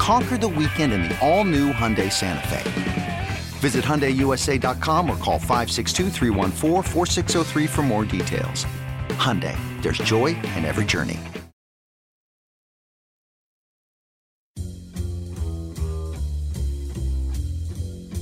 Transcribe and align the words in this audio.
Conquer 0.00 0.38
the 0.38 0.48
weekend 0.48 0.94
in 0.94 1.02
the 1.02 1.14
all 1.20 1.44
new 1.44 1.74
Hyundai 1.74 2.10
Santa 2.10 2.48
Fe. 2.48 3.28
Visit 3.58 3.84
HyundaiUSA.com 3.84 5.10
or 5.10 5.16
call 5.18 5.38
562 5.38 6.08
for 7.68 7.82
more 7.82 8.06
details. 8.06 8.64
Hyundai, 9.18 9.54
there's 9.82 9.98
joy 9.98 10.28
in 10.56 10.64
every 10.64 10.86
journey. 10.86 11.18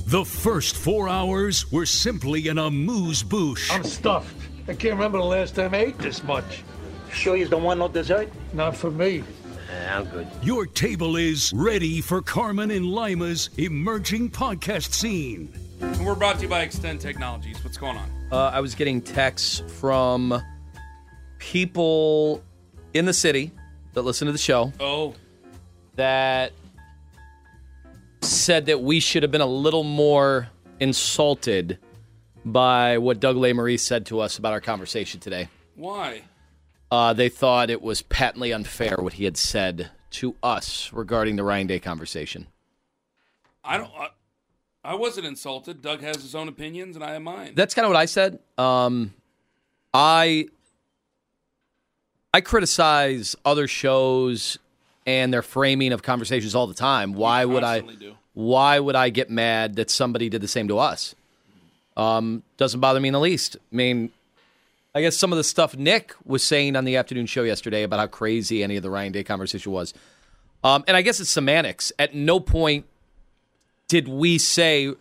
The 0.07 0.25
first 0.25 0.75
four 0.75 1.07
hours 1.07 1.71
were 1.71 1.85
simply 1.85 2.49
an 2.49 2.57
amuse-bouche. 2.57 3.71
I'm 3.71 3.85
stuffed. 3.85 4.35
I 4.67 4.73
can't 4.73 4.95
remember 4.95 5.19
the 5.19 5.23
last 5.23 5.55
time 5.55 5.73
I 5.73 5.77
ate 5.77 5.97
this 5.99 6.23
much. 6.25 6.65
Sure 7.13 7.37
you 7.37 7.47
don't 7.47 7.63
want 7.63 7.79
no 7.79 7.87
dessert? 7.87 8.29
Not 8.51 8.75
for 8.75 8.91
me. 8.91 9.23
I'm 9.69 10.05
good. 10.05 10.27
Your 10.41 10.65
table 10.65 11.15
is 11.15 11.51
ready 11.53 12.01
for 12.01 12.21
Carmen 12.21 12.71
and 12.71 12.85
Lima's 12.85 13.49
emerging 13.57 14.31
podcast 14.31 14.93
scene. 14.93 15.53
And 15.81 16.05
we're 16.05 16.15
brought 16.15 16.37
to 16.37 16.43
you 16.43 16.47
by 16.47 16.61
Extend 16.63 17.01
Technologies. 17.01 17.63
What's 17.63 17.77
going 17.77 17.97
on? 17.97 18.09
Uh, 18.31 18.49
I 18.53 18.59
was 18.61 18.75
getting 18.75 19.01
texts 19.01 19.61
from 19.79 20.41
people 21.37 22.43
in 22.93 23.05
the 23.05 23.13
city 23.13 23.51
that 23.93 24.01
listen 24.01 24.25
to 24.25 24.31
the 24.31 24.37
show 24.37 24.73
Oh, 24.79 25.15
that 25.95 26.51
said 28.21 28.65
that 28.67 28.81
we 28.81 28.99
should 28.99 29.23
have 29.23 29.31
been 29.31 29.41
a 29.41 29.45
little 29.45 29.83
more 29.83 30.49
insulted 30.79 31.77
by 32.45 32.97
what 32.97 33.19
Doug 33.19 33.35
Lesmerises 33.35 33.81
said 33.81 34.05
to 34.07 34.19
us 34.19 34.37
about 34.37 34.53
our 34.53 34.61
conversation 34.61 35.19
today. 35.19 35.47
why? 35.75 36.23
Uh, 36.91 37.13
they 37.13 37.29
thought 37.29 37.69
it 37.69 37.81
was 37.81 38.01
patently 38.01 38.51
unfair 38.51 38.97
what 38.99 39.13
he 39.13 39.25
had 39.25 39.37
said 39.37 39.91
to 40.11 40.35
us 40.41 40.91
regarding 40.91 41.35
the 41.35 41.43
Ryan 41.43 41.67
Day 41.67 41.79
conversation. 41.79 42.47
I 43.63 43.77
don't. 43.77 43.91
I, 43.97 44.09
I 44.83 44.95
wasn't 44.95 45.27
insulted. 45.27 45.81
Doug 45.81 46.01
has 46.01 46.17
his 46.17 46.33
own 46.33 46.47
opinions, 46.47 46.95
and 46.95 47.03
I 47.03 47.13
have 47.13 47.21
mine. 47.21 47.53
That's 47.53 47.75
kind 47.75 47.85
of 47.85 47.89
what 47.89 47.97
I 47.97 48.05
said. 48.05 48.39
Um, 48.57 49.13
I 49.93 50.47
I 52.33 52.41
criticize 52.41 53.35
other 53.45 53.67
shows 53.67 54.57
and 55.05 55.33
their 55.33 55.41
framing 55.41 55.93
of 55.93 56.01
conversations 56.01 56.55
all 56.55 56.67
the 56.67 56.73
time. 56.73 57.13
Why 57.13 57.45
would 57.45 57.63
I? 57.63 57.81
do. 57.81 58.15
Why 58.33 58.79
would 58.79 58.95
I 58.95 59.09
get 59.09 59.29
mad 59.29 59.75
that 59.75 59.91
somebody 59.91 60.29
did 60.29 60.41
the 60.41 60.47
same 60.47 60.67
to 60.69 60.79
us? 60.79 61.13
Um, 61.97 62.43
doesn't 62.57 62.79
bother 62.79 62.99
me 62.99 63.09
in 63.09 63.13
the 63.13 63.19
least. 63.19 63.57
I 63.57 63.75
mean, 63.75 64.11
I 64.95 65.01
guess 65.01 65.15
some 65.17 65.31
of 65.31 65.37
the 65.37 65.43
stuff 65.43 65.77
Nick 65.77 66.15
was 66.25 66.43
saying 66.43 66.75
on 66.75 66.83
the 66.85 66.95
afternoon 66.95 67.25
show 67.27 67.43
yesterday 67.43 67.83
about 67.83 67.99
how 67.99 68.07
crazy 68.07 68.63
any 68.63 68.75
of 68.75 68.83
the 68.83 68.89
Ryan 68.89 69.11
Day 69.11 69.23
conversation 69.23 69.71
was. 69.71 69.93
Um, 70.63 70.83
and 70.87 70.97
I 70.97 71.01
guess 71.03 71.19
it's 71.19 71.29
semantics. 71.29 71.91
At 71.99 72.15
no 72.15 72.39
point 72.39 72.85
did 73.87 74.07
we 74.07 74.37
say 74.37 74.93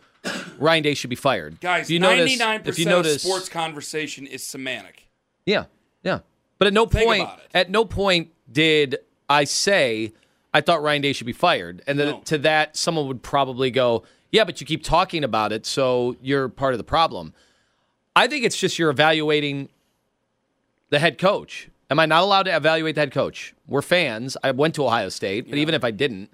Ryan 0.59 0.83
Day 0.83 0.95
should 0.95 1.11
be 1.11 1.17
fired. 1.17 1.59
Guys, 1.61 1.87
If 1.87 1.91
you 1.91 2.01
notice- 2.01 2.19
ninety-nine 2.39 2.61
if 2.67 2.79
you 2.79 2.85
percent 2.85 3.07
of 3.07 3.21
sports 3.21 3.49
conversation 3.49 4.27
is 4.27 4.43
semantic. 4.43 5.07
Yeah, 5.47 5.65
yeah. 6.03 6.21
But 6.59 6.69
at 6.69 6.75
no 6.75 6.87
Think 6.87 7.07
point, 7.07 7.29
at 7.55 7.71
no 7.71 7.85
point 7.85 8.31
did 8.51 8.99
I 9.29 9.45
say 9.45 10.13
I 10.53 10.61
thought 10.61 10.83
Ryan 10.83 11.03
Day 11.03 11.13
should 11.13 11.27
be 11.27 11.33
fired. 11.33 11.83
And 11.87 11.99
then 11.99 12.09
No. 12.09 12.21
to 12.27 12.39
that, 12.39 12.77
someone 12.77 13.07
would 13.09 13.23
probably 13.23 13.71
go, 13.71 14.03
"Yeah, 14.33 14.45
but 14.45 14.61
you 14.61 14.67
keep 14.67 14.83
talking 14.83 15.25
about 15.25 15.53
it, 15.53 15.65
so 15.67 16.17
you're 16.23 16.49
part 16.49 16.75
of 16.75 16.79
the 16.79 16.85
problem." 16.85 17.33
I 18.17 18.27
think 18.27 18.45
it's 18.45 18.57
just 18.57 18.79
you're 18.79 18.91
evaluating 18.91 19.69
the 20.91 20.99
head 20.99 21.19
coach. 21.19 21.69
Am 21.91 21.99
I 21.99 22.07
not 22.07 22.23
allowed 22.23 22.43
to 22.45 22.55
evaluate 22.55 22.95
the 22.95 23.01
head 23.01 23.13
coach? 23.13 23.55
We're 23.67 23.83
fans. 23.83 24.37
I 24.43 24.51
went 24.51 24.75
to 24.75 24.85
Ohio 24.85 25.09
State, 25.09 25.49
but 25.49 25.59
even 25.59 25.75
if 25.75 25.85
I 25.85 25.91
didn't, 25.91 26.31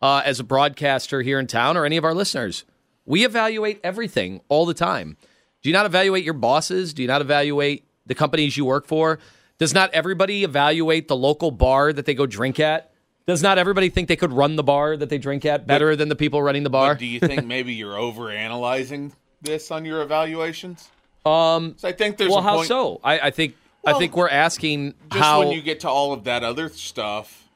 uh, 0.00 0.22
as 0.24 0.40
a 0.40 0.44
broadcaster 0.44 1.22
here 1.22 1.38
in 1.38 1.46
town 1.46 1.76
or 1.76 1.84
any 1.84 1.96
of 1.96 2.04
our 2.04 2.14
listeners, 2.14 2.64
we 3.04 3.24
evaluate 3.24 3.80
everything 3.84 4.40
all 4.48 4.64
the 4.66 4.74
time. 4.74 5.16
Do 5.62 5.68
you 5.68 5.72
not 5.74 5.86
evaluate 5.86 6.24
your 6.24 6.34
bosses? 6.34 6.94
Do 6.94 7.02
you 7.02 7.08
not 7.08 7.20
evaluate 7.20 7.84
the 8.06 8.14
companies 8.14 8.56
you 8.56 8.64
work 8.64 8.86
for? 8.86 9.18
Does 9.58 9.74
not 9.74 9.92
everybody 9.92 10.44
evaluate 10.44 11.08
the 11.08 11.16
local 11.16 11.50
bar 11.50 11.92
that 11.92 12.06
they 12.06 12.14
go 12.14 12.26
drink 12.26 12.60
at? 12.60 12.92
Does 13.26 13.42
not 13.42 13.58
everybody 13.58 13.88
think 13.88 14.08
they 14.08 14.16
could 14.16 14.32
run 14.32 14.56
the 14.56 14.62
bar 14.62 14.96
that 14.96 15.08
they 15.08 15.18
drink 15.18 15.44
at 15.44 15.66
better 15.66 15.96
than 15.96 16.08
the 16.08 16.14
people 16.16 16.42
running 16.42 16.62
the 16.62 16.70
bar? 16.70 16.94
Do 16.94 17.06
you 17.06 17.18
think 17.18 17.44
maybe 17.46 17.74
you're 17.74 17.98
over 17.98 18.30
analyzing 18.30 19.12
this 19.42 19.70
on 19.70 19.84
your 19.84 20.02
evaluations? 20.02 20.88
Um, 21.26 21.74
So 21.76 21.88
I 21.88 21.92
think 21.92 22.18
there's 22.18 22.30
well, 22.30 22.40
how 22.40 22.54
point, 22.58 22.68
so? 22.68 23.00
I, 23.02 23.18
I 23.18 23.30
think 23.32 23.56
I 23.86 23.98
think 23.98 24.16
we're 24.16 24.28
asking 24.28 24.94
just 25.10 25.22
how 25.22 25.38
when 25.40 25.52
you 25.52 25.62
get 25.62 25.80
to 25.80 25.88
all 25.88 26.12
of 26.12 26.24
that 26.24 26.42
other 26.44 26.68
stuff 26.68 27.48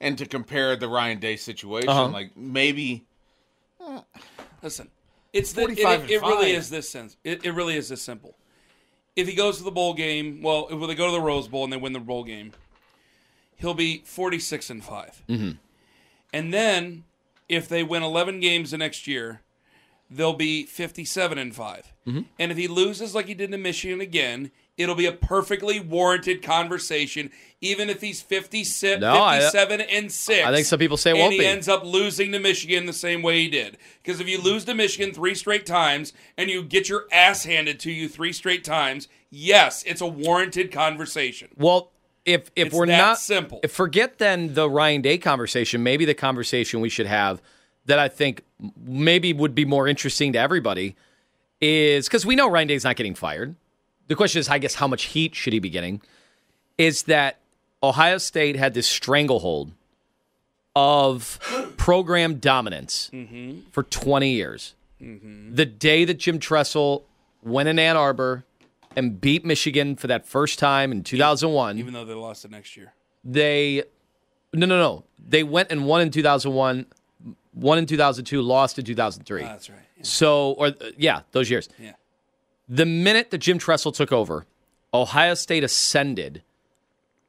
and 0.00 0.16
to 0.18 0.26
compare 0.26 0.76
the 0.76 0.88
Ryan 0.88 1.18
Day 1.18 1.36
situation, 1.36 1.88
Uh-huh. 1.88 2.08
like 2.08 2.36
maybe 2.36 3.04
Listen, 4.62 4.88
it's 5.32 5.52
the, 5.52 5.62
it, 5.62 5.78
45 5.78 6.04
it, 6.04 6.10
it 6.10 6.22
really 6.22 6.50
is 6.52 6.68
this 6.70 6.88
sense. 6.88 7.16
It, 7.24 7.44
it 7.44 7.52
really 7.52 7.76
is 7.76 7.88
this 7.88 8.02
simple. 8.02 8.36
If 9.16 9.26
he 9.28 9.34
goes 9.34 9.58
to 9.58 9.64
the 9.64 9.70
bowl 9.70 9.94
game, 9.94 10.42
well, 10.42 10.68
if 10.70 10.86
they 10.86 10.94
go 10.94 11.06
to 11.06 11.12
the 11.12 11.20
Rose 11.20 11.48
Bowl 11.48 11.64
and 11.64 11.72
they 11.72 11.76
win 11.76 11.92
the 11.92 12.00
bowl 12.00 12.22
game, 12.24 12.52
he'll 13.56 13.74
be 13.74 14.02
forty-six 14.04 14.70
and 14.70 14.84
5 14.84 15.22
Mm-hmm. 15.28 15.50
And 16.32 16.52
then, 16.52 17.04
if 17.48 17.68
they 17.68 17.82
win 17.82 18.02
eleven 18.02 18.38
games 18.40 18.70
the 18.72 18.78
next 18.78 19.06
year, 19.06 19.40
they'll 20.10 20.32
be 20.34 20.64
fifty-seven 20.64 21.38
and 21.38 21.54
5 21.54 21.92
Mm-hmm. 22.08 22.20
And 22.38 22.50
if 22.50 22.56
he 22.56 22.68
loses 22.68 23.14
like 23.14 23.26
he 23.26 23.34
did 23.34 23.50
to 23.50 23.58
Michigan 23.58 24.00
again, 24.00 24.50
it'll 24.78 24.94
be 24.94 25.04
a 25.04 25.12
perfectly 25.12 25.78
warranted 25.78 26.42
conversation. 26.42 27.30
Even 27.60 27.90
if 27.90 28.00
he's 28.00 28.22
56, 28.22 29.02
No, 29.02 29.22
I- 29.22 29.40
57 29.40 29.80
and 29.82 30.10
six, 30.10 30.46
I 30.46 30.50
think 30.50 30.64
some 30.66 30.78
people 30.78 30.96
say 30.96 31.10
it 31.10 31.18
and 31.22 31.32
he 31.34 31.40
be. 31.40 31.44
ends 31.46 31.68
up 31.68 31.84
losing 31.84 32.32
to 32.32 32.38
Michigan 32.38 32.86
the 32.86 32.94
same 32.94 33.20
way 33.20 33.40
he 33.42 33.48
did. 33.48 33.76
Because 34.02 34.20
if 34.20 34.26
you 34.28 34.40
lose 34.40 34.64
to 34.64 34.74
Michigan 34.74 35.12
three 35.12 35.34
straight 35.34 35.66
times 35.66 36.14
and 36.38 36.48
you 36.48 36.62
get 36.62 36.88
your 36.88 37.04
ass 37.12 37.44
handed 37.44 37.78
to 37.80 37.90
you 37.92 38.08
three 38.08 38.32
straight 38.32 38.64
times, 38.64 39.06
yes, 39.28 39.82
it's 39.86 40.00
a 40.00 40.06
warranted 40.06 40.72
conversation. 40.72 41.48
Well, 41.58 41.90
if 42.24 42.50
if 42.56 42.68
It's 42.68 42.74
we're 42.74 42.86
that 42.86 42.96
not 42.98 43.18
simple. 43.18 43.60
forget 43.68 44.16
then 44.16 44.54
the 44.54 44.70
Ryan 44.70 45.02
Day 45.02 45.18
conversation, 45.18 45.82
maybe 45.82 46.06
the 46.06 46.14
conversation 46.14 46.80
we 46.80 46.88
should 46.88 47.06
have 47.06 47.42
that 47.88 47.98
I 47.98 48.08
think 48.08 48.42
maybe 48.82 49.32
would 49.32 49.54
be 49.54 49.64
more 49.64 49.86
interesting 49.86 50.32
to 50.32 50.38
everybody 50.38 50.96
is 51.60 52.06
because 52.06 52.24
we 52.24 52.36
know 52.36 52.48
Ryan 52.48 52.68
Day's 52.68 52.84
not 52.84 52.96
getting 52.96 53.14
fired. 53.14 53.54
The 54.06 54.14
question 54.14 54.40
is, 54.40 54.48
I 54.48 54.58
guess, 54.58 54.76
how 54.76 54.86
much 54.86 55.04
heat 55.04 55.34
should 55.34 55.52
he 55.52 55.58
be 55.58 55.68
getting? 55.68 56.00
Is 56.78 57.02
that 57.04 57.38
Ohio 57.82 58.18
State 58.18 58.56
had 58.56 58.74
this 58.74 58.86
stranglehold 58.86 59.72
of 60.78 61.40
program 61.76 62.36
dominance 62.36 63.10
mm-hmm. 63.12 63.60
for 63.72 63.82
20 63.82 64.30
years. 64.30 64.74
Mm-hmm. 65.02 65.54
The 65.54 65.66
day 65.66 66.04
that 66.04 66.18
Jim 66.18 66.38
Tressel 66.38 67.04
went 67.42 67.68
in 67.68 67.78
Ann 67.80 67.96
Arbor 67.96 68.44
and 68.94 69.20
beat 69.20 69.44
Michigan 69.44 69.96
for 69.96 70.06
that 70.06 70.24
first 70.24 70.58
time 70.58 70.92
in 70.92 71.02
2001, 71.02 71.78
Even 71.78 71.94
though 71.94 72.04
they 72.04 72.14
lost 72.14 72.42
the 72.42 72.48
next 72.48 72.76
year. 72.76 72.92
they 73.24 73.82
no 74.52 74.66
no 74.66 74.78
no 74.78 75.04
they 75.18 75.42
went 75.42 75.70
and 75.70 75.86
won 75.86 76.00
in 76.00 76.10
2001 76.10 76.86
won 77.54 77.78
in 77.78 77.86
2002 77.86 78.40
lost 78.42 78.78
in 78.78 78.84
2003 78.84 79.42
Ah, 79.42 79.46
that's 79.48 79.70
right. 79.70 79.78
Yeah. 79.96 80.02
so 80.04 80.52
or 80.52 80.66
uh, 80.68 80.72
yeah 80.96 81.20
those 81.32 81.50
years 81.50 81.68
Yeah. 81.78 81.92
the 82.68 82.86
minute 82.86 83.30
that 83.30 83.38
jim 83.38 83.58
tressel 83.58 83.92
took 83.92 84.12
over 84.12 84.46
ohio 84.94 85.34
state 85.34 85.64
ascended 85.64 86.42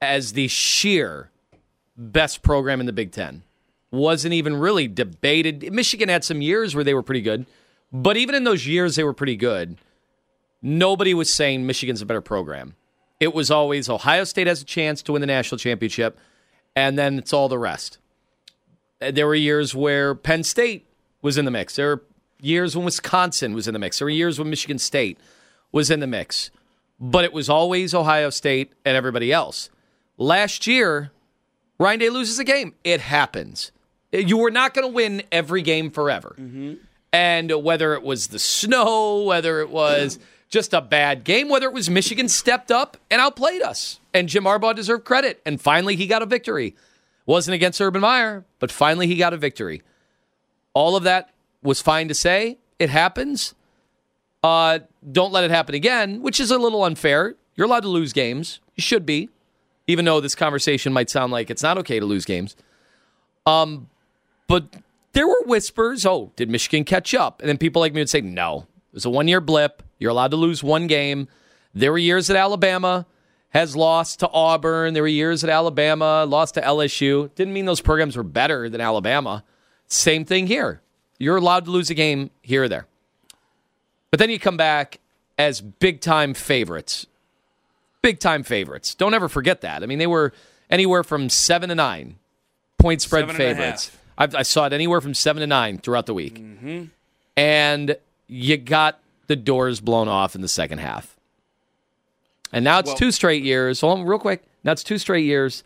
as 0.01 0.33
the 0.33 0.47
sheer 0.47 1.29
best 1.97 2.41
program 2.41 2.79
in 2.79 2.85
the 2.85 2.93
big 2.93 3.11
ten 3.11 3.43
wasn't 3.91 4.33
even 4.33 4.55
really 4.55 4.87
debated 4.87 5.71
michigan 5.73 6.09
had 6.09 6.23
some 6.23 6.41
years 6.41 6.75
where 6.75 6.83
they 6.83 6.93
were 6.93 7.03
pretty 7.03 7.21
good 7.21 7.45
but 7.91 8.17
even 8.17 8.35
in 8.35 8.43
those 8.43 8.67
years 8.67 8.95
they 8.95 9.03
were 9.03 9.13
pretty 9.13 9.35
good 9.35 9.77
nobody 10.61 11.13
was 11.13 11.33
saying 11.33 11.65
Michigan's 11.65 12.01
a 12.01 12.05
better 12.05 12.19
program. 12.21 12.75
It 13.21 13.33
was 13.33 13.49
always 13.49 13.87
Ohio 13.89 14.25
State 14.25 14.45
has 14.47 14.61
a 14.61 14.65
chance 14.65 15.01
to 15.03 15.13
win 15.13 15.21
the 15.21 15.25
national 15.27 15.57
championship, 15.57 16.19
and 16.75 16.97
then 16.99 17.17
it's 17.17 17.31
all 17.31 17.47
the 17.47 17.57
rest. 17.57 17.97
Uh, 19.01 19.11
There 19.11 19.27
were 19.27 19.35
years 19.35 19.73
where 19.75 20.15
Penn 20.15 20.43
State 20.43 20.87
was 21.21 21.37
in 21.37 21.45
the 21.45 21.51
mix. 21.51 21.75
There 21.75 21.87
were 21.95 22.03
years 22.41 22.75
when 22.75 22.85
Wisconsin 22.85 23.53
was 23.53 23.67
in 23.67 23.73
the 23.73 23.79
mix. 23.79 23.99
There 23.99 24.05
were 24.05 24.09
years 24.11 24.39
when 24.39 24.49
Michigan 24.49 24.79
State 24.79 25.17
was 25.71 25.89
in 25.91 25.99
the 25.99 26.07
mix. 26.07 26.51
But 26.99 27.23
it 27.25 27.33
was 27.33 27.49
always 27.49 27.93
Ohio 27.93 28.29
State 28.29 28.73
and 28.85 28.95
everybody 28.97 29.31
else. 29.31 29.69
Last 30.17 30.67
year, 30.67 31.11
Ryan 31.79 31.99
Day 31.99 32.09
loses 32.09 32.39
a 32.39 32.43
game. 32.43 32.73
It 32.83 32.99
happens. 32.99 33.71
You 34.11 34.37
were 34.37 34.51
not 34.51 34.73
going 34.73 34.87
to 34.87 34.93
win 34.93 35.23
every 35.31 35.61
game 35.61 35.91
forever. 35.91 36.35
And 37.13 37.63
whether 37.63 37.93
it 37.93 38.03
was 38.03 38.27
the 38.27 38.39
snow, 38.39 39.23
whether 39.23 39.61
it 39.61 39.69
was 39.69 40.19
just 40.49 40.73
a 40.73 40.81
bad 40.81 41.23
game, 41.23 41.47
whether 41.47 41.67
it 41.67 41.73
was 41.73 41.89
Michigan 41.89 42.27
stepped 42.27 42.69
up 42.71 42.97
and 43.09 43.21
outplayed 43.21 43.61
us, 43.61 43.99
and 44.13 44.27
Jim 44.27 44.43
Harbaugh 44.43 44.75
deserved 44.75 45.05
credit, 45.05 45.41
and 45.45 45.59
finally 45.61 45.95
he 45.95 46.05
got 46.07 46.21
a 46.21 46.25
victory. 46.25 46.75
Wasn't 47.29 47.53
against 47.53 47.79
Urban 47.79 48.01
Meyer, 48.01 48.43
but 48.57 48.71
finally 48.71 49.05
he 49.05 49.15
got 49.15 49.35
a 49.35 49.37
victory. 49.37 49.83
All 50.73 50.95
of 50.95 51.03
that 51.03 51.29
was 51.61 51.79
fine 51.79 52.07
to 52.07 52.15
say. 52.15 52.57
It 52.79 52.89
happens. 52.89 53.53
Uh, 54.41 54.79
don't 55.11 55.31
let 55.31 55.43
it 55.43 55.51
happen 55.51 55.75
again, 55.75 56.23
which 56.23 56.39
is 56.39 56.49
a 56.49 56.57
little 56.57 56.83
unfair. 56.83 57.35
You're 57.55 57.67
allowed 57.67 57.81
to 57.81 57.87
lose 57.87 58.13
games. 58.13 58.61
You 58.75 58.81
should 58.81 59.05
be, 59.05 59.29
even 59.85 60.05
though 60.05 60.19
this 60.19 60.33
conversation 60.33 60.91
might 60.91 61.11
sound 61.11 61.31
like 61.31 61.51
it's 61.51 61.61
not 61.61 61.77
okay 61.77 61.99
to 61.99 62.05
lose 62.07 62.25
games. 62.25 62.55
Um, 63.45 63.89
but 64.47 64.77
there 65.13 65.27
were 65.27 65.43
whispers. 65.45 66.07
Oh, 66.07 66.31
did 66.35 66.49
Michigan 66.49 66.83
catch 66.83 67.13
up? 67.13 67.41
And 67.41 67.49
then 67.49 67.59
people 67.59 67.79
like 67.79 67.93
me 67.93 68.01
would 68.01 68.09
say, 68.09 68.21
no, 68.21 68.65
it 68.91 68.95
was 68.95 69.05
a 69.05 69.09
one 69.11 69.27
year 69.27 69.39
blip. 69.39 69.83
You're 69.99 70.09
allowed 70.09 70.31
to 70.31 70.37
lose 70.37 70.63
one 70.63 70.87
game. 70.87 71.27
There 71.75 71.91
were 71.91 71.99
years 71.99 72.31
at 72.31 72.35
Alabama 72.35 73.05
has 73.51 73.75
lost 73.75 74.19
to 74.19 74.29
Auburn. 74.29 74.93
There 74.93 75.03
were 75.03 75.07
years 75.07 75.43
at 75.43 75.49
Alabama 75.49 76.25
lost 76.25 76.53
to 76.55 76.61
LSU. 76.61 77.33
Didn't 77.35 77.53
mean 77.53 77.65
those 77.65 77.81
programs 77.81 78.15
were 78.15 78.23
better 78.23 78.69
than 78.69 78.81
Alabama. 78.81 79.43
Same 79.87 80.23
thing 80.25 80.47
here. 80.47 80.81
You're 81.17 81.37
allowed 81.37 81.65
to 81.65 81.71
lose 81.71 81.89
a 81.89 81.93
game 81.95 82.29
here 82.41 82.63
or 82.63 82.67
there. 82.69 82.85
But 84.11 84.19
then 84.19 84.29
you 84.29 84.39
come 84.39 84.57
back 84.57 84.99
as 85.37 85.61
big 85.61 86.01
time 86.01 86.33
favorites. 86.33 87.05
Big 88.01 88.19
time 88.19 88.43
favorites. 88.43 88.95
Don't 88.95 89.13
ever 89.13 89.27
forget 89.27 89.61
that. 89.61 89.83
I 89.83 89.85
mean, 89.85 89.99
they 89.99 90.07
were 90.07 90.31
anywhere 90.69 91.03
from 91.03 91.29
seven 91.29 91.69
to 91.69 91.75
nine 91.75 92.15
point 92.77 93.01
spread 93.01 93.25
favorites. 93.35 93.91
I've, 94.17 94.35
I 94.35 94.41
saw 94.43 94.65
it 94.65 94.73
anywhere 94.73 95.01
from 95.01 95.13
seven 95.13 95.41
to 95.41 95.47
nine 95.47 95.77
throughout 95.79 96.05
the 96.05 96.13
week. 96.13 96.37
And 97.35 97.97
you 98.27 98.57
got 98.57 98.99
the 99.27 99.35
doors 99.35 99.79
blown 99.81 100.07
off 100.07 100.35
in 100.35 100.41
the 100.41 100.47
second 100.47 100.79
half. 100.79 101.15
And 102.51 102.63
now 102.63 102.79
it's 102.79 102.87
Well- 102.87 102.97
two 102.97 103.11
straight 103.11 103.43
years. 103.43 103.81
Hold 103.81 103.99
on, 103.99 104.05
real 104.05 104.19
quick. 104.19 104.43
Now 104.63 104.71
it's 104.71 104.83
two 104.83 104.97
straight 104.97 105.25
years. 105.25 105.63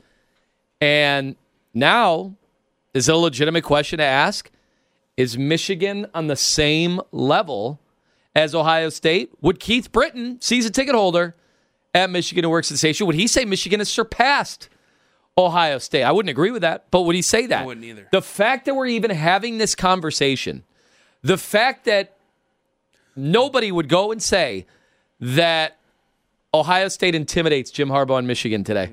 And 0.81 1.35
now, 1.73 2.35
is 2.93 3.07
it 3.09 3.15
a 3.15 3.17
legitimate 3.17 3.63
question 3.63 3.97
to 3.97 4.03
ask? 4.03 4.51
Is 5.15 5.37
Michigan 5.37 6.07
on 6.13 6.27
the 6.27 6.35
same 6.35 6.99
level 7.11 7.79
as 8.35 8.53
Ohio 8.53 8.89
State? 8.89 9.31
Would 9.41 9.59
Keith 9.59 9.91
Britton, 9.91 10.41
season 10.41 10.71
ticket 10.73 10.95
holder 10.95 11.35
at 11.93 12.09
Michigan 12.09 12.43
who 12.43 12.49
works 12.49 12.69
at 12.69 12.73
the 12.73 12.77
station, 12.79 13.05
would 13.07 13.15
he 13.15 13.27
say 13.27 13.45
Michigan 13.45 13.79
has 13.79 13.89
surpassed 13.89 14.69
Ohio 15.37 15.77
State? 15.77 16.03
I 16.03 16.11
wouldn't 16.11 16.31
agree 16.31 16.51
with 16.51 16.63
that, 16.63 16.85
but 16.91 17.01
would 17.03 17.15
he 17.15 17.21
say 17.21 17.45
that? 17.45 17.61
I 17.61 17.65
wouldn't 17.65 17.85
either. 17.85 18.07
The 18.11 18.21
fact 18.21 18.65
that 18.65 18.75
we're 18.75 18.87
even 18.87 19.11
having 19.11 19.57
this 19.59 19.75
conversation, 19.75 20.63
the 21.21 21.37
fact 21.37 21.85
that 21.85 22.17
nobody 23.15 23.71
would 23.71 23.87
go 23.89 24.11
and 24.11 24.21
say 24.21 24.65
that 25.19 25.77
Ohio 26.53 26.87
State 26.87 27.15
intimidates 27.15 27.71
Jim 27.71 27.89
Harbaugh 27.89 28.19
in 28.19 28.27
Michigan 28.27 28.63
today. 28.63 28.91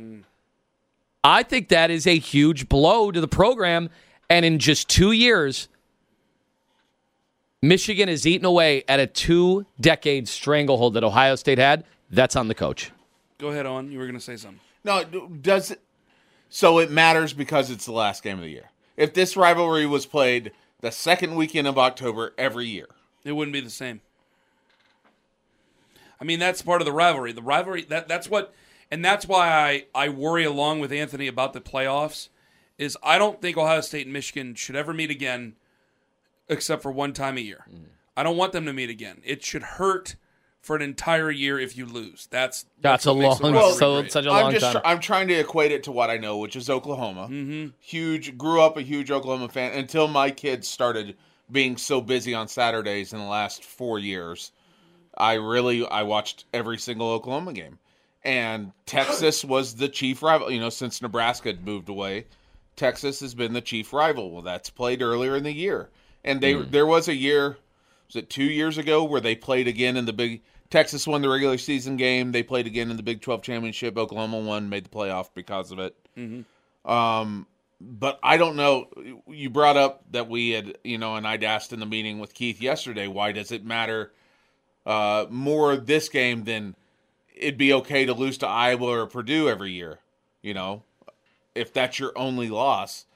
I 1.22 1.42
think 1.42 1.68
that 1.68 1.90
is 1.90 2.06
a 2.06 2.18
huge 2.18 2.68
blow 2.68 3.10
to 3.10 3.20
the 3.20 3.28
program. 3.28 3.90
And 4.30 4.44
in 4.44 4.58
just 4.58 4.88
two 4.88 5.12
years, 5.12 5.68
Michigan 7.62 8.08
has 8.08 8.26
eaten 8.26 8.46
away 8.46 8.84
at 8.88 9.00
a 9.00 9.06
two 9.06 9.66
decade 9.80 10.28
stranglehold 10.28 10.94
that 10.94 11.04
Ohio 11.04 11.34
State 11.36 11.58
had. 11.58 11.84
That's 12.10 12.36
on 12.36 12.48
the 12.48 12.54
coach. 12.54 12.90
Go 13.38 13.48
ahead 13.48 13.66
on. 13.66 13.90
You 13.90 13.98
were 13.98 14.06
going 14.06 14.18
to 14.18 14.24
say 14.24 14.36
something. 14.36 14.60
No, 14.84 15.04
d- 15.04 15.26
does 15.42 15.70
it? 15.70 15.80
So 16.48 16.78
it 16.78 16.90
matters 16.90 17.32
because 17.32 17.70
it's 17.70 17.84
the 17.86 17.92
last 17.92 18.22
game 18.22 18.38
of 18.38 18.44
the 18.44 18.50
year. 18.50 18.70
If 18.96 19.14
this 19.14 19.36
rivalry 19.36 19.86
was 19.86 20.06
played 20.06 20.52
the 20.80 20.90
second 20.90 21.34
weekend 21.36 21.68
of 21.68 21.78
October 21.78 22.32
every 22.38 22.66
year, 22.66 22.86
It 23.24 23.32
wouldn't 23.32 23.52
be 23.52 23.60
the 23.60 23.70
same. 23.70 24.00
I 26.20 26.25
mean, 26.25 26.38
that's 26.38 26.62
part 26.62 26.81
of 26.81 26.84
the 26.84 26.93
rivalry. 26.93 27.32
The 27.32 27.43
rivalry 27.43 27.82
that 27.84 28.08
that's 28.08 28.28
what 28.28 28.52
and 28.90 29.05
that's 29.05 29.26
why 29.26 29.49
I, 29.49 29.84
I 29.94 30.08
worry 30.08 30.44
along 30.44 30.81
with 30.81 30.93
Anthony 30.93 31.26
about 31.26 31.52
the 31.52 31.61
playoffs 31.61 32.28
is 32.78 32.96
I 33.02 33.19
don't 33.19 33.40
think 33.40 33.56
Ohio 33.56 33.81
State 33.81 34.06
and 34.06 34.12
Michigan 34.12 34.55
should 34.55 34.76
ever 34.76 34.93
meet 34.93 35.11
again 35.11 35.55
except 36.49 36.82
for 36.82 36.90
one 36.90 37.12
time 37.12 37.37
a 37.37 37.40
year. 37.40 37.67
I 38.17 38.22
don't 38.22 38.37
want 38.37 38.52
them 38.52 38.67
to 38.67 38.72
meet 38.72 38.90
again. 38.90 39.22
It 39.25 39.44
should 39.44 39.62
hurt 39.62 40.17
for 40.61 40.76
an 40.76 40.82
entire 40.82 41.31
year 41.31 41.58
if 41.58 41.76
you 41.76 41.87
lose. 41.87 42.28
That's 42.31 42.67
That's 42.81 43.06
a 43.06 43.14
what 43.14 43.40
long, 43.40 43.55
rivalry 43.55 43.72
so 43.75 44.00
great. 44.00 44.12
such 44.12 44.26
a 44.26 44.28
long 44.28 44.46
I'm 44.46 44.52
just 44.52 44.64
time. 44.64 44.72
tr- 44.72 44.87
I'm 44.87 45.00
trying 45.00 45.28
to 45.28 45.34
equate 45.34 45.72
it 45.72 45.84
to 45.84 45.93
what 45.93 46.11
I 46.11 46.19
know, 46.19 46.37
which 46.37 46.56
is 46.56 46.69
Oklahoma. 46.69 47.28
Mm-hmm. 47.31 47.69
Huge, 47.81 48.37
grew 48.37 48.61
up 48.61 48.76
a 48.76 48.82
huge 48.82 49.11
Oklahoma 49.11 49.49
fan 49.49 49.72
until 49.72 50.06
my 50.08 50.31
kids 50.31 50.69
started 50.69 51.17
being 51.50 51.76
so 51.76 52.00
busy 52.00 52.34
on 52.34 52.46
Saturdays 52.49 53.12
in 53.12 53.19
the 53.20 53.25
last 53.25 53.64
four 53.64 53.99
years. 53.99 54.52
I 55.20 55.34
really 55.34 55.87
I 55.87 56.02
watched 56.02 56.46
every 56.55 56.78
single 56.78 57.11
Oklahoma 57.11 57.52
game, 57.52 57.78
and 58.25 58.72
Texas 58.87 59.44
was 59.44 59.76
the 59.76 59.88
chief 59.88 60.22
rival. 60.22 60.50
You 60.50 60.61
know, 60.61 60.70
since 60.70 61.02
Nebraska 61.02 61.50
had 61.50 61.64
moved 61.64 61.88
away, 61.88 62.26
Texas 62.75 63.20
has 63.20 63.34
been 63.34 63.52
the 63.52 63.61
chief 63.61 63.93
rival. 63.93 64.31
Well, 64.31 64.43
that's 64.43 64.70
played 64.70 65.02
earlier 65.02 65.37
in 65.37 65.44
the 65.44 65.52
year, 65.52 65.90
and 66.25 66.40
they 66.40 66.55
there 66.55 66.87
was 66.87 67.06
a 67.08 67.14
year, 67.14 67.58
was 68.06 68.17
it 68.17 68.31
two 68.31 68.44
years 68.44 68.78
ago, 68.78 69.05
where 69.05 69.20
they 69.20 69.34
played 69.34 69.69
again 69.69 69.96
in 69.96 70.06
the 70.06 70.12
big. 70.12 70.43
Texas 70.70 71.05
won 71.05 71.20
the 71.20 71.28
regular 71.28 71.58
season 71.58 71.96
game. 71.96 72.31
They 72.31 72.44
played 72.44 72.69
again 72.69 72.93
in 72.93 72.96
the 72.96 73.02
Big 73.02 73.20
Twelve 73.20 73.43
championship. 73.43 73.99
Oklahoma 73.99 74.38
won, 74.38 74.69
made 74.69 74.84
the 74.84 74.88
playoff 74.88 75.31
because 75.34 75.72
of 75.72 75.81
it. 75.81 75.96
Um, 76.84 77.46
but 77.81 78.20
I 78.22 78.37
don't 78.37 78.55
know. 78.55 78.87
You 79.26 79.50
brought 79.50 79.76
up 79.76 80.05
that 80.12 80.28
we 80.28 80.50
had, 80.50 80.78
you 80.84 80.96
know, 80.96 81.17
and 81.17 81.26
I'd 81.26 81.43
asked 81.43 81.72
in 81.72 81.81
the 81.81 81.87
meeting 81.87 82.20
with 82.20 82.34
Keith 82.34 82.62
yesterday, 82.62 83.08
why 83.08 83.32
does 83.32 83.50
it 83.50 83.64
matter 83.64 84.12
uh, 84.90 85.26
more 85.31 85.76
this 85.76 86.08
game 86.08 86.42
than 86.44 86.75
it'd 87.34 87.56
be 87.56 87.72
okay 87.72 88.04
to 88.04 88.12
lose 88.12 88.38
to 88.38 88.46
Iowa 88.48 89.02
or 89.02 89.06
Purdue 89.06 89.48
every 89.48 89.70
year? 89.70 90.00
You 90.43 90.55
know, 90.55 90.82
if 91.55 91.72
that's 91.72 91.98
your 91.98 92.12
only 92.17 92.48
loss. 92.48 93.06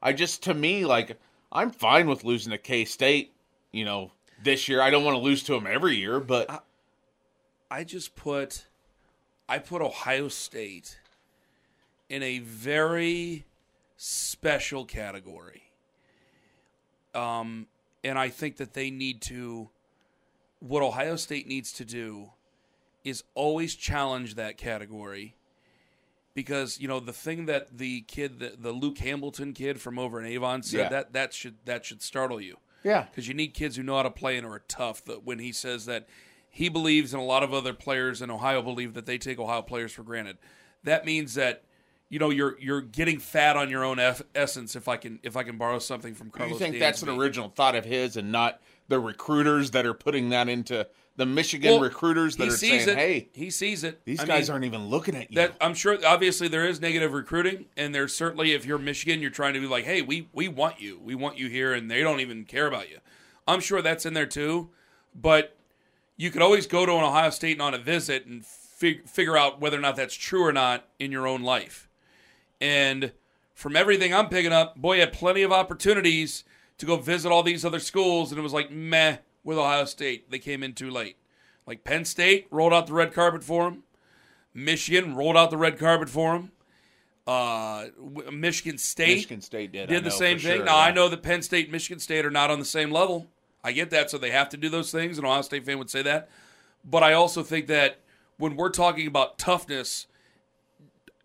I 0.00 0.12
just, 0.12 0.44
to 0.44 0.54
me, 0.54 0.84
like, 0.84 1.18
I'm 1.50 1.70
fine 1.70 2.08
with 2.08 2.22
losing 2.22 2.52
to 2.52 2.58
K 2.58 2.84
State, 2.84 3.32
you 3.72 3.84
know, 3.84 4.12
this 4.42 4.68
year. 4.68 4.80
I 4.80 4.90
don't 4.90 5.02
want 5.02 5.16
to 5.16 5.22
lose 5.22 5.42
to 5.44 5.52
them 5.52 5.66
every 5.66 5.96
year, 5.96 6.20
but 6.20 6.64
I 7.70 7.82
just 7.82 8.14
put 8.14 8.66
I 9.48 9.58
put 9.58 9.82
Ohio 9.82 10.28
State 10.28 11.00
in 12.08 12.22
a 12.22 12.38
very 12.38 13.44
special 13.96 14.84
category. 14.84 15.64
Um 17.14 17.66
and 18.04 18.18
I 18.18 18.28
think 18.28 18.58
that 18.58 18.74
they 18.74 18.90
need 18.90 19.22
to 19.22 19.70
what 20.66 20.82
Ohio 20.82 21.16
State 21.16 21.46
needs 21.46 21.72
to 21.72 21.84
do 21.84 22.30
is 23.04 23.22
always 23.34 23.74
challenge 23.74 24.34
that 24.36 24.56
category 24.56 25.36
because 26.34 26.80
you 26.80 26.88
know 26.88 27.00
the 27.00 27.12
thing 27.12 27.46
that 27.46 27.76
the 27.78 28.00
kid 28.02 28.38
the, 28.38 28.54
the 28.58 28.72
Luke 28.72 28.98
Hamilton 28.98 29.52
kid 29.52 29.80
from 29.80 29.98
over 29.98 30.18
in 30.20 30.26
Avon 30.26 30.62
said 30.62 30.78
Yeah. 30.80 30.88
that 30.88 31.12
that 31.12 31.32
should 31.32 31.56
that 31.64 31.84
should 31.84 32.02
startle 32.02 32.40
you 32.40 32.56
yeah. 32.82 33.02
because 33.10 33.28
you 33.28 33.34
need 33.34 33.48
kids 33.54 33.76
who 33.76 33.82
know 33.82 33.96
how 33.96 34.02
to 34.04 34.10
play 34.10 34.36
and 34.36 34.46
are 34.46 34.62
tough. 34.68 35.04
That 35.04 35.24
when 35.24 35.38
he 35.38 35.52
says 35.52 35.86
that 35.86 36.08
he 36.50 36.68
believes, 36.68 37.12
and 37.12 37.20
a 37.22 37.26
lot 37.26 37.42
of 37.42 37.52
other 37.52 37.74
players 37.74 38.22
in 38.22 38.30
Ohio 38.30 38.62
believe 38.62 38.94
that 38.94 39.06
they 39.06 39.18
take 39.18 39.38
Ohio 39.40 39.60
players 39.62 39.92
for 39.92 40.02
granted. 40.04 40.38
That 40.84 41.04
means 41.04 41.34
that 41.34 41.62
you 42.08 42.18
know 42.18 42.30
you're 42.30 42.56
you're 42.60 42.80
getting 42.80 43.18
fat 43.18 43.56
on 43.56 43.70
your 43.70 43.84
own 43.84 43.98
eff- 43.98 44.22
essence. 44.34 44.76
If 44.76 44.88
I 44.88 44.96
can 44.96 45.18
if 45.22 45.36
I 45.36 45.42
can 45.42 45.58
borrow 45.58 45.78
something 45.78 46.14
from 46.14 46.30
Carlos. 46.30 46.52
you 46.52 46.58
think 46.58 46.78
that's 46.78 47.02
an 47.02 47.08
original 47.10 47.48
thought 47.48 47.74
of 47.74 47.84
his 47.84 48.16
and 48.16 48.30
not 48.32 48.60
the 48.88 49.00
recruiters 49.00 49.70
that 49.72 49.86
are 49.86 49.94
putting 49.94 50.28
that 50.30 50.48
into 50.48 50.86
the 51.16 51.24
Michigan 51.26 51.72
Well, 51.72 51.80
recruiters 51.80 52.36
that 52.36 52.48
are 52.48 52.50
saying, 52.50 52.88
it. 52.88 52.96
hey, 52.96 53.28
he 53.32 53.48
sees 53.50 53.84
it. 53.84 54.04
these 54.04 54.20
I 54.20 54.26
guys 54.26 54.48
mean, 54.48 54.52
aren't 54.54 54.64
even 54.64 54.88
looking 54.88 55.14
at 55.14 55.30
you. 55.30 55.36
That 55.36 55.54
I'm 55.60 55.74
sure. 55.74 55.96
Obviously, 56.04 56.48
there 56.48 56.66
is 56.66 56.80
negative 56.80 57.12
recruiting, 57.12 57.66
and 57.76 57.94
there's 57.94 58.14
certainly 58.14 58.52
if 58.52 58.66
you're 58.66 58.78
Michigan, 58.78 59.20
you're 59.20 59.30
trying 59.30 59.54
to 59.54 59.60
be 59.60 59.66
like, 59.66 59.84
hey, 59.84 60.02
we 60.02 60.28
we 60.32 60.48
want 60.48 60.80
you, 60.80 61.00
we 61.02 61.14
want 61.14 61.38
you 61.38 61.48
here, 61.48 61.72
and 61.72 61.90
they 61.90 62.02
don't 62.02 62.20
even 62.20 62.44
care 62.44 62.66
about 62.66 62.90
you. 62.90 62.98
I'm 63.46 63.60
sure 63.60 63.80
that's 63.80 64.04
in 64.06 64.14
there 64.14 64.26
too, 64.26 64.70
but 65.14 65.56
you 66.16 66.30
could 66.30 66.42
always 66.42 66.66
go 66.66 66.84
to 66.86 66.92
an 66.92 67.04
Ohio 67.04 67.30
State 67.30 67.52
and 67.52 67.62
on 67.62 67.74
a 67.74 67.78
visit 67.78 68.26
and 68.26 68.44
fig- 68.44 69.06
figure 69.08 69.36
out 69.36 69.60
whether 69.60 69.76
or 69.78 69.80
not 69.80 69.96
that's 69.96 70.14
true 70.14 70.42
or 70.44 70.52
not 70.52 70.88
in 70.98 71.12
your 71.12 71.26
own 71.26 71.42
life. 71.42 71.88
And 72.60 73.12
from 73.54 73.76
everything 73.76 74.14
I'm 74.14 74.28
picking 74.28 74.52
up, 74.52 74.76
boy, 74.76 74.98
had 74.98 75.12
plenty 75.12 75.42
of 75.42 75.52
opportunities 75.52 76.44
to 76.78 76.86
go 76.86 76.96
visit 76.96 77.30
all 77.30 77.42
these 77.42 77.64
other 77.64 77.80
schools, 77.80 78.30
and 78.30 78.38
it 78.38 78.42
was 78.42 78.52
like 78.52 78.70
meh 78.70 79.18
with 79.42 79.58
Ohio 79.58 79.84
State. 79.84 80.30
They 80.30 80.38
came 80.38 80.62
in 80.62 80.72
too 80.74 80.90
late. 80.90 81.16
Like 81.66 81.84
Penn 81.84 82.04
State 82.04 82.46
rolled 82.50 82.72
out 82.72 82.86
the 82.86 82.92
red 82.92 83.12
carpet 83.12 83.42
for 83.42 83.68
him. 83.68 83.84
Michigan 84.52 85.14
rolled 85.14 85.36
out 85.36 85.50
the 85.50 85.56
red 85.56 85.78
carpet 85.78 86.08
for 86.08 86.36
him. 86.36 86.52
Uh, 87.26 87.86
Michigan 88.30 88.76
State 88.76 89.16
Michigan 89.16 89.40
State 89.40 89.72
did. 89.72 89.88
Did 89.88 90.04
the 90.04 90.10
same 90.10 90.38
thing. 90.38 90.56
sure, 90.58 90.64
now 90.64 90.78
I 90.78 90.90
know 90.90 91.08
that 91.08 91.22
Penn 91.22 91.42
State 91.42 91.66
and 91.66 91.72
Michigan 91.72 91.98
State 91.98 92.26
are 92.26 92.30
not 92.30 92.50
on 92.50 92.58
the 92.58 92.64
same 92.66 92.90
level. 92.90 93.28
I 93.62 93.72
get 93.72 93.88
that, 93.90 94.10
so 94.10 94.18
they 94.18 94.30
have 94.30 94.50
to 94.50 94.58
do 94.58 94.68
those 94.68 94.92
things. 94.92 95.18
An 95.18 95.24
Ohio 95.24 95.40
State 95.40 95.64
fan 95.64 95.78
would 95.78 95.88
say 95.88 96.02
that, 96.02 96.28
but 96.84 97.02
I 97.02 97.14
also 97.14 97.42
think 97.42 97.66
that 97.68 98.00
when 98.36 98.56
we're 98.56 98.68
talking 98.68 99.06
about 99.06 99.38
toughness, 99.38 100.06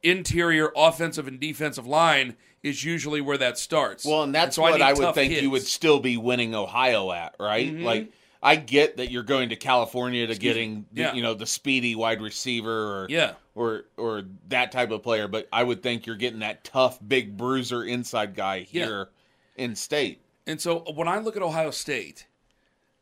interior 0.02 0.72
offensive 0.76 1.28
and 1.28 1.38
defensive 1.38 1.86
line 1.86 2.38
is 2.64 2.84
usually 2.84 3.22
where 3.22 3.38
that 3.38 3.58
starts. 3.58 4.06
Well, 4.06 4.24
and 4.24 4.36
that's 4.36 4.58
what 4.58 4.74
need 4.74 4.82
I, 4.82 4.94
would 4.94 5.14
think 5.16 5.32
kids. 5.32 5.42
you 5.44 5.50
would 5.50 5.64
still 5.64 6.00
be 6.00 6.18
winning 6.18 6.54
Ohio 6.56 7.12
at, 7.12 7.36
right? 7.40 7.72
Mhm. 7.72 7.84
Like 7.84 8.12
I 8.42 8.56
get 8.56 8.98
that 8.98 9.12
you're 9.12 9.24
going 9.24 9.50
to 9.50 9.56
California 9.56 10.26
to 10.28 10.36
getting 10.36 10.86
the, 10.94 11.02
Yeah. 11.02 11.14
you 11.14 11.22
know 11.22 11.34
the 11.34 11.46
speedy 11.46 11.96
wide 11.96 12.22
receiver 12.22 12.72
or 13.04 13.08
Yeah. 13.10 13.34
or 13.56 13.86
or 13.98 14.24
that 14.50 14.72
type 14.72 14.92
of 14.92 15.04
player, 15.04 15.28
but 15.28 15.48
I 15.52 15.64
would 15.64 15.82
think 15.84 16.06
you're 16.06 16.16
getting 16.16 16.40
that 16.40 16.64
tough 16.64 17.00
big 17.06 17.36
bruiser 17.38 17.84
inside 17.84 18.36
guy 18.36 18.68
Yeah. 18.72 18.86
here 18.86 19.10
in 19.58 19.76
state. 19.76 20.22
And 20.48 20.60
so 20.62 20.80
when 20.96 21.08
I 21.08 21.20
look 21.20 21.36
at 21.36 21.44
Ohio 21.44 21.70
State, 21.72 22.26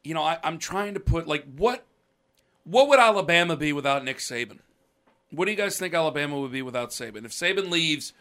you 0.03 0.13
know, 0.13 0.23
I, 0.23 0.37
I'm 0.43 0.57
trying 0.57 0.93
to 0.95 0.99
put 0.99 1.27
like 1.27 1.45
what 1.55 1.83
what 2.63 2.89
would 2.89 2.99
Alabama 2.99 3.55
be 3.55 3.71
without 3.73 4.03
Nick 4.03 4.17
Saban? 4.17 4.59
What 5.31 5.45
do 5.45 5.51
you 5.51 5.57
guys 5.57 5.77
think 5.77 5.93
Alabama 5.93 6.39
would 6.39 6.51
be 6.51 6.61
without 6.61 6.89
Saban? 6.91 7.25
If 7.25 7.31
Saban 7.31 7.69
leaves, 7.69 8.11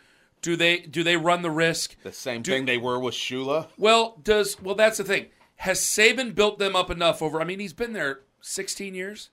do 0.46 0.54
they 0.54 0.78
do 0.78 1.02
they 1.02 1.16
run 1.16 1.42
the 1.42 1.50
risk? 1.50 1.96
The 2.04 2.12
same 2.12 2.40
Do- 2.42 2.52
thing 2.52 2.66
they 2.66 2.78
were 2.78 3.00
with 3.00 3.14
Shula. 3.14 3.66
Well, 3.76 4.16
does 4.22 4.62
well 4.62 4.76
that's 4.76 4.98
the 4.98 5.02
thing. 5.02 5.26
Has 5.56 5.80
Saban 5.80 6.36
built 6.36 6.60
them 6.60 6.76
up 6.76 6.88
enough 6.88 7.20
over? 7.20 7.40
I 7.40 7.44
mean, 7.44 7.58
he's 7.58 7.72
been 7.72 7.92
there 7.94 8.20
16 8.42 8.94
years, 8.94 9.30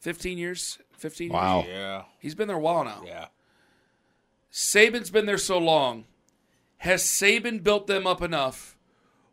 15 0.00 0.38
years, 0.38 0.78
15 0.96 1.28
Wow. 1.30 1.64
years. 1.64 1.68
Yeah, 1.68 2.02
He's 2.18 2.34
been 2.34 2.48
there 2.48 2.56
a 2.56 2.60
while 2.60 2.82
now. 2.82 3.02
yeah. 3.06 3.26
Saban's 4.50 5.10
been 5.10 5.26
there 5.26 5.36
so 5.36 5.58
long. 5.58 6.04
Has 6.78 7.02
Saban 7.02 7.62
built 7.62 7.86
them 7.86 8.06
up 8.06 8.22
enough 8.22 8.78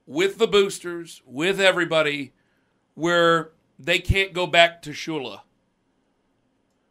with 0.06 0.38
the 0.38 0.48
boosters, 0.48 1.22
with 1.26 1.62
everybody, 1.62 2.34
where 2.96 3.52
they 3.80 4.00
can't 4.00 4.34
go 4.34 4.46
back 4.48 4.82
to 4.82 4.90
Shula? 4.90 5.42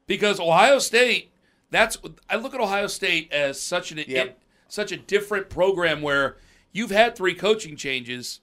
Because 0.06 0.40
Ohio 0.40 0.78
State, 0.78 1.30
that's 1.70 1.96
I 2.28 2.36
look 2.36 2.54
at 2.54 2.60
Ohio 2.60 2.86
State 2.86 3.32
as 3.32 3.60
such 3.60 3.92
an 3.92 4.02
Yep. 4.06 4.38
such 4.68 4.92
a 4.92 4.96
different 4.96 5.48
program 5.48 6.02
where 6.02 6.36
you've 6.72 6.90
had 6.90 7.16
three 7.16 7.34
coaching 7.34 7.76
changes, 7.76 8.40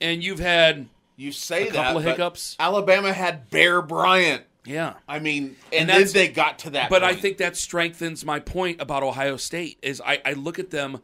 and 0.00 0.22
you've 0.22 0.40
had 0.40 0.88
You 1.16 1.30
say 1.32 1.68
A 1.68 1.72
that, 1.72 1.74
couple 1.74 1.98
of 1.98 2.04
hiccups. 2.04 2.56
Alabama 2.58 3.12
had 3.12 3.48
Bear 3.50 3.80
Bryant. 3.82 4.42
yeah. 4.64 4.94
I 5.08 5.18
mean, 5.20 5.56
And 5.72 5.88
and, 5.90 6.06
then 6.06 6.12
they 6.12 6.28
got 6.28 6.58
to 6.60 6.70
that. 6.70 6.90
But 6.90 7.04
I 7.04 7.14
think 7.14 7.38
that 7.38 7.56
strengthens 7.56 8.24
my 8.24 8.40
point 8.40 8.80
about 8.80 9.02
Ohio 9.02 9.36
State 9.36 9.78
is 9.82 10.00
I, 10.04 10.20
I 10.24 10.32
look 10.32 10.58
at 10.58 10.70
them 10.70 11.00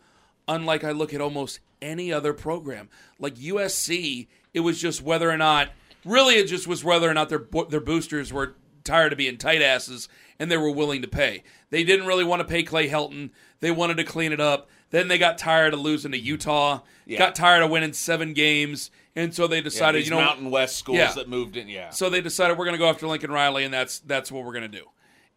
unlike 0.48 0.82
I 0.84 0.90
look 0.90 1.14
at 1.14 1.20
almost 1.20 1.60
any 1.80 2.12
other 2.12 2.32
program. 2.32 2.88
Like 3.18 3.36
USC, 3.36 4.26
it 4.52 4.60
was 4.60 4.80
just 4.80 5.00
whether 5.02 5.30
or 5.30 5.36
not 5.36 5.68
really 6.04 6.34
it 6.36 6.46
just 6.46 6.66
was 6.66 6.82
whether 6.82 7.08
or 7.08 7.14
not 7.14 7.28
their 7.28 7.44
their 7.68 7.80
boosters 7.80 8.32
were 8.32 8.56
tired 8.84 9.12
of 9.12 9.18
being 9.18 9.36
tight 9.36 9.62
asses 9.62 10.08
and 10.40 10.50
they 10.50 10.56
were 10.56 10.70
willing 10.70 11.02
to 11.02 11.08
pay. 11.08 11.44
They 11.70 11.84
didn't 11.84 12.06
really 12.06 12.24
want 12.24 12.40
to 12.40 12.44
pay 12.48 12.64
Clay 12.64 12.88
Helton. 12.88 13.30
They 13.60 13.70
wanted 13.70 13.98
to 13.98 14.04
clean 14.04 14.32
it 14.32 14.40
up. 14.40 14.68
Then 14.90 15.06
they 15.06 15.18
got 15.18 15.38
tired 15.38 15.72
of 15.74 15.80
losing 15.80 16.10
to 16.10 16.18
Utah. 16.18 16.80
Yeah. 17.06 17.18
Got 17.18 17.36
tired 17.36 17.62
of 17.62 17.70
winning 17.70 17.92
seven 17.92 18.32
games, 18.32 18.90
and 19.14 19.32
so 19.32 19.46
they 19.46 19.56
Yeah, 19.58 19.62
decided, 19.62 20.00
these 20.00 20.08
you 20.08 20.16
know, 20.16 20.20
Mountain 20.20 20.50
West 20.50 20.76
schools 20.78 20.98
Yeah. 20.98 21.12
that 21.12 21.28
moved 21.28 21.56
in. 21.56 21.68
Yeah, 21.68 21.90
so 21.90 22.10
they 22.10 22.20
decided 22.20 22.58
we're 22.58 22.64
going 22.64 22.74
to 22.74 22.78
go 22.78 22.88
after 22.88 23.06
Lincoln 23.06 23.30
Riley, 23.30 23.64
and 23.64 23.72
that's 23.72 24.00
that's 24.00 24.32
what 24.32 24.44
we're 24.44 24.52
going 24.52 24.68
to 24.70 24.78
do. 24.78 24.86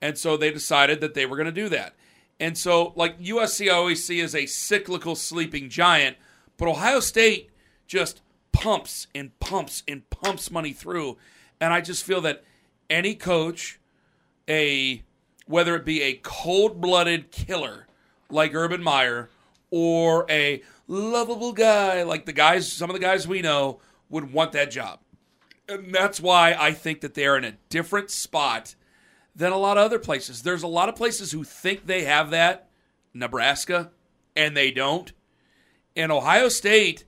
And 0.01 0.17
so 0.17 0.38
they 0.38 0.51
decided 0.51 1.01
that 1.01 1.13
they 1.13 1.25
were 1.27 1.36
going 1.38 1.45
to 1.45 1.51
do 1.51 1.69
that. 1.69 1.93
And 2.39 2.57
so, 2.57 2.93
like 2.95 3.19
USC, 3.22 3.67
I 3.67 3.74
always 3.75 4.03
see 4.03 4.19
as 4.22 4.33
a 4.36 4.45
cyclical 4.48 5.15
sleeping 5.15 5.69
giant, 5.69 6.17
but 6.57 6.67
Ohio 6.67 7.00
State 7.00 7.50
just 7.88 8.22
pumps 8.51 9.07
and 9.13 9.38
pumps 9.39 9.83
and 9.88 10.10
pumps 10.10 10.50
money 10.51 10.74
through. 10.74 11.17
And 11.62 11.74
I 11.74 11.81
just 11.81 12.03
feel 12.03 12.22
that 12.22 12.43
any 12.89 13.13
coach, 13.15 13.79
a 14.50 15.03
whether 15.45 15.75
it 15.75 15.85
be 15.85 16.01
a 16.01 16.13
cold-blooded 16.13 17.31
killer 17.31 17.88
like 18.29 18.55
Urban 18.55 18.81
Meyer 18.81 19.29
or 19.69 20.25
a 20.29 20.62
lovable 20.88 21.53
guy 21.53 22.03
like 22.03 22.25
the 22.25 22.33
guys, 22.33 22.71
some 22.71 22.89
of 22.89 22.93
the 22.93 23.00
guys 23.00 23.27
we 23.27 23.41
know 23.41 23.79
would 24.09 24.31
want 24.31 24.53
that 24.53 24.71
job. 24.71 25.00
And 25.67 25.93
that's 25.93 26.19
why 26.21 26.55
I 26.57 26.71
think 26.71 27.01
that 27.01 27.13
they're 27.13 27.38
in 27.38 27.45
a 27.45 27.57
different 27.69 28.12
spot 28.12 28.75
than 29.35 29.51
a 29.51 29.57
lot 29.57 29.77
of 29.77 29.83
other 29.83 30.00
places. 30.00 30.43
There's 30.43 30.63
a 30.63 30.67
lot 30.67 30.89
of 30.89 30.95
places 30.95 31.31
who 31.31 31.43
think 31.43 31.85
they 31.85 32.03
have 32.03 32.29
that, 32.31 32.69
Nebraska, 33.13 33.91
and 34.35 34.55
they 34.55 34.71
don't. 34.71 35.12
And 35.95 36.12
Ohio 36.12 36.50
State, 36.50 37.05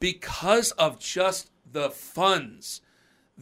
because 0.00 0.72
of 0.72 0.98
just 0.98 1.50
the 1.70 1.90
funds, 1.90 2.80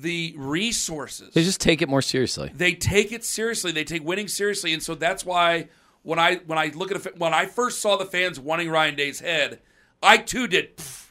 the 0.00 0.34
resources, 0.36 1.34
They 1.34 1.42
just 1.44 1.60
take 1.60 1.82
it 1.82 1.88
more 1.88 2.02
seriously. 2.02 2.50
they 2.54 2.72
take 2.74 3.12
it 3.12 3.24
seriously. 3.24 3.72
They 3.72 3.84
take 3.84 4.04
winning 4.04 4.28
seriously, 4.28 4.72
and 4.72 4.82
so 4.82 4.94
that's 4.94 5.24
why 5.24 5.68
when 6.02 6.18
I 6.18 6.36
when 6.46 6.58
I 6.58 6.66
look 6.74 6.90
at 6.90 7.06
a, 7.06 7.10
when 7.16 7.34
I 7.34 7.46
first 7.46 7.80
saw 7.80 7.96
the 7.96 8.06
fans 8.06 8.38
wanting 8.40 8.70
Ryan 8.70 8.94
Day's 8.94 9.20
head, 9.20 9.60
I 10.02 10.16
too 10.18 10.46
did, 10.46 10.76
pff, 10.76 11.10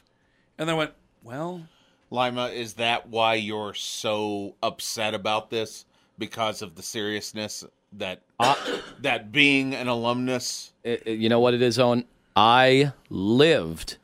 and 0.58 0.68
then 0.68 0.76
went, 0.76 0.92
well, 1.22 1.62
Lima, 2.10 2.48
is 2.48 2.74
that 2.74 3.08
why 3.08 3.34
you're 3.34 3.74
so 3.74 4.56
upset 4.62 5.14
about 5.14 5.50
this? 5.50 5.84
Because 6.18 6.60
of 6.60 6.74
the 6.74 6.82
seriousness 6.82 7.64
that 7.92 8.22
uh, 8.40 8.54
that 9.00 9.30
being 9.32 9.74
an 9.74 9.86
alumnus. 9.88 10.72
It- 10.84 11.02
it- 11.06 11.18
you 11.18 11.28
know 11.28 11.40
what 11.40 11.54
it 11.54 11.62
is, 11.62 11.78
Owen? 11.78 12.04
I 12.36 12.92
lived 13.08 13.96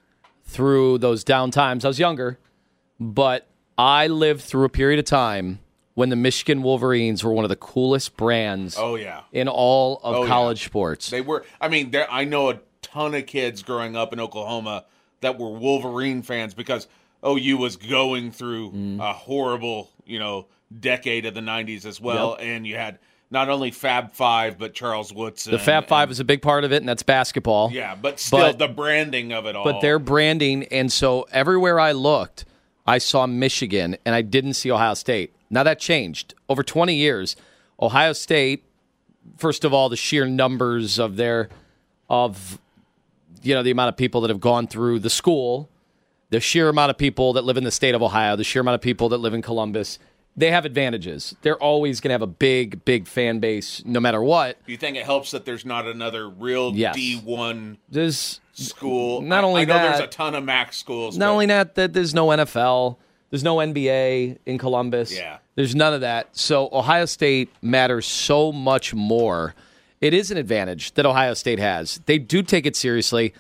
through 0.45 0.99
those 0.99 1.25
down 1.25 1.51
times. 1.51 1.85
I 1.85 1.89
was 1.89 1.99
younger, 1.99 2.39
but 3.01 3.47
I 3.79 4.07
lived 4.07 4.43
through 4.43 4.65
a 4.65 4.69
period 4.69 4.99
of 4.99 5.05
time 5.05 5.59
when 5.95 6.09
the 6.11 6.17
Michigan 6.17 6.63
Wolverines 6.63 7.25
were 7.25 7.33
one 7.33 7.45
of 7.45 7.49
the 7.49 7.57
coolest 7.57 8.17
brands 8.17 8.77
Oh 8.79 8.97
yeah, 8.97 9.21
in 9.33 9.49
all 9.49 10.01
of 10.03 10.17
Oh, 10.17 10.23
yeah. 10.23 10.29
college 10.29 10.65
sports. 10.65 11.11
they 11.11 11.21
were. 11.21 11.45
I 11.61 11.69
mean, 11.69 11.91
there. 11.91 12.11
I 12.11 12.25
know 12.25 12.51
a 12.51 12.59
ton 12.83 13.15
of 13.15 13.27
kids 13.27 13.63
growing 13.63 13.97
up 13.97 14.13
in 14.13 14.21
Oklahoma 14.21 14.85
that 15.21 15.39
were 15.39 15.51
Wolverine 15.51 16.23
fans 16.23 16.55
because 16.55 16.87
OU 17.27 17.57
was 17.57 17.77
going 17.77 18.31
through 18.31 18.71
Mm. 18.73 19.01
a 19.01 19.13
horrible, 19.13 19.91
you 20.07 20.19
know, 20.19 20.47
decade 20.79 21.27
of 21.27 21.35
the 21.35 21.41
'90s 21.41 21.85
as 21.87 22.01
well, 22.01 22.37
and 22.41 22.67
you 22.67 22.77
had 22.77 22.99
not 23.31 23.49
only 23.49 23.71
Fab 23.71 24.13
Five 24.13 24.59
but 24.59 24.75
Charles 24.75 25.13
Woodson. 25.13 25.53
the 25.53 25.59
Fab 25.59 25.87
Five 25.89 26.05
and- 26.05 26.13
is 26.13 26.21
a 26.21 26.25
big 26.25 26.43
part 26.43 26.65
of 26.65 26.73
it, 26.73 26.77
and 26.77 26.89
that's 26.89 27.03
basketball. 27.03 27.71
yeah, 27.73 27.95
but 27.95 28.21
still 28.21 28.39
But- 28.39 28.59
the 28.59 28.69
branding 28.69 29.33
of 29.33 29.47
it 29.47 29.57
all. 29.57 29.65
but 29.65 29.81
their 29.81 29.99
branding, 29.99 30.65
and 30.71 30.93
so 30.93 31.27
everywhere 31.33 31.81
I 31.81 31.93
looked, 31.93 32.45
I 32.87 32.99
saw 32.99 33.27
Michigan, 33.27 33.97
and 34.05 34.15
I 34.15 34.23
didn't 34.23 34.55
see 34.55 34.71
Ohio 34.71 34.95
State. 34.95 35.35
Now 35.51 35.63
that 35.63 35.79
changed 35.79 36.35
over 36.49 36.63
20 36.63 36.95
years. 36.95 37.37
Ohio 37.81 38.13
State, 38.13 38.65
first 39.37 39.65
of 39.65 39.73
all, 39.75 39.89
the 39.89 39.97
sheer 39.97 40.27
numbers 40.27 40.99
of 40.99 41.17
their 41.17 41.49
of 42.09 42.61
you 43.43 43.55
know 43.55 43.63
the 43.63 43.71
amount 43.71 43.89
of 43.89 43.97
people 43.97 44.21
that 44.23 44.31
have 44.31 44.41
gone 44.41 44.67
through 44.67 44.99
the 45.01 45.11
school, 45.11 45.69
the 46.31 46.41
sheer 46.41 46.69
amount 46.69 46.91
of 46.91 46.99
people 46.99 47.33
that 47.35 47.45
live 47.45 47.57
in 47.57 47.65
the 47.65 47.71
state 47.71 47.95
of 47.95 48.03
Ohio, 48.03 48.37
the 48.37 48.45
sheer 48.45 48.61
amount 48.61 48.77
of 48.77 48.81
people 48.81 49.09
that 49.09 49.19
live 49.19 49.35
in 49.35 49.43
Columbus. 49.43 49.99
They 50.39 50.51
have 50.51 50.67
advantages. 50.67 51.35
They're 51.41 51.57
always 51.57 52.01
going 52.01 52.11
to 52.11 52.15
have 52.15 52.23
a 52.23 52.27
big, 52.27 52.85
big 52.85 53.07
fan 53.09 53.39
base, 53.41 53.83
no 53.87 54.01
matter 54.01 54.23
what. 54.23 54.63
Do 54.67 54.73
you 54.73 54.77
think 54.77 54.99
it 54.99 55.05
helps 55.07 55.31
that 55.31 55.47
there's 55.47 55.65
not 55.65 55.87
another 55.87 56.29
real 56.29 56.75
Yes. 56.75 56.95
D1 56.95 57.79
There's 57.89 58.41
school? 58.57 59.21
Not 59.23 59.45
I- 59.45 59.47
only 59.47 59.63
I 59.63 59.65
know 59.67 59.79
there's 59.79 60.01
a 60.01 60.07
ton 60.07 60.35
of 60.35 60.45
MAC 60.45 60.73
schools. 60.73 61.17
Not 61.17 61.27
but- 61.27 61.33
only 61.33 61.47
that, 61.47 61.75
that 61.77 61.93
there's 61.93 62.15
no 62.15 62.29
NFL, 62.29 62.97
there's 63.31 63.45
no 63.45 63.57
NBA 63.57 64.39
in 64.47 64.59
Columbus. 64.59 65.15
Yeah. 65.15 65.39
There's 65.57 65.75
none 65.75 65.95
of 65.95 66.03
that. 66.03 66.37
So 66.37 66.69
Ohio 66.73 67.07
State 67.07 67.51
matters 67.63 68.07
so 68.07 68.53
much 68.53 68.93
more. 68.95 69.55
It 70.01 70.13
is 70.15 70.31
an 70.31 70.37
advantage 70.37 70.93
that 70.95 71.07
Ohio 71.07 71.35
State 71.35 71.59
has. 71.59 72.01
They 72.07 72.19
do 72.19 72.43
take 72.43 72.67
it 72.67 72.77
seriously. 72.77 73.33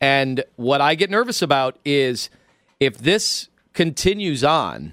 And 0.00 0.44
what 0.56 0.80
I 0.80 0.94
get 0.94 1.10
nervous 1.10 1.42
about 1.42 1.76
is 1.84 2.30
if 2.78 2.98
this 2.98 3.48
continues 3.72 4.44
on, 4.44 4.92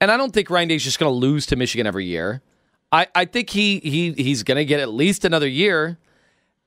and 0.00 0.10
I 0.10 0.16
don't 0.16 0.32
think 0.32 0.50
Ryan 0.50 0.68
Day's 0.68 0.82
just 0.82 0.98
going 0.98 1.10
to 1.12 1.16
lose 1.16 1.46
to 1.46 1.56
Michigan 1.56 1.86
every 1.86 2.06
year. 2.06 2.42
I, 2.90 3.06
I 3.14 3.24
think 3.24 3.50
he, 3.50 3.78
he 3.78 4.12
he's 4.12 4.42
going 4.42 4.56
to 4.56 4.64
get 4.64 4.80
at 4.80 4.88
least 4.92 5.24
another 5.24 5.46
year 5.48 5.98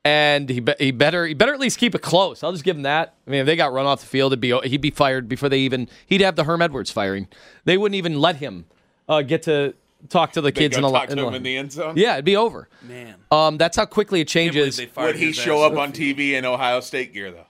and 0.05 0.47
he, 0.49 0.59
be, 0.61 0.73
he 0.79 0.91
better 0.91 1.25
he 1.27 1.33
better 1.33 1.53
at 1.53 1.59
least 1.59 1.77
keep 1.79 1.95
it 1.95 1.99
close. 2.01 2.43
I'll 2.43 2.51
just 2.53 2.63
give 2.63 2.77
him 2.77 2.83
that. 2.83 3.15
I 3.27 3.31
mean, 3.31 3.41
if 3.41 3.45
they 3.45 3.55
got 3.57 3.73
run 3.73 3.85
off 3.85 3.99
the 3.99 4.05
field, 4.05 4.31
it'd 4.31 4.39
be 4.39 4.57
he'd 4.69 4.79
be 4.81 4.91
fired 4.91 5.27
before 5.27 5.49
they 5.49 5.59
even 5.59 5.89
he'd 6.05 6.21
have 6.21 6.35
the 6.37 6.45
Herm 6.45 6.61
Edwards 6.61 6.91
firing. 6.91 7.27
They 7.65 7.77
wouldn't 7.77 7.95
even 7.97 8.21
let 8.21 8.37
him 8.37 8.65
uh, 9.09 9.23
get 9.23 9.43
to 9.43 9.73
talk 10.07 10.33
to 10.33 10.41
the 10.41 10.51
They 10.51 10.61
kids 10.61 10.77
go 10.77 10.85
in 10.85 10.93
the, 10.93 10.97
talk 10.97 11.07
to 11.07 11.11
in 11.13 11.17
the- 11.17 11.27
him 11.27 11.33
in 11.33 11.43
the 11.43 11.57
end 11.57 11.71
zone. 11.71 11.97
Yeah, 11.97 12.13
it'd 12.13 12.25
be 12.25 12.35
over. 12.37 12.69
man, 12.83 13.15
Um, 13.31 13.57
that's 13.57 13.75
how 13.75 13.85
quickly 13.85 14.21
it 14.21 14.27
changes. 14.27 14.79
Would 14.95 15.15
he 15.15 15.31
show 15.33 15.63
up 15.63 15.73
on 15.77 15.91
TV 15.91 16.33
in 16.33 16.45
Ohio 16.45 16.79
State 16.79 17.11
gear 17.11 17.31
though? 17.31 17.47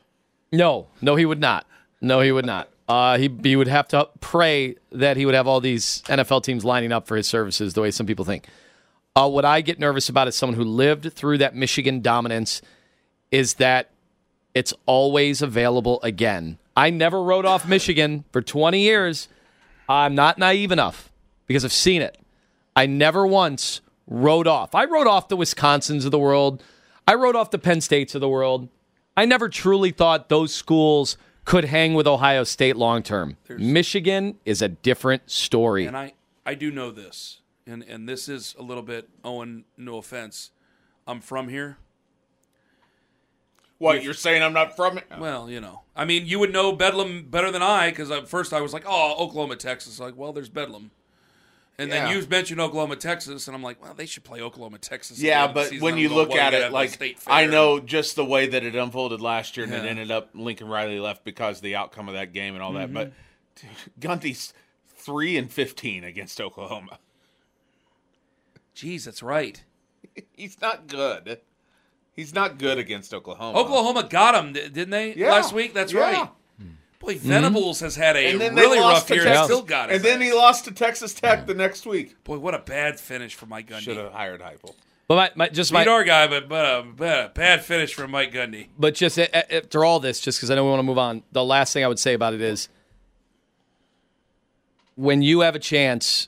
No, 0.53 0.87
no, 1.01 1.15
he 1.17 1.25
would 1.25 1.41
not. 1.41 1.67
No, 1.99 2.21
he 2.21 2.31
would 2.31 2.45
not. 2.45 2.69
Uh, 2.87 3.17
he, 3.17 3.35
he 3.43 3.55
would 3.55 3.67
have 3.67 3.87
to 3.89 4.07
pray 4.21 4.75
that 4.91 5.17
he 5.17 5.25
would 5.25 5.33
have 5.35 5.47
all 5.47 5.59
these 5.59 6.01
NFL 6.05 6.43
teams 6.43 6.63
lining 6.63 6.91
up 6.93 7.07
for 7.07 7.17
his 7.17 7.27
services 7.27 7.73
the 7.73 7.81
way 7.81 7.89
some 7.91 8.05
people 8.05 8.23
think. 8.23 8.47
Uh, 9.15 9.29
what 9.29 9.45
I 9.45 9.61
get 9.61 9.79
nervous 9.79 10.09
about 10.09 10.27
as 10.27 10.35
someone 10.35 10.57
who 10.57 10.65
lived 10.65 11.13
through 11.13 11.37
that 11.37 11.55
Michigan 11.55 12.01
dominance 12.01 12.61
is 13.31 13.55
that 13.55 13.91
it's 14.53 14.73
always 14.85 15.41
available 15.41 16.01
again. 16.03 16.57
I 16.75 16.89
never 16.89 17.23
wrote 17.23 17.45
off 17.45 17.67
Michigan 17.67 18.25
for 18.31 18.41
20 18.41 18.81
years. 18.81 19.29
I'm 19.87 20.15
not 20.15 20.37
naive 20.37 20.71
enough 20.71 21.11
because 21.47 21.63
I've 21.63 21.71
seen 21.71 22.01
it. 22.01 22.17
I 22.75 22.85
never 22.87 23.25
once 23.25 23.81
wrote 24.07 24.47
off. 24.47 24.75
I 24.75 24.85
wrote 24.85 25.07
off 25.07 25.29
the 25.29 25.37
Wisconsins 25.37 26.03
of 26.05 26.11
the 26.11 26.19
world. 26.19 26.61
I 27.07 27.13
wrote 27.13 27.35
off 27.35 27.51
the 27.51 27.59
Penn 27.59 27.81
States 27.81 28.15
of 28.15 28.21
the 28.21 28.29
world. 28.29 28.67
I 29.15 29.25
never 29.25 29.47
truly 29.47 29.91
thought 29.91 30.27
those 30.27 30.53
schools 30.53 31.17
could 31.45 31.65
hang 31.65 31.93
with 31.93 32.07
Ohio 32.07 32.43
State 32.43 32.75
long 32.75 33.03
term. 33.03 33.37
Michigan 33.47 34.37
is 34.43 34.61
a 34.61 34.67
different 34.67 35.29
story. 35.29 35.85
And 35.85 35.95
I, 35.95 36.13
I 36.45 36.55
do 36.55 36.71
know 36.71 36.91
this, 36.91 37.39
and, 37.67 37.83
and 37.83 38.07
this 38.07 38.27
is 38.29 38.55
a 38.57 38.63
little 38.63 38.83
bit, 38.83 39.09
Owen, 39.23 39.65
no 39.77 39.97
offense. 39.97 40.51
I'm 41.07 41.21
from 41.21 41.49
here. 41.49 41.77
What 43.77 44.03
you're 44.03 44.13
saying? 44.13 44.41
I'm 44.41 44.53
not 44.53 44.75
from 44.75 44.97
it. 44.97 45.05
Well, 45.19 45.49
you 45.49 45.59
know, 45.59 45.81
I 45.95 46.05
mean, 46.05 46.25
you 46.25 46.39
would 46.39 46.53
know 46.53 46.71
Bedlam 46.71 47.27
better 47.29 47.51
than 47.51 47.61
I 47.61 47.89
because 47.89 48.09
at 48.09 48.27
first 48.27 48.53
I 48.53 48.61
was 48.61 48.73
like, 48.73 48.85
oh, 48.87 49.15
Oklahoma, 49.19 49.57
Texas. 49.57 49.99
Like, 49.99 50.15
well, 50.15 50.31
there's 50.31 50.49
Bedlam. 50.49 50.91
And 51.77 51.89
Yeah. 51.89 52.05
then 52.05 52.15
you 52.15 52.25
mentioned 52.27 52.61
Oklahoma, 52.61 52.95
Texas, 52.95 53.47
and 53.47 53.55
I'm 53.55 53.61
like, 53.61 53.83
well, 53.83 53.93
they 53.93 54.05
should 54.05 54.23
play 54.23 54.39
Oklahoma, 54.39 54.77
Texas. 54.77 55.21
Yeah, 55.21 55.51
but 55.51 55.73
when 55.81 55.97
you 55.97 56.07
look 56.07 56.33
at 56.33 56.53
it, 56.53 56.71
like 56.71 56.91
state 56.91 57.19
I 57.27 57.47
know 57.47 57.81
just 57.81 58.15
the 58.15 58.23
way 58.23 58.47
that 58.47 58.63
it 58.63 58.75
unfolded 58.75 59.19
last 59.19 59.57
year, 59.57 59.65
and 59.65 59.75
it 59.75 59.85
ended 59.85 60.09
up 60.09 60.29
Lincoln 60.33 60.69
Riley 60.69 60.99
left 60.99 61.25
because 61.25 61.57
of 61.57 61.63
the 61.63 61.75
outcome 61.75 62.07
of 62.07 62.15
that 62.15 62.31
game 62.31 62.53
and 62.53 62.63
all 62.63 62.73
that. 62.73 62.93
But 62.93 63.11
mm-hmm. 63.11 63.67
dude, 63.67 64.09
Gundy's 64.21 64.53
three 64.87 65.35
and 65.35 65.51
fifteen 65.51 66.05
against 66.05 66.39
Oklahoma. 66.39 66.99
Jeez, 68.75 69.05
that's 69.05 69.23
right. 69.23 69.63
He's 70.33 70.59
not 70.61 70.87
good. 70.87 71.39
He's 72.15 72.33
not 72.33 72.57
good 72.57 72.77
against 72.77 73.13
Oklahoma. 73.13 73.57
Oklahoma 73.59 74.07
got 74.09 74.35
him, 74.35 74.53
didn't 74.53 74.89
they? 74.89 75.13
Yeah. 75.15 75.31
Last 75.31 75.53
week. 75.53 75.73
That's 75.73 75.91
Yeah. 75.93 75.99
right. 75.99 76.29
Boy, 76.99 77.17
hmm. 77.17 77.27
Venables 77.27 77.81
has 77.81 77.95
had 77.97 78.15
a 78.15 78.31
and 78.31 78.39
then 78.39 78.55
really 78.55 78.77
they 78.77 78.81
lost 78.83 79.01
rough 79.01 79.07
to 79.09 79.15
year. 79.15 79.23
Texas, 79.25 79.39
and 79.41 79.45
Still 79.47 79.61
got 79.63 79.89
it. 79.91 79.95
and 79.97 80.03
then 80.05 80.21
he 80.21 80.31
lost 80.33 80.65
to 80.65 80.71
Texas 80.71 81.13
Tech 81.13 81.45
the 81.45 81.53
next 81.53 81.85
week. 81.85 82.15
boy, 82.23 82.37
what 82.39 82.55
a 82.55 82.59
bad 82.59 82.99
finish 82.99 83.35
for 83.35 83.45
Mike 83.45 83.67
Gundy. 83.69 83.81
Should 83.81 83.97
have 83.97 84.11
hired 84.13 84.41
Heupel. 84.41 84.73
But 85.07 85.15
my, 85.15 85.45
my, 85.45 85.49
just 85.49 85.71
Beat 85.71 85.85
my, 85.85 85.91
our 85.91 86.03
guy, 86.03 86.25
but 86.27 86.47
but 86.49 86.65
a, 86.65 86.83
but 86.83 87.25
a 87.25 87.29
bad 87.35 87.63
finish 87.63 87.93
for 87.93 88.07
Mike 88.07 88.31
Gundy. 88.33 88.69
but 88.79 88.95
just 88.95 89.17
a- 89.19 89.29
a- 89.37 89.57
after 89.57 89.83
all 89.85 89.99
this, 89.99 90.19
just 90.19 90.39
because 90.39 90.49
I 90.49 90.55
know 90.55 90.63
we 90.63 90.69
want 90.71 90.79
to 90.79 90.83
move 90.83 90.97
on, 90.97 91.21
the 91.31 91.43
last 91.43 91.73
thing 91.73 91.83
I 91.83 91.87
would 91.87 91.99
say 91.99 92.13
about 92.13 92.33
it 92.33 92.41
is 92.41 92.69
when 94.95 95.21
you 95.21 95.41
have 95.41 95.53
a 95.55 95.59
chance 95.59 96.27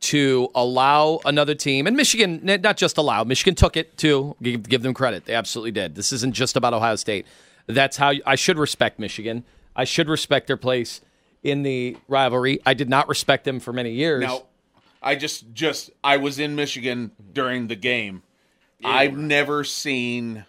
to 0.00 0.48
allow 0.54 1.20
another 1.24 1.54
team, 1.54 1.86
and 1.86 1.96
Michigan, 1.96 2.40
not 2.42 2.76
just 2.76 2.98
allow, 2.98 3.24
Michigan 3.24 3.54
took 3.54 3.76
it 3.76 3.96
too. 3.96 4.36
Give, 4.40 4.62
give 4.62 4.82
them 4.82 4.94
credit. 4.94 5.24
They 5.24 5.34
absolutely 5.34 5.72
did. 5.72 5.94
This 5.94 6.12
isn't 6.12 6.34
just 6.34 6.56
about 6.56 6.72
Ohio 6.72 6.96
State. 6.96 7.26
That's 7.66 7.96
how 7.96 8.12
I 8.24 8.36
should 8.36 8.58
respect 8.58 8.98
Michigan. 8.98 9.44
I 9.74 9.84
should 9.84 10.08
respect 10.08 10.46
their 10.46 10.56
place 10.56 11.00
in 11.42 11.62
the 11.62 11.96
rivalry. 12.08 12.60
I 12.64 12.74
did 12.74 12.88
not 12.88 13.08
respect 13.08 13.44
them 13.44 13.60
for 13.60 13.72
many 13.72 13.92
years. 13.92 14.22
Now, 14.22 14.42
I 15.02 15.14
just 15.14 15.52
just 15.52 15.90
I 16.02 16.16
was 16.16 16.38
in 16.38 16.54
Michigan 16.54 17.12
during 17.32 17.66
the 17.68 17.76
game. 17.76 18.22
I've 18.84 19.16
never 19.16 19.64
seen. 19.64 20.44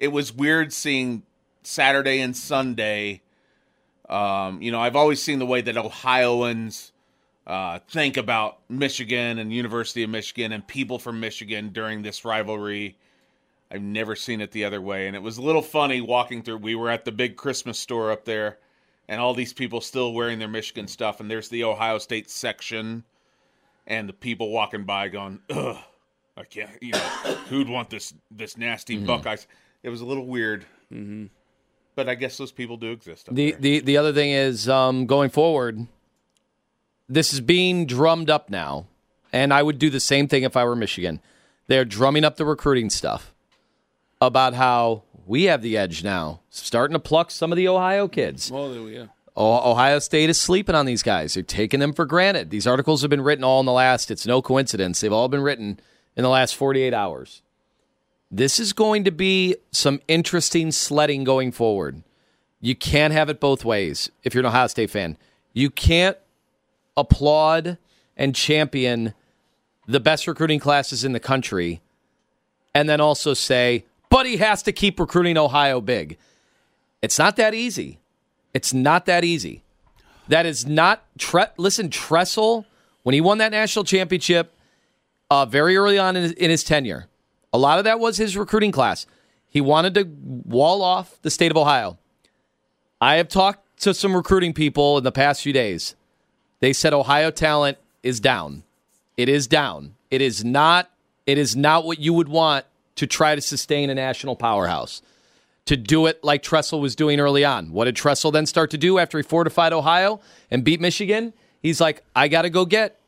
It 0.00 0.08
was 0.08 0.32
weird 0.32 0.72
seeing 0.72 1.22
Saturday 1.62 2.20
and 2.20 2.36
Sunday. 2.36 3.22
Um, 4.08 4.62
you 4.62 4.72
know, 4.72 4.80
I've 4.80 4.96
always 4.96 5.22
seen 5.22 5.38
the 5.38 5.46
way 5.46 5.60
that 5.60 5.76
Ohioans 5.76 6.92
uh, 7.48 7.78
think 7.88 8.18
about 8.18 8.58
Michigan 8.68 9.38
and 9.38 9.50
University 9.50 10.02
of 10.02 10.10
Michigan 10.10 10.52
and 10.52 10.66
people 10.66 10.98
from 10.98 11.18
Michigan 11.18 11.70
during 11.70 12.02
this 12.02 12.22
rivalry. 12.22 12.98
I've 13.70 13.80
never 13.80 14.14
seen 14.14 14.42
it 14.42 14.52
the 14.52 14.66
other 14.66 14.82
way, 14.82 15.06
and 15.06 15.16
it 15.16 15.22
was 15.22 15.38
a 15.38 15.42
little 15.42 15.62
funny 15.62 16.02
walking 16.02 16.42
through. 16.42 16.58
We 16.58 16.74
were 16.74 16.90
at 16.90 17.06
the 17.06 17.12
big 17.12 17.36
Christmas 17.36 17.78
store 17.78 18.12
up 18.12 18.26
there, 18.26 18.58
and 19.08 19.18
all 19.18 19.32
these 19.32 19.54
people 19.54 19.80
still 19.80 20.12
wearing 20.12 20.38
their 20.38 20.48
Michigan 20.48 20.86
stuff, 20.86 21.20
and 21.20 21.30
there's 21.30 21.48
the 21.48 21.64
Ohio 21.64 21.96
State 21.96 22.30
section, 22.30 23.02
and 23.86 24.06
the 24.06 24.12
people 24.12 24.50
walking 24.50 24.84
by 24.84 25.08
going, 25.08 25.40
"Ugh, 25.50 25.76
I 26.36 26.44
can't." 26.44 26.70
You 26.82 26.92
know, 26.92 26.98
who'd 27.48 27.68
want 27.68 27.88
this 27.88 28.12
this 28.30 28.58
nasty 28.58 28.96
Mm-hmm. 28.96 29.06
Buckeyes? 29.06 29.46
It 29.82 29.88
was 29.88 30.02
a 30.02 30.06
little 30.06 30.26
weird, 30.26 30.66
mm-hmm. 30.92 31.26
but 31.94 32.10
I 32.10 32.14
guess 32.14 32.36
those 32.36 32.52
people 32.52 32.76
do 32.76 32.90
exist. 32.90 33.34
The 33.34 33.52
there. 33.52 33.60
the 33.60 33.80
the 33.80 33.96
other 33.96 34.12
thing 34.12 34.30
is 34.32 34.68
um, 34.68 35.06
going 35.06 35.30
forward. 35.30 35.86
This 37.08 37.32
is 37.32 37.40
being 37.40 37.86
drummed 37.86 38.28
up 38.28 38.50
now, 38.50 38.86
and 39.32 39.52
I 39.52 39.62
would 39.62 39.78
do 39.78 39.90
the 39.90 40.00
same 40.00 40.28
thing 40.28 40.42
if 40.42 40.56
I 40.56 40.64
were 40.64 40.76
Michigan. 40.76 41.20
They're 41.66 41.84
drumming 41.84 42.24
up 42.24 42.36
the 42.36 42.44
recruiting 42.44 42.90
stuff 42.90 43.34
about 44.20 44.54
how 44.54 45.02
we 45.26 45.44
have 45.44 45.62
the 45.62 45.76
edge 45.76 46.02
now, 46.02 46.40
starting 46.50 46.94
to 46.94 46.98
pluck 46.98 47.30
some 47.30 47.52
of 47.52 47.56
the 47.56 47.68
Ohio 47.68 48.08
kids. 48.08 48.50
Well, 48.50 48.74
yeah. 48.88 49.06
Ohio 49.36 50.00
State 50.00 50.30
is 50.30 50.40
sleeping 50.40 50.74
on 50.74 50.84
these 50.84 51.02
guys. 51.02 51.34
They're 51.34 51.42
taking 51.44 51.78
them 51.78 51.92
for 51.92 52.04
granted. 52.04 52.50
These 52.50 52.66
articles 52.66 53.02
have 53.02 53.10
been 53.10 53.20
written 53.20 53.44
all 53.44 53.60
in 53.60 53.66
the 53.66 53.72
last, 53.72 54.10
it's 54.10 54.26
no 54.26 54.42
coincidence. 54.42 55.00
They've 55.00 55.12
all 55.12 55.28
been 55.28 55.42
written 55.42 55.78
in 56.16 56.22
the 56.22 56.28
last 56.28 56.56
48 56.56 56.92
hours. 56.92 57.42
This 58.30 58.58
is 58.58 58.72
going 58.72 59.04
to 59.04 59.12
be 59.12 59.56
some 59.70 60.00
interesting 60.08 60.72
sledding 60.72 61.24
going 61.24 61.52
forward. 61.52 62.02
You 62.60 62.74
can't 62.74 63.12
have 63.12 63.30
it 63.30 63.38
both 63.38 63.64
ways 63.64 64.10
if 64.24 64.34
you're 64.34 64.42
an 64.42 64.46
Ohio 64.46 64.66
State 64.66 64.90
fan. 64.90 65.16
You 65.52 65.70
can't 65.70 66.16
applaud 66.98 67.78
and 68.16 68.34
champion 68.34 69.14
the 69.86 70.00
best 70.00 70.26
recruiting 70.26 70.58
classes 70.60 71.04
in 71.04 71.12
the 71.12 71.20
country 71.20 71.80
and 72.74 72.88
then 72.88 73.00
also 73.00 73.34
say, 73.34 73.84
but 74.10 74.26
he 74.26 74.36
has 74.38 74.62
to 74.62 74.72
keep 74.72 75.00
recruiting 75.00 75.36
Ohio 75.36 75.80
big. 75.80 76.18
It's 77.02 77.18
not 77.18 77.36
that 77.36 77.54
easy. 77.54 77.98
It's 78.52 78.72
not 78.72 79.06
that 79.06 79.24
easy. 79.24 79.62
That 80.28 80.46
is 80.46 80.66
not. 80.66 81.04
Tre- 81.18 81.46
Listen, 81.56 81.90
Tressel, 81.90 82.66
when 83.02 83.14
he 83.14 83.20
won 83.20 83.38
that 83.38 83.52
national 83.52 83.84
championship 83.84 84.52
uh, 85.30 85.46
very 85.46 85.76
early 85.76 85.98
on 85.98 86.16
in 86.16 86.22
his, 86.22 86.32
in 86.32 86.50
his 86.50 86.64
tenure, 86.64 87.06
a 87.52 87.58
lot 87.58 87.78
of 87.78 87.84
that 87.84 87.98
was 88.00 88.16
his 88.16 88.36
recruiting 88.36 88.72
class. 88.72 89.06
He 89.48 89.60
wanted 89.60 89.94
to 89.94 90.04
wall 90.44 90.82
off 90.82 91.18
the 91.22 91.30
state 91.30 91.50
of 91.50 91.56
Ohio. 91.56 91.98
I 93.00 93.16
have 93.16 93.28
talked 93.28 93.80
to 93.80 93.94
some 93.94 94.14
recruiting 94.14 94.52
people 94.52 94.98
in 94.98 95.04
the 95.04 95.12
past 95.12 95.42
few 95.42 95.52
days. 95.52 95.94
They 96.60 96.72
said 96.72 96.92
Ohio 96.92 97.30
talent 97.30 97.78
is 98.02 98.20
down. 98.20 98.64
It 99.16 99.28
is 99.28 99.46
down. 99.46 99.94
It 100.10 100.20
is 100.20 100.44
not. 100.44 100.90
It 101.26 101.38
is 101.38 101.54
not 101.54 101.84
what 101.84 101.98
you 101.98 102.12
would 102.14 102.28
want 102.28 102.64
to 102.96 103.06
try 103.06 103.34
to 103.34 103.40
sustain 103.40 103.90
a 103.90 103.94
national 103.94 104.36
powerhouse 104.36 105.02
to 105.66 105.76
do 105.76 106.06
it 106.06 106.24
like 106.24 106.42
Tressel 106.42 106.80
was 106.80 106.96
doing 106.96 107.20
early 107.20 107.44
on. 107.44 107.72
What 107.72 107.84
did 107.84 107.94
Tressel 107.94 108.30
then 108.30 108.46
start 108.46 108.70
to 108.70 108.78
do 108.78 108.98
after 108.98 109.18
he 109.18 109.22
fortified 109.22 109.72
Ohio 109.72 110.20
and 110.50 110.64
beat 110.64 110.80
Michigan? 110.80 111.34
He's 111.60 111.80
like, 111.80 112.02
I 112.16 112.28
got 112.28 112.42
to 112.42 112.50
go 112.50 112.64
get 112.64 112.98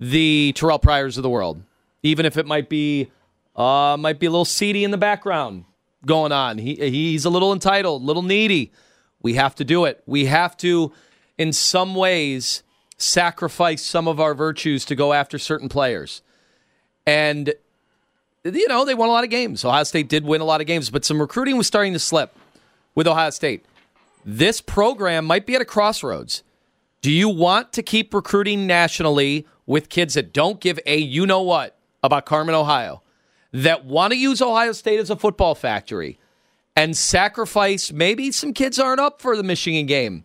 the 0.00 0.52
Terrell 0.56 0.80
Pryors 0.80 1.16
of 1.16 1.22
the 1.22 1.30
world, 1.30 1.62
even 2.02 2.26
if 2.26 2.36
it 2.36 2.44
might 2.44 2.68
be 2.68 3.10
uh, 3.54 3.96
might 3.98 4.18
be 4.18 4.26
a 4.26 4.30
little 4.30 4.44
seedy 4.44 4.82
in 4.82 4.90
the 4.90 4.98
background 4.98 5.64
going 6.04 6.32
on. 6.32 6.58
He 6.58 6.74
he's 6.74 7.24
a 7.24 7.30
little 7.30 7.52
entitled, 7.52 8.02
a 8.02 8.04
little 8.04 8.22
needy. 8.22 8.72
We 9.22 9.34
have 9.34 9.54
to 9.56 9.64
do 9.64 9.84
it. 9.84 10.02
We 10.04 10.24
have 10.24 10.56
to, 10.58 10.92
in 11.38 11.52
some 11.52 11.94
ways, 11.94 12.64
sacrifice 13.02 13.82
some 13.82 14.08
of 14.08 14.20
our 14.20 14.34
virtues 14.34 14.84
to 14.86 14.94
go 14.94 15.12
after 15.12 15.38
certain 15.38 15.68
players. 15.68 16.22
And 17.06 17.54
you 18.44 18.68
know, 18.68 18.84
they 18.84 18.94
won 18.94 19.08
a 19.08 19.12
lot 19.12 19.24
of 19.24 19.30
games. 19.30 19.64
Ohio 19.64 19.84
State 19.84 20.08
did 20.08 20.24
win 20.24 20.40
a 20.40 20.44
lot 20.44 20.60
of 20.60 20.66
games, 20.66 20.90
but 20.90 21.04
some 21.04 21.20
recruiting 21.20 21.56
was 21.56 21.66
starting 21.66 21.92
to 21.92 21.98
slip 21.98 22.36
with 22.94 23.06
Ohio 23.06 23.30
State. 23.30 23.64
This 24.24 24.60
program 24.60 25.24
might 25.24 25.46
be 25.46 25.54
at 25.54 25.60
a 25.60 25.64
crossroads. 25.64 26.42
Do 27.00 27.10
you 27.10 27.28
want 27.28 27.72
to 27.72 27.82
keep 27.82 28.14
recruiting 28.14 28.66
nationally 28.66 29.46
with 29.66 29.88
kids 29.88 30.14
that 30.14 30.32
don't 30.32 30.60
give 30.60 30.78
a 30.86 30.96
you 30.96 31.26
know 31.26 31.42
what 31.42 31.76
about 32.02 32.26
Carmen, 32.26 32.54
Ohio, 32.54 33.02
that 33.52 33.84
want 33.84 34.12
to 34.12 34.18
use 34.18 34.40
Ohio 34.40 34.72
State 34.72 35.00
as 35.00 35.10
a 35.10 35.16
football 35.16 35.54
factory 35.54 36.18
and 36.76 36.96
sacrifice 36.96 37.92
maybe 37.92 38.32
some 38.32 38.52
kids 38.52 38.78
aren't 38.78 39.00
up 39.00 39.20
for 39.20 39.36
the 39.36 39.42
Michigan 39.42 39.86
game? 39.86 40.24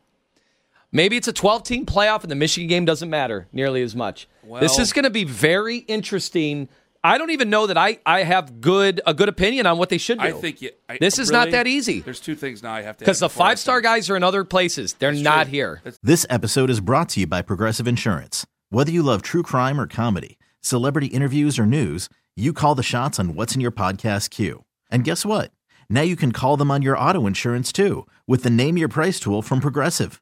Maybe 0.91 1.17
it's 1.17 1.27
a 1.27 1.33
12 1.33 1.63
team 1.63 1.85
playoff 1.85 2.21
and 2.21 2.31
the 2.31 2.35
Michigan 2.35 2.67
game 2.67 2.85
doesn't 2.85 3.09
matter 3.09 3.47
nearly 3.51 3.81
as 3.81 3.95
much. 3.95 4.27
this 4.59 4.79
is 4.79 4.93
going 4.93 5.03
to 5.03 5.09
be 5.09 5.23
very 5.25 5.77
interesting. 5.77 6.69
I 7.03 7.17
don't 7.17 7.31
even 7.31 7.49
know 7.49 7.67
that 7.67 7.77
I, 7.77 7.99
I 8.05 8.23
have 8.23 8.59
good 8.59 9.01
a 9.05 9.13
good 9.13 9.29
opinion 9.29 9.65
on 9.65 9.77
what 9.77 9.89
they 9.89 9.97
should 9.97 10.19
do. 10.19 10.25
I 10.25 10.31
think 10.31 10.61
you, 10.61 10.71
I, 10.89 10.97
this 10.99 11.19
is 11.19 11.29
not 11.29 11.51
that 11.51 11.67
easy 11.67 11.99
There's 12.01 12.19
two 12.19 12.35
things 12.35 12.63
now 12.63 12.73
I 12.73 12.81
have 12.81 12.97
to 12.97 12.99
because 12.99 13.19
the 13.19 13.25
add 13.27 13.29
before 13.29 13.45
I 13.45 13.49
five 13.49 13.59
star 13.59 13.81
guys 13.81 14.09
are 14.09 14.17
in 14.17 14.23
other 14.23 14.43
places. 14.43 14.93
They're 14.93 15.11
It's 15.11 15.21
not 15.21 15.43
true. 15.43 15.51
here. 15.51 15.81
This 16.01 16.25
episode 16.29 16.69
is 16.69 16.79
brought 16.79 17.09
to 17.09 17.21
you 17.21 17.27
by 17.27 17.41
Progressive 17.41 17.87
Insurance. 17.87 18.45
Whether 18.69 18.91
you 18.91 19.03
love 19.03 19.21
true 19.21 19.43
crime 19.43 19.79
or 19.79 19.87
comedy, 19.87 20.37
celebrity 20.61 21.07
interviews 21.07 21.59
or 21.59 21.65
news, 21.65 22.09
you 22.35 22.51
call 22.53 22.75
the 22.75 22.83
shots 22.83 23.19
on 23.19 23.35
what's 23.35 23.55
in 23.55 23.61
your 23.61 23.71
podcast 23.71 24.29
queue. 24.29 24.63
And 24.89 25.03
guess 25.03 25.25
what? 25.25 25.51
Now 25.89 26.01
you 26.01 26.15
can 26.15 26.31
call 26.31 26.57
them 26.57 26.71
on 26.71 26.81
your 26.81 26.97
auto 26.97 27.25
insurance 27.27 27.71
too 27.71 28.05
with 28.25 28.43
the 28.43 28.49
Name 28.49 28.77
Your 28.77 28.89
Price 28.89 29.19
tool 29.19 29.41
from 29.41 29.59
Progressive. 29.61 30.21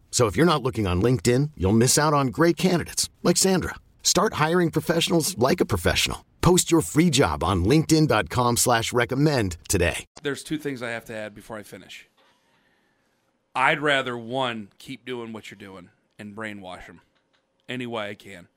So 0.11 0.27
if 0.27 0.35
you're 0.35 0.45
not 0.45 0.61
looking 0.61 0.85
on 0.85 1.01
LinkedIn, 1.01 1.51
you'll 1.57 1.71
miss 1.71 1.97
out 1.97 2.13
on 2.13 2.27
great 2.27 2.57
candidates 2.57 3.09
like 3.23 3.37
Sandra. 3.37 3.75
Start 4.03 4.33
hiring 4.33 4.69
professionals 4.69 5.35
like 5.37 5.61
a 5.61 5.65
professional. 5.65 6.25
Post 6.41 6.71
your 6.71 6.81
free 6.81 7.09
job 7.09 7.43
on 7.43 7.65
linkedin.com 7.65 8.57
slash 8.57 8.93
recommend 8.93 9.57
today. 9.67 10.05
There's 10.21 10.43
two 10.43 10.57
things 10.57 10.83
I 10.83 10.89
have 10.89 11.05
to 11.05 11.15
add 11.15 11.33
before 11.33 11.57
I 11.57 11.63
finish. 11.63 12.07
I'd 13.55 13.81
rather, 13.81 14.17
one, 14.17 14.69
keep 14.77 15.05
doing 15.05 15.33
what 15.33 15.51
you're 15.51 15.57
doing 15.57 15.89
and 16.17 16.35
brainwash 16.35 16.87
them 16.87 17.01
any 17.67 17.85
way 17.85 18.09
I 18.09 18.15
can. 18.15 18.47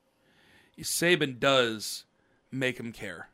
Saban 0.80 1.38
does 1.38 2.04
make 2.50 2.76
them 2.78 2.92
care. 2.92 3.28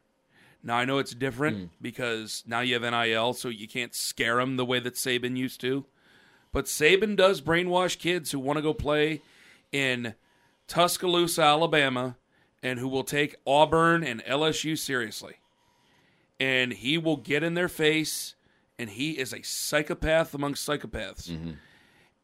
Now, 0.63 0.77
I 0.77 0.85
know 0.85 0.99
it's 0.99 1.15
different 1.15 1.57
hmm. 1.57 1.65
because 1.81 2.45
now 2.47 2.61
you 2.61 2.79
have 2.79 2.83
NIL, 2.83 3.33
so 3.33 3.49
you 3.49 3.67
can't 3.67 3.95
scare 3.95 4.37
them 4.37 4.57
the 4.57 4.65
way 4.65 4.79
that 4.79 4.95
Saban 4.95 5.37
used 5.37 5.61
to. 5.63 5.87
But 6.53 6.65
Saban 6.65 7.17
does 7.17 7.41
brainwash 7.41 7.99
kids 7.99 8.33
who 8.33 8.41
want 8.41 8.57
to 8.57 8.63
go 8.63 8.75
play 8.75 9.23
in 9.73 10.15
Tuscaloosa, 10.67 11.43
Alabama, 11.43 12.17
and 12.63 12.79
who 12.79 12.89
will 12.89 13.05
take 13.05 13.37
Auburn 13.47 14.03
and 14.05 14.25
LSU 14.25 14.77
seriously. 14.77 15.35
And 16.39 16.73
he 16.73 16.99
will 16.99 17.17
get 17.17 17.43
in 17.43 17.55
their 17.55 17.69
face, 17.69 18.35
and 18.79 18.91
he 18.91 19.13
is 19.13 19.33
a 19.33 19.43
psychopath 19.43 20.35
amongst 20.35 20.67
psychopaths. 20.69 21.29
Mm-hmm. 21.29 21.53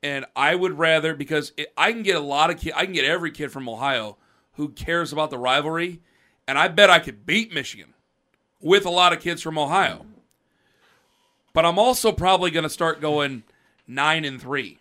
And 0.02 0.26
I 0.34 0.54
would 0.54 0.78
rather 0.78 1.14
because 1.14 1.52
it, 1.56 1.72
I 1.76 1.92
can 1.92 2.02
get 2.02 2.16
a 2.16 2.20
lot 2.20 2.50
of 2.50 2.58
kid, 2.58 2.72
I 2.76 2.84
can 2.84 2.94
get 2.94 3.04
every 3.04 3.30
kid 3.30 3.52
from 3.52 3.68
Ohio 3.68 4.16
who 4.52 4.70
cares 4.70 5.12
about 5.12 5.30
the 5.30 5.38
rivalry, 5.38 6.00
and 6.48 6.58
I 6.58 6.68
bet 6.68 6.90
I 6.90 6.98
could 6.98 7.26
beat 7.26 7.52
Michigan 7.52 7.94
with 8.60 8.86
a 8.86 8.90
lot 8.90 9.12
of 9.12 9.20
kids 9.20 9.42
from 9.42 9.58
Ohio. 9.58 10.06
But 11.52 11.64
I'm 11.64 11.78
also 11.78 12.12
probably 12.12 12.50
going 12.50 12.64
to 12.64 12.70
start 12.70 13.00
going 13.00 13.42
nine 13.86 14.24
and 14.24 14.40
three 14.40 14.78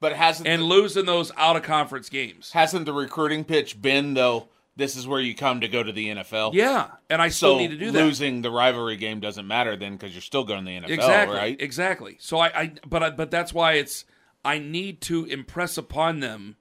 But 0.00 0.12
hasn't 0.14 0.48
and 0.48 0.62
the, 0.62 0.66
losing 0.66 1.06
those 1.06 1.32
out 1.36 1.56
of 1.56 1.62
conference 1.62 2.08
games. 2.08 2.52
hasn't 2.52 2.86
the 2.86 2.92
recruiting 2.92 3.44
pitch 3.44 3.80
been 3.80 4.14
though? 4.14 4.48
This 4.76 4.94
is 4.94 5.08
where 5.08 5.20
you 5.20 5.34
come 5.34 5.60
to 5.62 5.66
go 5.68 5.82
to 5.82 5.90
the 5.90 6.06
NFL. 6.08 6.54
Yeah, 6.54 6.90
and 7.10 7.20
I 7.20 7.30
still 7.30 7.54
So 7.54 7.58
need 7.58 7.70
to 7.72 7.76
do 7.76 7.90
that. 7.90 8.00
losing 8.04 8.42
the 8.42 8.50
rivalry 8.52 8.96
game 8.96 9.18
doesn't 9.18 9.44
matter 9.46 9.74
then 9.76 9.94
because 9.96 10.12
you're 10.14 10.22
still 10.22 10.44
going 10.44 10.64
to 10.64 10.70
the 10.70 10.78
NFL, 10.78 10.90
exactly, 10.90 11.36
right? 11.36 11.56
exactly. 11.60 12.16
So 12.20 12.38
I, 12.38 12.46
I, 12.60 12.72
but 12.86 13.02
I, 13.02 13.10
but 13.10 13.30
that's 13.32 13.52
why 13.52 13.72
it's 13.72 14.04
I 14.44 14.58
need 14.60 15.00
to 15.02 15.24
impress 15.24 15.78
upon 15.78 16.20
them, 16.20 16.54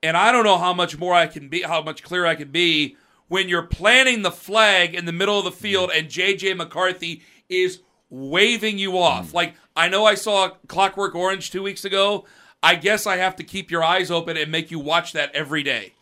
and 0.00 0.16
I 0.16 0.30
don't 0.30 0.44
know 0.44 0.58
how 0.58 0.72
much 0.72 0.96
more 0.96 1.12
I 1.12 1.26
can 1.26 1.48
be, 1.48 1.62
how 1.62 1.82
much 1.82 2.04
clearer 2.04 2.26
I 2.28 2.36
can 2.36 2.52
be 2.52 2.96
when 3.26 3.48
you're 3.48 3.62
planting 3.66 4.22
the 4.22 4.30
flag 4.30 4.94
in 4.94 5.04
the 5.04 5.12
middle 5.12 5.36
of 5.36 5.44
the 5.44 5.50
field 5.50 5.90
and 5.92 6.06
JJ 6.06 6.56
McCarthy 6.56 7.22
is 7.48 7.80
waving 8.14 8.78
you 8.78 8.96
off. 8.98 9.34
Like 9.34 9.54
I 9.74 9.88
know 9.88 10.04
I 10.04 10.14
saw 10.14 10.50
Clockwork 10.68 11.14
Orange 11.14 11.50
two 11.50 11.62
weeks 11.62 11.84
ago. 11.84 12.24
I 12.62 12.76
guess 12.76 13.06
I 13.06 13.16
have 13.16 13.36
to 13.36 13.44
keep 13.44 13.70
your 13.70 13.82
eyes 13.84 14.10
open 14.10 14.36
and 14.36 14.50
make 14.50 14.70
you 14.70 14.78
watch 14.78 15.12
that 15.12 15.34
every 15.34 15.62
day 15.62 15.92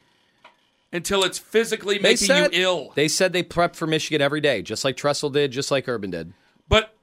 until 0.92 1.24
it's 1.24 1.38
physically 1.38 1.96
They 1.96 2.02
making 2.02 2.26
said, 2.26 2.54
you 2.54 2.62
ill. 2.62 2.92
They 2.94 3.08
said 3.08 3.32
they 3.32 3.42
prep 3.42 3.74
for 3.74 3.86
Michigan 3.86 4.20
every 4.20 4.40
day, 4.40 4.62
just 4.62 4.84
like 4.84 4.96
Tressel 4.96 5.30
did, 5.30 5.50
just 5.50 5.70
like 5.70 5.88
Urban 5.88 6.10
did. 6.10 6.32
But 6.68 6.94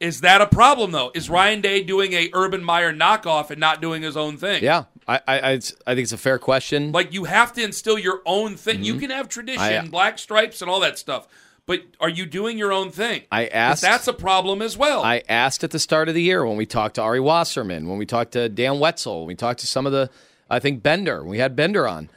is 0.00 0.20
that 0.22 0.40
a 0.40 0.46
problem 0.46 0.92
though? 0.92 1.10
Is 1.14 1.28
Ryan 1.28 1.60
Day 1.60 1.82
doing 1.82 2.12
a 2.12 2.30
Urban 2.32 2.64
Meyer 2.64 2.92
knockoff 2.92 3.50
and 3.50 3.60
not 3.60 3.82
doing 3.82 4.02
his 4.02 4.16
own 4.16 4.36
thing? 4.38 4.62
Yeah, 4.62 4.84
I, 5.06 5.20
I, 5.28 5.38
I, 5.50 5.58
think 5.58 5.74
it's 5.98 6.12
a 6.12 6.16
fair 6.18 6.38
question. 6.38 6.92
Like 6.92 7.12
you 7.12 7.24
have 7.24 7.52
to 7.54 7.62
instill 7.62 7.98
your 7.98 8.22
own 8.24 8.56
thing. 8.56 8.82
You 8.84 8.94
can 8.98 9.10
have 9.10 9.28
tradition, 9.28 9.60
Mm-hmm. 9.62 9.86
I- 9.86 9.90
black 9.90 10.18
stripes, 10.18 10.62
and 10.62 10.70
all 10.70 10.80
that 10.80 10.98
stuff. 10.98 11.28
But 11.66 11.82
are 12.00 12.08
you 12.08 12.26
doing 12.26 12.58
your 12.58 12.72
own 12.72 12.90
thing? 12.90 13.22
I 13.30 13.46
asked- 13.46 13.82
That's 13.82 14.08
a 14.08 14.12
problem 14.12 14.60
as 14.62 14.76
well. 14.76 15.02
I 15.04 15.22
asked 15.28 15.62
at 15.62 15.70
the 15.70 15.78
start 15.78 16.08
of 16.08 16.14
the 16.14 16.22
year 16.22 16.44
when 16.44 16.56
we 16.56 16.66
talked 16.66 16.96
to 16.96 17.02
Ari 17.02 17.20
Wasserman, 17.20 17.88
when 17.88 17.98
we 17.98 18.06
talked 18.06 18.32
to 18.32 18.48
Dan 18.48 18.80
Wetzel, 18.80 19.20
when 19.20 19.28
we 19.28 19.34
talked 19.36 19.60
to 19.60 19.66
some 19.66 19.86
of 19.86 19.92
the, 19.92 20.10
I 20.50 20.58
think 20.58 20.82
Bender, 20.82 21.22
we 21.24 21.38
had 21.38 21.54
Bender 21.54 21.86
on, 21.86 22.08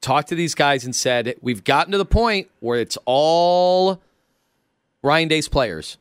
talked 0.00 0.28
to 0.30 0.34
these 0.34 0.54
guys 0.54 0.84
and 0.84 0.96
said, 0.96 1.34
we've 1.42 1.64
gotten 1.64 1.92
to 1.92 1.98
the 1.98 2.04
point 2.06 2.48
where 2.60 2.80
it's 2.80 2.96
all 3.04 4.00
Ryan 5.02 5.28
Day's 5.28 5.48
players. 5.48 5.98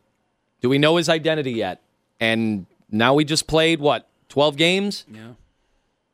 Do 0.62 0.70
we 0.70 0.78
know 0.78 0.96
his 0.96 1.10
identity 1.10 1.52
yet? 1.52 1.82
And 2.22 2.66
now 2.90 3.14
we 3.14 3.26
just 3.26 3.48
played, 3.48 3.82
what, 3.82 4.08
12 4.30 4.56
games? 4.56 5.06
yeah. 5.14 5.34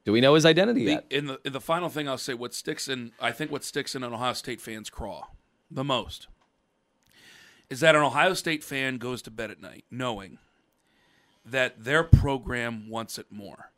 Do 0.05 0.13
we 0.13 0.21
know 0.21 0.33
his 0.33 0.45
identity 0.45 0.85
The, 0.85 0.91
yet? 0.93 1.05
in 1.11 1.27
the 1.27 1.39
in 1.45 1.53
the 1.53 1.61
final 1.61 1.87
thing, 1.87 2.09
I'll 2.09 2.17
say 2.17 2.33
what 2.33 2.55
sticks 2.55 2.87
in. 2.87 3.11
I 3.21 3.31
think 3.31 3.51
what 3.51 3.63
sticks 3.63 3.93
in 3.93 4.01
an 4.01 4.11
Ohio 4.11 4.33
State 4.33 4.59
fan's 4.59 4.89
craw 4.89 5.27
the 5.69 5.83
most 5.83 6.27
is 7.69 7.79
that 7.81 7.95
an 7.95 8.01
Ohio 8.01 8.33
State 8.33 8.63
fan 8.63 8.97
goes 8.97 9.21
to 9.23 9.31
bed 9.31 9.51
at 9.51 9.61
night 9.61 9.85
knowing 9.91 10.37
that 11.45 11.83
their 11.83 12.03
program 12.03 12.89
wants 12.89 13.17
it 13.17 13.27
more. 13.31 13.71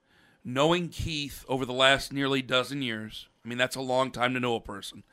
Knowing 0.43 0.89
Keith 0.89 1.45
over 1.47 1.65
the 1.65 1.73
last 1.73 2.11
nearly 2.11 2.41
dozen 2.41 2.81
years, 2.81 3.27
I 3.45 3.47
mean 3.49 3.57
that's 3.57 3.75
a 3.75 3.81
long 3.81 4.11
time 4.11 4.33
to 4.33 4.39
know 4.39 4.55
a 4.55 4.59
person, 4.61 5.03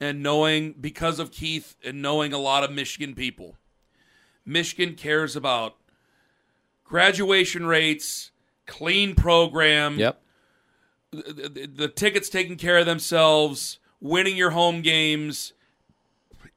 and 0.00 0.22
knowing 0.22 0.74
because 0.80 1.18
of 1.18 1.30
Keith 1.30 1.76
and 1.84 2.02
knowing 2.02 2.32
a 2.32 2.38
lot 2.38 2.64
of 2.64 2.72
Michigan 2.72 3.14
people, 3.14 3.56
Michigan 4.44 4.94
cares 4.94 5.36
about 5.36 5.76
graduation 6.84 7.66
rates, 7.66 8.30
clean 8.66 9.14
program, 9.14 9.98
Yep. 9.98 10.20
the, 11.12 11.70
the 11.72 11.88
tickets 11.88 12.28
taking 12.28 12.56
care 12.56 12.78
of 12.78 12.86
themselves, 12.86 13.78
winning 14.00 14.36
your 14.36 14.50
home 14.50 14.82
games, 14.82 15.52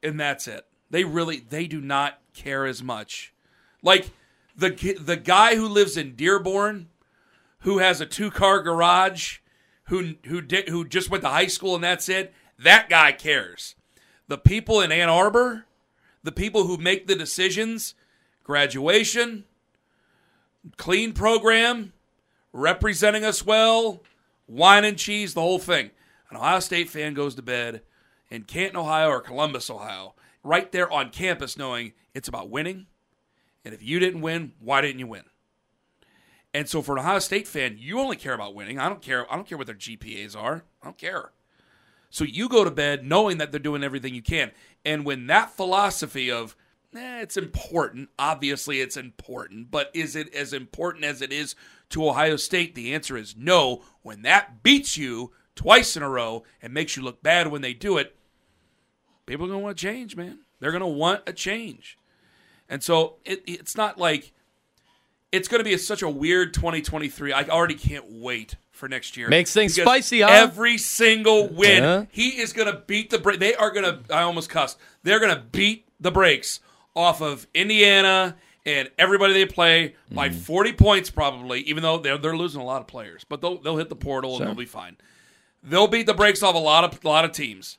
and 0.01 0.19
that's 0.19 0.47
it. 0.47 0.65
They 0.89 1.03
really 1.03 1.39
they 1.39 1.67
do 1.67 1.81
not 1.81 2.19
care 2.33 2.65
as 2.65 2.81
much. 2.81 3.33
Like 3.81 4.11
the 4.55 4.69
the 4.99 5.17
guy 5.17 5.55
who 5.55 5.67
lives 5.67 5.97
in 5.97 6.15
Dearborn, 6.15 6.89
who 7.59 7.79
has 7.79 8.01
a 8.01 8.05
two 8.05 8.31
car 8.31 8.61
garage, 8.61 9.39
who 9.85 10.15
who 10.25 10.41
did 10.41 10.69
who 10.69 10.85
just 10.85 11.09
went 11.09 11.23
to 11.23 11.29
high 11.29 11.47
school 11.47 11.75
and 11.75 11.83
that's 11.83 12.09
it. 12.09 12.33
That 12.57 12.89
guy 12.89 13.11
cares. 13.11 13.75
The 14.27 14.37
people 14.37 14.81
in 14.81 14.91
Ann 14.91 15.09
Arbor, 15.09 15.65
the 16.23 16.31
people 16.31 16.65
who 16.65 16.77
make 16.77 17.07
the 17.07 17.15
decisions, 17.15 17.95
graduation, 18.43 19.45
clean 20.77 21.13
program, 21.13 21.93
representing 22.51 23.23
us 23.23 23.45
well, 23.45 24.01
wine 24.47 24.83
and 24.83 24.97
cheese, 24.97 25.33
the 25.33 25.41
whole 25.41 25.59
thing. 25.59 25.91
An 26.29 26.37
Ohio 26.37 26.59
State 26.59 26.89
fan 26.89 27.13
goes 27.13 27.35
to 27.35 27.41
bed 27.41 27.81
in 28.29 28.43
Canton, 28.43 28.77
Ohio 28.77 29.09
or 29.09 29.21
Columbus, 29.21 29.69
Ohio, 29.69 30.13
right 30.43 30.71
there 30.71 30.91
on 30.91 31.09
campus, 31.09 31.57
knowing 31.57 31.93
it's 32.13 32.27
about 32.27 32.49
winning. 32.49 32.87
And 33.65 33.73
if 33.73 33.83
you 33.83 33.99
didn't 33.99 34.21
win, 34.21 34.53
why 34.59 34.81
didn't 34.81 34.99
you 34.99 35.07
win? 35.07 35.23
And 36.53 36.67
so 36.67 36.81
for 36.81 36.93
an 36.93 36.99
Ohio 36.99 37.19
State 37.19 37.47
fan, 37.47 37.75
you 37.77 37.99
only 37.99 38.15
care 38.15 38.33
about 38.33 38.55
winning. 38.55 38.79
I 38.79 38.89
don't 38.89 39.01
care. 39.01 39.31
I 39.31 39.35
don't 39.35 39.47
care 39.47 39.57
what 39.57 39.67
their 39.67 39.75
GPAs 39.75 40.35
are. 40.35 40.63
I 40.81 40.85
don't 40.85 40.97
care. 40.97 41.31
So 42.09 42.23
you 42.23 42.49
go 42.49 42.63
to 42.63 42.71
bed 42.71 43.05
knowing 43.05 43.37
that 43.37 43.51
they're 43.51 43.59
doing 43.59 43.83
everything 43.83 44.15
you 44.15 44.23
can. 44.23 44.51
And 44.83 45.05
when 45.05 45.27
that 45.27 45.51
philosophy 45.51 46.31
of, 46.31 46.55
eh, 46.95 47.21
it's 47.21 47.37
important, 47.37 48.09
obviously 48.17 48.81
it's 48.81 48.97
important, 48.97 49.69
but 49.69 49.91
is 49.93 50.15
it 50.15 50.33
as 50.33 50.53
important 50.53 51.05
as 51.05 51.21
it 51.21 51.31
is 51.31 51.55
to 51.89 52.07
Ohio 52.07 52.35
State? 52.35 52.73
The 52.73 52.95
answer 52.95 53.15
is 53.15 53.35
no. 53.37 53.83
When 54.01 54.23
that 54.23 54.63
beats 54.63 54.97
you 54.97 55.33
twice 55.55 55.95
in 55.95 56.01
a 56.01 56.09
row 56.09 56.43
and 56.61 56.73
makes 56.73 56.97
you 56.97 57.03
look 57.03 57.21
bad 57.21 57.47
when 57.47 57.61
they 57.61 57.73
do 57.73 57.97
it, 57.97 58.15
people 59.29 59.45
are 59.45 59.49
going 59.49 59.59
to 59.59 59.63
want 59.63 59.77
to 59.77 59.81
change, 59.81 60.15
man. 60.15 60.39
They're 60.59 60.71
going 60.71 60.81
to 60.81 60.87
want 60.87 61.21
a 61.27 61.33
change. 61.33 61.97
And 62.67 62.83
so 62.83 63.15
it, 63.25 63.41
it's 63.47 63.77
not 63.77 63.97
like 63.97 64.33
it's 65.31 65.47
going 65.47 65.59
to 65.59 65.63
be 65.63 65.73
a, 65.73 65.77
such 65.79 66.01
a 66.01 66.09
weird 66.09 66.53
2023. 66.53 67.31
I 67.31 67.43
already 67.45 67.75
can't 67.75 68.05
wait 68.09 68.55
for 68.71 68.89
next 68.89 69.15
year. 69.17 69.29
Makes 69.29 69.53
things 69.53 69.75
spicy, 69.75 70.21
huh? 70.21 70.29
Every 70.29 70.77
single 70.77 71.47
win, 71.47 71.83
Yeah. 71.83 72.05
he 72.11 72.39
is 72.41 72.51
going 72.53 72.71
to 72.71 72.81
beat 72.87 73.09
the 73.09 73.19
break. 73.19 73.39
They 73.39 73.55
are 73.55 73.71
going 73.71 73.85
to. 73.85 74.13
I 74.13 74.21
almost 74.23 74.49
cussed. 74.49 74.77
They're 75.03 75.19
going 75.19 75.35
to 75.35 75.41
beat 75.41 75.87
the 75.99 76.11
brakes 76.11 76.59
off 76.95 77.21
of 77.21 77.47
Indiana 77.53 78.35
and 78.65 78.89
everybody 78.99 79.33
they 79.33 79.45
play 79.45 79.95
by 80.11 80.29
Mm-hmm. 80.29 80.39
40 80.39 80.73
points 80.73 81.09
probably. 81.09 81.61
Even 81.61 81.81
though 81.83 81.97
they're 81.97 82.17
they're 82.17 82.37
losing 82.37 82.61
a 82.61 82.65
lot 82.65 82.81
of 82.81 82.87
players, 82.87 83.23
but 83.27 83.41
they'll 83.41 83.57
they'll 83.57 83.77
hit 83.77 83.89
the 83.89 83.95
portal 83.95 84.37
and 84.37 84.45
they'll 84.47 84.55
be 84.55 84.65
fine. 84.65 84.97
They'll 85.63 85.87
beat 85.87 86.05
the 86.05 86.13
brakes 86.13 86.41
off 86.43 86.55
a 86.55 86.59
lot 86.59 86.83
of 86.85 87.03
lot 87.03 87.25
of 87.25 87.31
teams, 87.33 87.77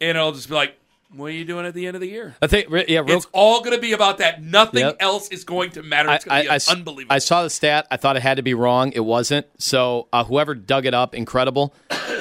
and 0.00 0.16
it'll 0.16 0.32
just 0.32 0.48
be 0.48 0.54
like, 0.54 0.74
what 1.14 1.26
are 1.26 1.30
you 1.30 1.44
doing 1.46 1.64
at 1.64 1.72
the 1.72 1.86
end 1.86 1.94
of 1.94 2.02
the 2.02 2.08
year? 2.08 2.36
I 2.42 2.46
think, 2.48 2.68
yeah, 2.88 3.00
real 3.00 3.16
It's 3.16 3.26
all 3.32 3.60
going 3.60 3.74
to 3.74 3.80
be 3.80 3.92
about 3.92 4.18
that. 4.18 4.42
Nothing 4.42 4.80
Yep. 4.80 4.96
else 5.00 5.28
is 5.28 5.42
going 5.44 5.70
to 5.70 5.82
matter. 5.82 6.10
It's 6.10 6.24
going 6.26 6.42
to 6.44 6.48
be 6.48 6.50
I- 6.50 6.72
unbelievable. 6.72 7.14
I 7.14 7.18
saw 7.18 7.42
the 7.42 7.48
stat. 7.50 7.86
I 7.90 7.96
thought 7.96 8.16
it 8.16 8.22
had 8.22 8.36
to 8.36 8.42
be 8.42 8.52
wrong. 8.52 8.92
It 8.92 9.00
wasn't. 9.00 9.46
So 9.56 10.06
uh, 10.12 10.24
whoever 10.24 10.54
dug 10.54 10.84
it 10.84 10.92
up, 10.92 11.14
incredible. 11.14 11.72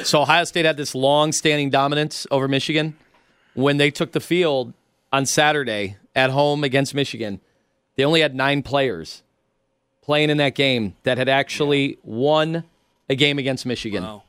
So 0.04 0.22
Ohio 0.22 0.46
State 0.46 0.64
had 0.66 0.78
this 0.78 0.96
long-standing 0.96 1.70
dominance 1.70 2.26
over 2.32 2.48
Michigan. 2.48 2.96
When 3.56 3.76
they 3.78 3.92
took 3.92 4.14
the 4.14 4.20
field 4.22 4.74
on 5.12 5.26
Saturday 5.26 5.98
at 6.16 6.30
home 6.30 6.64
against 6.64 6.94
Michigan, 6.96 7.42
they 7.98 8.06
only 8.06 8.22
had 8.22 8.36
nine 8.36 8.62
players 8.64 9.22
playing 10.02 10.30
in 10.30 10.38
that 10.38 10.56
game 10.56 10.96
that 11.04 11.18
had 11.18 11.28
actually 11.28 11.98
won 12.04 12.64
a 13.10 13.16
game 13.16 13.38
against 13.40 13.66
Michigan. 13.66 14.04
Wow. 14.04 14.24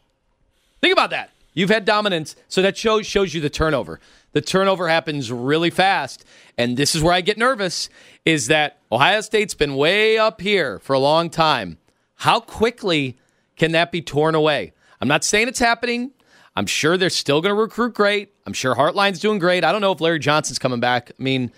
Think 0.80 0.92
about 0.92 1.10
that. 1.10 1.30
You've 1.58 1.70
had 1.70 1.84
dominance, 1.84 2.36
so 2.46 2.62
that 2.62 2.76
shows 2.76 3.04
shows 3.04 3.34
you 3.34 3.40
the 3.40 3.50
turnover. 3.50 3.98
The 4.30 4.40
turnover 4.40 4.86
happens 4.86 5.32
really 5.32 5.70
fast, 5.70 6.24
and 6.56 6.76
this 6.76 6.94
is 6.94 7.02
where 7.02 7.12
I 7.12 7.20
get 7.20 7.36
nervous. 7.36 7.88
Is 8.24 8.46
that 8.46 8.78
Ohio 8.92 9.20
State's 9.22 9.54
been 9.54 9.74
way 9.74 10.18
up 10.18 10.40
here 10.40 10.78
for 10.78 10.92
a 10.92 11.00
long 11.00 11.30
time? 11.30 11.78
How 12.14 12.38
quickly 12.38 13.18
can 13.56 13.72
that 13.72 13.90
be 13.90 14.00
torn 14.00 14.36
away? 14.36 14.72
I'm 15.00 15.08
not 15.08 15.24
saying 15.24 15.48
it's 15.48 15.58
happening. 15.58 16.12
I'm 16.54 16.66
sure 16.66 16.96
they're 16.96 17.10
still 17.10 17.40
going 17.40 17.52
to 17.52 17.60
recruit 17.60 17.92
great. 17.92 18.32
I'm 18.46 18.52
sure 18.52 18.76
Hartline's 18.76 19.18
doing 19.18 19.40
great. 19.40 19.64
I 19.64 19.72
don't 19.72 19.80
know 19.80 19.90
if 19.90 20.00
Larry 20.00 20.20
Johnson's 20.20 20.60
coming 20.60 20.78
back. 20.78 21.10
I 21.18 21.20
mean, 21.20 21.50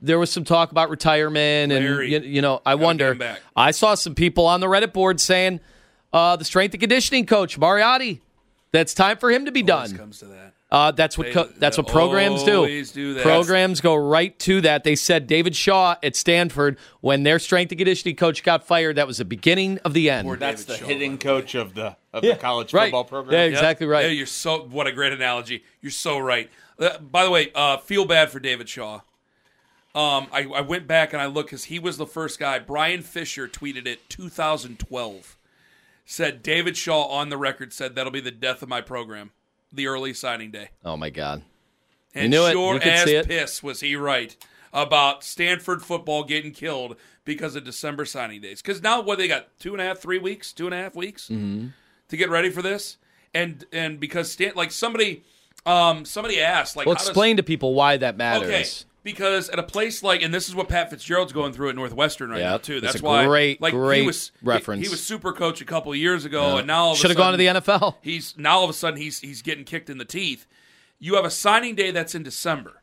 there 0.00 0.18
was 0.18 0.28
some 0.28 0.42
talk 0.42 0.72
about 0.72 0.90
retirement, 0.90 1.70
and 1.70 1.84
Larry. 1.84 2.10
you, 2.10 2.18
you 2.18 2.42
know, 2.42 2.62
I 2.66 2.74
wonder. 2.74 3.16
I 3.54 3.70
saw 3.70 3.94
some 3.94 4.16
people 4.16 4.44
on 4.46 4.58
the 4.58 4.66
Reddit 4.66 4.92
board 4.92 5.20
saying 5.20 5.60
uh, 6.12 6.34
the 6.34 6.44
strength 6.44 6.74
and 6.74 6.80
conditioning 6.80 7.26
coach 7.26 7.60
Marotti. 7.60 8.22
That's 8.72 8.94
time 8.94 9.16
for 9.16 9.30
him 9.30 9.44
to 9.46 9.52
be 9.52 9.60
Always 9.70 9.90
done. 9.90 9.98
comes 9.98 10.18
to 10.18 10.26
that. 10.26 10.52
Uh, 10.68 10.90
that's 10.90 11.16
what 11.16 11.28
They- 11.28 11.32
co- 11.32 11.48
that's 11.58 11.78
what 11.78 11.86
programs 11.86 12.42
do. 12.42 12.66
do 12.92 13.14
that. 13.14 13.22
Programs 13.22 13.80
go 13.80 13.94
right 13.94 14.36
to 14.40 14.60
that. 14.62 14.82
They 14.82 14.96
said 14.96 15.28
David 15.28 15.54
Shaw 15.54 15.94
at 16.02 16.16
Stanford 16.16 16.76
when 17.00 17.22
their 17.22 17.38
strength 17.38 17.70
and 17.70 17.78
conditioning 17.78 18.16
coach 18.16 18.42
got 18.42 18.66
fired. 18.66 18.96
That 18.96 19.06
was 19.06 19.18
the 19.18 19.24
beginning 19.24 19.78
of 19.84 19.94
the 19.94 20.10
end. 20.10 20.26
Poor 20.26 20.36
That's 20.36 20.64
David 20.64 20.74
the 20.74 20.78
Shaw, 20.84 20.88
hitting 20.88 21.16
by 21.16 21.22
coach 21.22 21.54
of 21.54 21.74
the 21.74 21.96
of 22.12 22.24
Yeah, 22.24 22.32
the 22.32 22.38
college 22.40 22.72
right. 22.74 22.86
football 22.86 23.04
program. 23.04 23.34
Yeah, 23.34 23.44
Yep. 23.44 23.52
exactly 23.52 23.86
right. 23.86 24.06
Yeah, 24.06 24.10
you're 24.10 24.26
so 24.26 24.64
what 24.64 24.88
a 24.88 24.92
great 24.92 25.12
analogy. 25.12 25.62
You're 25.80 25.92
so 25.92 26.18
right. 26.18 26.50
Uh, 26.78 26.98
by 26.98 27.24
the 27.24 27.30
way, 27.30 27.52
uh, 27.54 27.76
feel 27.78 28.04
bad 28.04 28.30
for 28.30 28.40
David 28.40 28.68
Shaw. 28.68 29.00
Um, 29.94 30.26
I, 30.32 30.42
I 30.54 30.60
went 30.62 30.86
back 30.88 31.12
and 31.14 31.22
I 31.22 31.26
looked 31.26 31.50
because 31.50 31.64
he 31.64 31.78
was 31.78 31.96
the 31.96 32.06
first 32.06 32.38
guy. 32.40 32.58
Bryan 32.58 33.02
Fischer 33.02 33.46
tweeted 33.48 33.86
it 33.86 34.00
2012. 34.10 35.36
Said 36.08 36.42
David 36.42 36.76
Shaw 36.76 37.04
on 37.06 37.28
the 37.30 37.36
record 37.36 37.72
said 37.72 37.94
that'll 37.96 38.12
be 38.12 38.20
the 38.20 38.30
death 38.30 38.62
of 38.62 38.68
my 38.68 38.80
program, 38.80 39.32
the 39.72 39.88
early 39.88 40.14
signing 40.14 40.50
day. 40.52 40.68
oh 40.84 40.96
my 40.96 41.10
God! 41.10 41.42
And 42.14 42.30
knew 42.30 42.46
it. 42.46 42.52
sure 42.52 42.74
You 42.74 42.80
could 42.80 42.88
as 42.92 43.04
see 43.04 43.16
it. 43.16 43.26
piss 43.26 43.62
was 43.62 43.80
he 43.80 43.96
right 43.96 44.36
about 44.72 45.24
Stanford 45.24 45.82
football 45.82 46.22
getting 46.22 46.52
killed 46.52 46.96
because 47.24 47.56
of 47.56 47.64
December 47.64 48.04
signing 48.04 48.40
days. 48.40 48.62
Because 48.62 48.82
now 48.82 49.00
what 49.00 49.18
they 49.18 49.26
got 49.26 49.48
two 49.58 49.72
and 49.72 49.80
a 49.80 49.84
half, 49.84 49.98
three 49.98 50.18
weeks, 50.18 50.52
two 50.52 50.66
and 50.66 50.74
a 50.74 50.78
half 50.78 50.94
weeks 50.94 51.28
Mm-hmm. 51.28 51.68
to 52.08 52.16
get 52.16 52.30
ready 52.30 52.50
for 52.50 52.62
this, 52.62 52.98
and 53.34 53.64
and 53.72 53.98
because 53.98 54.30
Stan 54.30 54.52
like 54.54 54.70
somebody 54.70 55.24
um 55.66 56.04
somebody 56.04 56.40
asked 56.40 56.76
like 56.76 56.86
Well, 56.86 56.94
how 56.94 56.98
does- 57.00 57.08
explain 57.08 57.36
to 57.38 57.42
people 57.42 57.74
why 57.74 57.96
that 57.96 58.16
matters. 58.16 58.48
Okay, 58.48 58.64
because 59.06 59.48
at 59.48 59.58
a 59.58 59.62
place 59.62 60.02
like, 60.02 60.20
and 60.20 60.34
this 60.34 60.48
is 60.50 60.54
what 60.54 60.68
Pat 60.68 60.90
Fitzgerald's 60.90 61.32
going 61.32 61.54
through 61.54 61.70
at 61.70 61.76
Northwestern 61.76 62.28
right 62.28 62.40
Yep, 62.40 62.50
now 62.50 62.58
too. 62.58 62.80
that's 62.82 62.94
That's 62.94 63.02
a 63.02 63.06
why, 63.06 63.24
great, 63.26 63.62
like, 63.62 63.72
he 63.72 63.78
great 63.78 64.04
was, 64.04 64.32
he- 64.42 64.46
reference. 64.46 64.82
He, 64.84 64.90
was 64.90 65.02
super 65.02 65.32
coach 65.32 65.62
a 65.62 65.64
couple 65.64 65.92
of 65.92 65.96
years 65.98 66.26
ago, 66.26 66.58
and 66.58 66.66
now 66.66 66.84
all 66.84 66.92
of 66.92 66.98
Should 66.98 67.10
have 67.10 67.16
gone 67.16 67.32
to 67.32 67.38
the 67.38 67.46
NFL. 67.46 67.94
He's 68.02 68.34
now 68.36 68.58
all 68.58 68.64
of 68.64 68.70
a 68.70 68.74
sudden 68.74 69.00
he's 69.00 69.20
he's 69.20 69.40
getting 69.40 69.64
kicked 69.64 69.88
in 69.88 69.96
the 69.96 70.04
teeth. 70.04 70.46
You 70.98 71.14
have 71.14 71.24
a 71.24 71.30
signing 71.30 71.74
day 71.74 71.90
that's 71.90 72.14
in 72.14 72.22
December. 72.22 72.82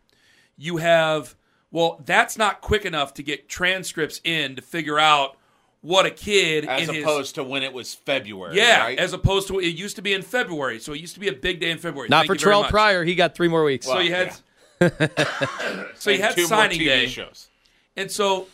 You 0.57 0.77
have 0.77 1.35
well, 1.71 2.01
that's 2.05 2.37
not 2.37 2.61
quick 2.61 2.85
enough 2.85 3.13
to 3.15 3.23
get 3.23 3.49
transcripts 3.49 4.21
in 4.23 4.55
to 4.55 4.61
figure 4.61 4.99
out 4.99 5.37
what 5.81 6.05
a 6.05 6.11
kid 6.11 6.63
As 6.65 6.87
in 6.87 6.95
his- 6.95 7.03
opposed 7.03 7.35
to 7.35 7.43
when 7.43 7.61
it 7.63 7.73
was 7.73 7.93
February. 7.93 8.55
yeah, 8.55 8.83
right? 8.83 8.97
as 8.99 9.11
opposed 9.11 9.47
to 9.49 9.59
it 9.59 9.75
used 9.75 9.97
to 9.97 10.01
be 10.01 10.13
in 10.13 10.21
February, 10.21 10.79
so 10.79 10.93
it 10.93 11.01
used 11.01 11.15
to 11.15 11.19
be 11.19 11.27
a 11.27 11.33
big 11.33 11.59
day 11.59 11.71
in 11.71 11.77
February. 11.77 12.07
Not 12.09 12.19
Thank 12.19 12.27
for 12.27 12.33
you 12.35 12.39
very 12.39 12.55
Terrell. 12.55 12.69
Pryor. 12.69 13.03
He 13.03 13.15
got 13.15 13.35
three 13.35 13.47
more 13.49 13.63
weeks. 13.65 13.85
So 13.87 13.95
Well, 13.95 14.03
you 14.03 14.13
had, 14.13 14.27
yeah. 14.27 14.33
so 15.95 16.09
you 16.11 16.21
had 16.21 16.39
signing 16.39 16.79
day. 16.79 17.07
shows. 17.07 17.49
And 17.95 18.09
so, 18.11 18.47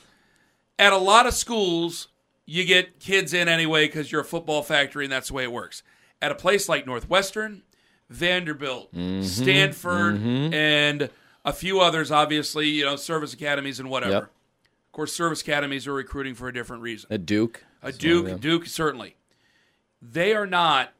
at 0.77 0.93
a 0.93 0.97
lot 0.97 1.25
of 1.25 1.34
schools, 1.34 2.10
you 2.45 2.65
get 2.65 2.99
kids 2.99 3.34
in 3.34 3.47
anyway 3.47 3.88
because 3.88 4.12
you're 4.12 4.21
a 4.21 4.25
football 4.25 4.62
factory, 4.63 5.05
and 5.05 5.12
that's 5.12 5.29
the 5.29 5.34
way 5.34 5.43
it 5.43 5.51
works. 5.51 5.84
At 6.21 6.32
a 6.32 6.36
place 6.36 6.67
like 6.67 6.86
Northwestern, 6.86 7.63
Vanderbilt, 8.10 8.93
Mm-hmm. 8.93 9.23
Stanford, 9.23 10.15
and 10.21 11.10
a 11.45 11.53
few 11.53 11.79
others, 11.79 12.12
obviously, 12.12 12.67
you 12.67 12.86
know, 12.86 12.95
service 12.95 13.34
academies 13.34 13.79
and 13.79 13.89
whatever. 13.89 14.12
Yep. 14.13 14.23
Of 14.23 14.91
course, 14.91 15.13
service 15.13 15.41
academies 15.41 15.88
are 15.88 15.93
recruiting 15.93 16.36
for 16.36 16.47
a 16.47 16.53
different 16.53 16.82
reason. 16.82 17.08
A 17.12 17.17
Duke. 17.17 17.63
A 17.82 17.91
Duke. 17.91 18.41
Duke 18.41 18.65
certainly. 18.65 19.15
They 20.01 20.34
are 20.34 20.47
not. 20.47 20.93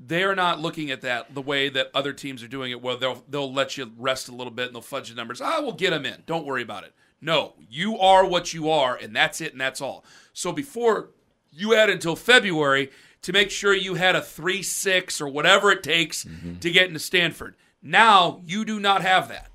They 0.00 0.22
are 0.22 0.36
not 0.36 0.60
looking 0.60 0.90
at 0.90 1.00
that 1.00 1.34
the 1.34 1.42
way 1.42 1.68
that 1.70 1.90
other 1.92 2.12
teams 2.12 2.42
are 2.42 2.48
doing 2.48 2.70
it. 2.70 2.80
Where 2.80 2.96
they'll 2.96 3.24
they'll 3.28 3.52
let 3.52 3.76
you 3.76 3.92
rest 3.96 4.28
a 4.28 4.34
little 4.34 4.52
bit 4.52 4.66
and 4.66 4.74
they'll 4.74 4.82
fudge 4.82 5.08
the 5.08 5.14
numbers. 5.14 5.40
Ah, 5.40 5.58
we'll 5.60 5.72
get 5.72 5.90
them 5.90 6.06
in. 6.06 6.22
Don't 6.26 6.46
worry 6.46 6.62
about 6.62 6.84
it. 6.84 6.94
No, 7.20 7.54
you 7.68 7.98
are 7.98 8.24
what 8.24 8.54
you 8.54 8.70
are, 8.70 8.94
and 8.94 9.14
that's 9.14 9.40
it, 9.40 9.50
and 9.52 9.60
that's 9.60 9.80
all. 9.80 10.04
So 10.32 10.52
before 10.52 11.10
you 11.50 11.72
had 11.72 11.90
until 11.90 12.14
February 12.14 12.90
to 13.22 13.32
make 13.32 13.50
sure 13.50 13.74
you 13.74 13.94
had 13.94 14.14
a 14.14 14.22
three 14.22 14.62
six 14.62 15.20
or 15.20 15.28
whatever 15.28 15.72
it 15.72 15.82
takes 15.82 16.24
to 16.60 16.70
get 16.70 16.86
into 16.86 17.00
Stanford. 17.00 17.56
Now 17.82 18.40
you 18.46 18.64
do 18.64 18.78
not 18.78 19.02
have 19.02 19.28
that. 19.28 19.48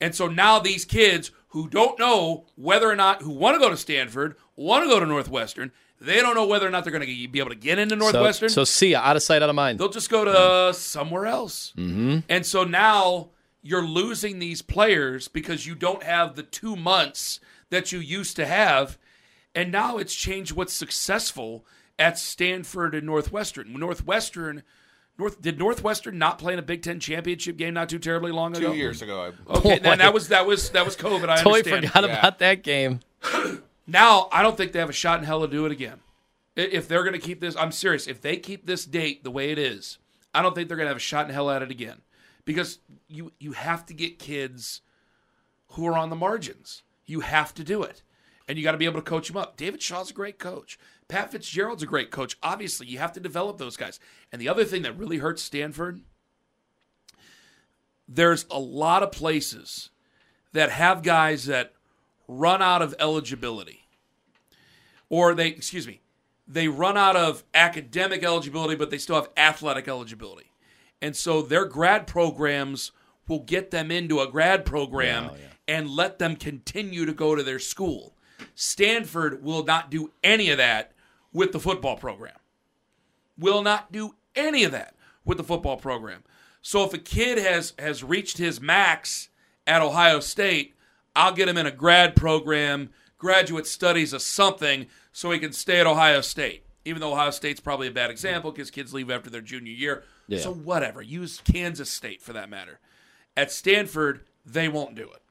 And 0.00 0.14
so 0.14 0.28
now 0.28 0.58
these 0.58 0.84
kids 0.84 1.30
who 1.48 1.68
don't 1.68 1.98
know 1.98 2.46
whether 2.56 2.88
or 2.88 2.96
not 2.96 3.22
who 3.22 3.30
want 3.30 3.54
to 3.54 3.60
go 3.60 3.70
to 3.70 3.76
Stanford, 3.76 4.36
want 4.64 4.84
to 4.84 4.88
go 4.90 5.00
to 5.00 5.06
Northwestern, 5.06 5.72
they 6.00 6.16
don't 6.20 6.34
know 6.34 6.46
whether 6.46 6.66
or 6.66 6.70
not 6.70 6.84
they're 6.84 6.92
going 6.92 7.06
to 7.06 7.28
be 7.28 7.38
able 7.38 7.50
to 7.50 7.56
get 7.56 7.78
into 7.78 7.96
Northwestern. 7.96 8.48
so 8.48 8.64
see 8.64 8.90
ya, 8.90 9.00
out 9.02 9.16
of 9.16 9.22
sight, 9.22 9.42
out 9.42 9.48
of 9.48 9.54
mind. 9.54 9.78
They'll 9.78 9.88
just 9.88 10.10
go 10.10 10.24
to 10.24 10.74
somewhere 10.74 11.26
else. 11.26 11.72
Mm-hmm. 11.76 12.18
And 12.28 12.46
so 12.46 12.64
now 12.64 13.30
you're 13.62 13.84
losing 13.86 14.38
these 14.38 14.62
players 14.62 15.28
because 15.28 15.66
you 15.66 15.74
don't 15.74 16.02
have 16.02 16.36
the 16.36 16.42
two 16.42 16.76
months 16.76 17.40
that 17.70 17.92
you 17.92 17.98
used 17.98 18.36
to 18.36 18.46
have. 18.46 18.98
And 19.54 19.70
now 19.72 19.98
it's 19.98 20.14
changed 20.14 20.52
what's 20.52 20.72
successful 20.72 21.64
at 21.98 22.18
Stanford 22.18 22.94
and 22.94 23.04
Northwestern. 23.04 23.72
Northwestern, 23.74 24.62
North 25.18 25.42
did 25.42 25.58
Northwestern 25.58 26.16
not 26.18 26.38
play 26.38 26.54
in 26.54 26.58
a 26.58 26.62
Big 26.62 26.82
Ten 26.82 26.98
championship 27.00 27.56
game 27.58 27.74
not 27.74 27.88
too 27.90 27.98
terribly 27.98 28.32
long 28.32 28.56
ago? 28.56 28.70
Two 28.72 28.78
years 28.78 29.02
ago. 29.02 29.32
I, 29.48 29.52
Okay, 29.56 29.68
Boy. 29.78 29.82
then 29.82 29.98
that 29.98 30.14
was 30.14 30.28
that 30.28 30.46
was 30.46 30.70
that 30.70 30.84
was 30.84 30.96
COVID. 30.96 31.28
I 31.28 31.36
totally 31.42 31.58
understand. 31.60 31.86
forgot 31.88 32.04
Yeah. 32.08 32.18
about 32.18 32.38
that 32.38 32.62
game. 32.62 33.00
Now, 33.90 34.28
I 34.30 34.44
don't 34.44 34.56
think 34.56 34.70
they 34.70 34.78
have 34.78 34.88
a 34.88 34.92
shot 34.92 35.18
in 35.18 35.24
hell 35.24 35.40
to 35.40 35.48
do 35.48 35.66
it 35.66 35.72
again. 35.72 35.98
If 36.54 36.86
they're 36.86 37.02
going 37.02 37.18
to 37.18 37.26
keep 37.26 37.40
this, 37.40 37.56
I'm 37.56 37.72
serious. 37.72 38.06
If 38.06 38.20
they 38.20 38.36
keep 38.36 38.64
this 38.64 38.84
date 38.84 39.24
the 39.24 39.32
way 39.32 39.50
it 39.50 39.58
is, 39.58 39.98
I 40.32 40.42
don't 40.42 40.54
think 40.54 40.68
they're 40.68 40.76
going 40.76 40.86
to 40.86 40.90
have 40.90 40.96
a 40.96 41.00
shot 41.00 41.26
in 41.26 41.34
hell 41.34 41.50
at 41.50 41.60
it 41.60 41.72
again. 41.72 42.02
Because 42.44 42.78
you 43.08 43.32
you 43.40 43.52
have 43.52 43.84
to 43.86 43.94
get 43.94 44.20
kids 44.20 44.82
who 45.70 45.86
are 45.86 45.98
on 45.98 46.08
the 46.08 46.14
margins. 46.14 46.84
You 47.04 47.20
have 47.20 47.52
to 47.54 47.64
do 47.64 47.82
it. 47.82 48.02
And 48.46 48.56
you 48.56 48.62
got 48.62 48.72
to 48.72 48.78
be 48.78 48.84
able 48.84 49.00
to 49.00 49.10
coach 49.10 49.26
them 49.26 49.36
up. 49.36 49.56
David 49.56 49.82
Shaw's 49.82 50.10
a 50.10 50.14
great 50.14 50.38
coach. 50.38 50.78
Pat 51.08 51.32
Fitzgerald's 51.32 51.82
a 51.82 51.86
great 51.86 52.12
coach. 52.12 52.36
Obviously, 52.44 52.86
you 52.86 52.98
have 52.98 53.12
to 53.14 53.20
develop 53.20 53.58
those 53.58 53.76
guys. 53.76 53.98
And 54.30 54.40
the 54.40 54.48
other 54.48 54.64
thing 54.64 54.82
that 54.82 54.96
really 54.96 55.18
hurts 55.18 55.42
Stanford, 55.42 56.00
there's 58.08 58.46
a 58.52 58.58
lot 58.60 59.02
of 59.02 59.10
places 59.10 59.90
that 60.52 60.70
have 60.70 61.02
guys 61.02 61.46
that 61.46 61.72
run 62.28 62.62
out 62.62 62.82
of 62.82 62.94
eligibility 63.00 63.79
or 65.10 65.34
they 65.34 65.48
excuse 65.48 65.86
me 65.86 66.00
they 66.48 66.66
run 66.66 66.96
out 66.96 67.16
of 67.16 67.44
academic 67.52 68.24
eligibility 68.24 68.74
but 68.74 68.90
they 68.90 68.98
still 68.98 69.16
have 69.16 69.28
athletic 69.36 69.86
eligibility. 69.86 70.50
And 71.02 71.14
so 71.14 71.42
their 71.42 71.66
grad 71.66 72.06
programs 72.06 72.92
will 73.28 73.40
get 73.40 73.70
them 73.70 73.90
into 73.90 74.20
a 74.20 74.26
grad 74.26 74.64
program 74.64 75.30
and 75.68 75.88
let 75.88 76.18
them 76.18 76.34
continue 76.34 77.06
to 77.06 77.12
go 77.12 77.34
to 77.34 77.42
their 77.42 77.58
school. 77.58 78.16
Stanford 78.54 79.42
will 79.42 79.64
not 79.64 79.90
do 79.90 80.10
any 80.24 80.50
of 80.50 80.58
that 80.58 80.92
with 81.32 81.52
the 81.52 81.60
football 81.60 81.96
program. 81.96 82.36
Will 83.38 83.62
not 83.62 83.92
do 83.92 84.16
any 84.34 84.64
of 84.64 84.72
that 84.72 84.94
with 85.24 85.38
the 85.38 85.44
football 85.44 85.76
program. 85.76 86.24
So 86.62 86.84
if 86.84 86.92
a 86.92 86.98
kid 86.98 87.38
has 87.38 87.72
has 87.78 88.02
reached 88.02 88.38
his 88.38 88.60
max 88.60 89.28
at 89.66 89.82
ohio 89.82 90.20
state 90.20 90.74
i'll 91.14 91.32
get 91.32 91.48
him 91.48 91.56
in 91.56 91.66
a 91.66 91.70
grad 91.70 92.16
program 92.16 92.90
graduate 93.20 93.68
studies 93.68 94.12
of 94.12 94.22
something 94.22 94.86
so 95.12 95.30
he 95.30 95.38
can 95.38 95.52
stay 95.52 95.78
at 95.78 95.86
Ohio 95.86 96.20
State. 96.22 96.64
Even 96.84 97.00
though 97.00 97.12
Ohio 97.12 97.30
State's 97.30 97.60
probably 97.60 97.86
a 97.86 97.90
bad 97.92 98.10
example 98.10 98.50
because 98.50 98.70
kids 98.70 98.92
leave 98.94 99.10
after 99.10 99.28
their 99.30 99.42
junior 99.42 99.72
year. 99.72 100.02
Yeah. 100.26 100.38
So 100.38 100.52
whatever. 100.52 101.02
Use 101.02 101.40
Kansas 101.44 101.90
State 101.90 102.22
for 102.22 102.32
that 102.32 102.48
matter. 102.48 102.80
At 103.36 103.52
Stanford, 103.52 104.22
they 104.46 104.66
won't 104.68 104.94
do 104.94 105.02
it. 105.04 105.22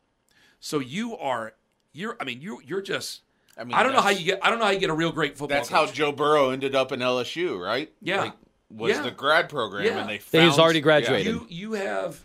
So 0.60 0.80
you 0.80 1.18
are 1.18 1.54
you're 1.92 2.16
I 2.22 2.24
mean 2.24 2.40
you 2.42 2.62
you're 2.64 2.82
just 2.84 3.22
I, 3.58 3.64
mean, 3.64 3.74
I 3.74 3.82
don't 3.84 3.94
know 3.94 4.02
how 4.02 4.10
you 4.12 4.24
get 4.26 4.40
I 4.46 4.50
don't 4.52 4.60
know 4.60 4.66
how 4.66 4.72
you 4.72 4.80
get 4.80 4.92
a 4.92 4.94
real 4.94 5.12
great 5.12 5.38
football 5.38 5.58
That's 5.58 5.70
how. 5.70 5.88
Joe 5.88 6.12
Burrow 6.12 6.52
ended 6.52 6.76
up 6.76 6.92
in 6.92 7.00
LSU, 7.00 7.60
right? 7.60 7.92
Yeah. 8.02 8.22
Like, 8.22 8.34
was 8.70 8.92
Yeah. 8.92 9.02
the 9.02 9.12
grad 9.12 9.50
program, 9.50 9.84
Yeah. 9.86 10.00
and 10.02 10.08
they 10.10 10.18
He 10.18 10.46
was 10.46 10.52
found- 10.56 10.60
already 10.62 10.82
graduated. 10.82 11.26
you 11.26 11.48
you 11.50 11.72
have 11.74 12.20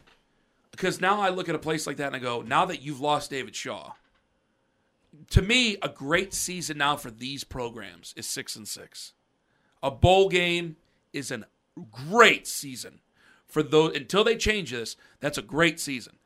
because 0.70 1.00
now 1.00 1.20
I 1.20 1.30
look 1.30 1.48
at 1.48 1.54
a 1.54 1.58
place 1.58 1.86
like 1.86 1.96
that 1.96 2.08
and 2.08 2.16
I 2.16 2.18
go, 2.18 2.42
now 2.42 2.66
that 2.66 2.82
you've 2.82 3.00
lost 3.00 3.30
David 3.30 3.56
Shaw, 3.56 3.92
to 5.30 5.42
me, 5.42 5.76
a 5.82 5.88
great 5.88 6.34
season 6.34 6.78
now 6.78 6.96
for 6.96 7.10
these 7.10 7.44
programs 7.44 8.14
is 8.16 8.26
six 8.26 8.56
and 8.56 8.66
six. 8.66 9.12
A 9.82 9.90
bowl 9.90 10.28
game 10.28 10.76
is 11.12 11.30
a 11.30 11.44
great 11.90 12.46
season 12.46 13.00
for 13.46 13.62
those 13.62 13.96
until 13.96 14.24
they 14.24 14.36
change 14.36 14.70
this. 14.70 14.96
That's 15.20 15.38
a 15.38 15.42
great 15.42 15.78
season. 15.78 16.16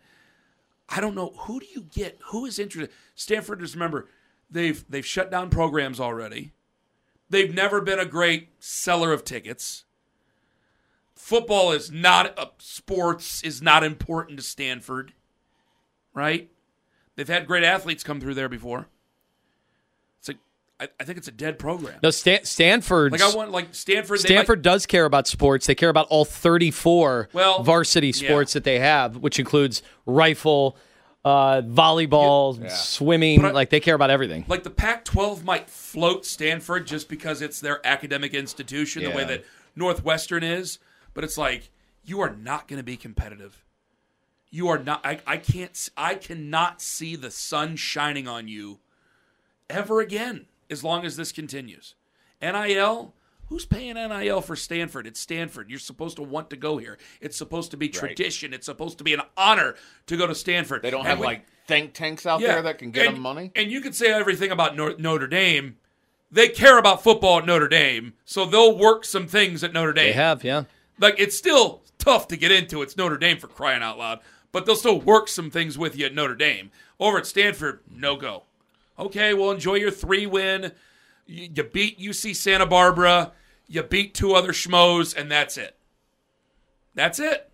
I 0.89 1.01
don't 1.01 1.15
know 1.15 1.35
who 1.41 1.61
do 1.61 1.67
you 1.75 1.83
get 1.83 2.19
who 2.27 2.47
is 2.47 2.59
interested. 2.59 2.95
Stanford 3.15 3.63
is 3.63 3.75
remember 3.75 4.09
they've 4.51 4.85
they've 4.89 5.05
shut 5.05 5.31
down 5.31 5.51
programs 5.51 6.01
already. 6.01 6.53
They've 7.31 7.55
never 7.55 7.81
been 7.81 7.99
a 7.99 8.07
great 8.07 8.49
seller 8.59 9.13
of 9.13 9.25
tickets 9.25 9.85
football 11.19 11.73
is 11.73 11.91
not 11.91 12.39
uh, 12.39 12.47
sports 12.59 13.43
is 13.43 13.61
not 13.61 13.85
important 13.85 14.39
to 14.39 14.43
Stanford, 14.43 15.13
right? 16.15 16.49
They've 17.19 17.27
had 17.27 17.49
great 17.49 17.65
athletes 17.65 18.05
come 18.05 18.21
through 18.21 18.35
there 18.35 18.49
before. 18.49 18.87
It's 20.21 20.29
like 20.29 20.37
I, 20.79 20.89
I 21.01 21.05
think 21.05 21.19
it's 21.19 21.27
a 21.27 21.33
dead 21.33 21.59
program. 21.59 21.99
No, 22.01 22.11
Stan- 22.11 22.45
Stanford. 22.45 23.11
Like 23.11 23.21
I 23.21 23.35
want 23.35 23.51
like 23.51 23.75
Stanford. 23.75 24.21
Stanford 24.21 24.59
might- 24.61 24.63
does 24.63 24.87
care 24.87 25.05
about 25.05 25.27
sports. 25.27 25.67
They 25.67 25.75
care 25.75 25.89
about 25.89 26.07
all 26.11 26.25
34 26.25 27.31
Well, 27.33 27.65
varsity 27.65 28.13
yeah. 28.15 28.29
sports 28.29 28.53
that 28.53 28.63
they 28.63 28.79
have, 28.79 29.17
which 29.17 29.41
includes 29.41 29.83
rifle, 30.07 30.77
uh, 31.25 31.63
volleyball, 31.63 32.63
Yeah. 32.63 32.69
swimming. 32.69 33.45
I- 33.45 33.51
like 33.51 33.71
they 33.71 33.81
care 33.81 33.97
about 33.97 34.11
everything. 34.11 34.45
like 34.47 34.63
the 34.63 34.71
Pac-12 34.71 35.43
might 35.43 35.69
float 35.69 36.25
Stanford 36.25 36.87
just 36.87 37.09
because 37.09 37.43
it's 37.43 37.59
their 37.59 37.85
academic 37.85 38.33
institution, 38.33 39.03
the 39.03 39.11
way 39.11 39.25
that 39.25 39.45
Northwestern 39.75 40.45
is. 40.45 40.79
But 41.15 41.25
it's 41.25 41.37
like 41.37 41.71
you 42.05 42.21
are 42.21 42.31
not 42.31 42.69
going 42.69 42.79
to 42.79 42.85
be 42.85 42.97
competitive. 42.97 43.65
You 44.51 44.69
are 44.69 44.79
not. 44.79 45.05
I, 45.05 45.21
I 45.27 45.37
can't. 45.37 45.89
i 45.97 46.15
cannot 46.15 46.81
see 46.81 47.17
the 47.17 47.31
sun 47.31 47.77
shining 47.77 48.27
on 48.27 48.49
you 48.49 48.79
ever 49.69 50.01
again 50.01 50.47
as 50.71 50.83
long 50.83 51.05
as 51.05 51.17
this 51.17 51.33
continues. 51.33 51.95
NIL. 52.41 53.15
Who's 53.49 53.65
paying 53.65 53.95
NIL 53.95 54.43
for 54.43 54.57
Stanford? 54.57 55.07
It's 55.07 55.19
Stanford. 55.19 55.71
You're 55.71 55.79
supposed 55.79 56.17
to 56.17 56.23
want 56.23 56.51
to 56.51 56.57
go 56.57 56.77
here. 56.77 56.99
It's 57.23 57.37
supposed 57.37 57.71
to 57.71 57.79
be 57.79 57.89
tradition. 57.89 58.53
It's 58.53 58.67
supposed 58.67 58.99
to 58.99 59.05
be 59.05 59.15
an 59.15 59.23
honor 59.39 59.75
to 60.07 60.17
go 60.19 60.27
to 60.27 60.35
Stanford. 60.35 60.83
They 60.83 60.91
don't 60.91 61.01
And 61.01 61.09
have 61.09 61.19
we- 61.19 61.27
like 61.27 61.47
think 61.67 61.95
tanks 61.95 62.27
out 62.27 62.41
there 62.41 62.63
that 62.63 62.79
can 62.79 62.91
get 62.91 63.07
and, 63.07 63.17
them 63.17 63.23
money. 63.23 63.53
And 63.55 63.71
you 63.71 63.81
can 63.81 63.93
say 63.93 64.13
everything 64.13 64.51
about 64.51 64.75
Nor- 64.77 64.97
Notre 64.99 65.27
Dame. 65.27 65.77
They 66.31 66.49
care 66.49 66.79
about 66.79 67.03
football 67.03 67.39
at 67.39 67.47
Notre 67.47 67.69
Dame, 67.69 68.15
so 68.25 68.45
they'll 68.45 68.77
work 68.77 69.05
some 69.05 69.27
things 69.27 69.65
at 69.65 69.73
Notre 69.73 69.93
Dame. 69.95 70.07
They 70.09 70.13
have, 70.13 70.45
yeah. 70.45 70.65
Like 70.99 71.15
it's 71.19 71.37
still 71.37 71.83
tough 71.99 72.29
to 72.29 72.37
get 72.37 72.51
into. 72.51 72.83
It's 72.83 72.97
Notre 72.97 73.17
Dame 73.17 73.39
for 73.39 73.49
crying 73.49 73.83
out 73.83 73.99
loud, 73.99 74.21
but 74.53 74.67
they'll 74.67 74.77
still 74.77 75.01
work 75.01 75.29
some 75.29 75.51
things 75.51 75.77
with 75.79 75.97
you 75.97 76.07
at 76.07 76.15
Notre 76.15 76.35
Dame. 76.35 76.71
Over 76.99 77.19
at 77.19 77.27
Stanford, 77.27 77.81
no 77.91 78.17
go. 78.17 78.45
Okay, 78.99 79.35
well 79.35 79.51
enjoy 79.51 79.75
your 79.75 79.91
three 79.91 80.27
win. 80.27 80.73
You, 81.27 81.49
you 81.55 81.63
beat 81.63 82.01
UC 82.01 82.35
Santa 82.35 82.67
Barbara. 82.67 83.33
You 83.69 83.83
beat 83.83 84.15
two 84.15 84.35
other 84.35 84.53
schmoes, 84.53 85.17
and 85.17 85.31
that's 85.31 85.57
it. 85.57 85.77
That's 86.95 87.21
it. 87.21 87.51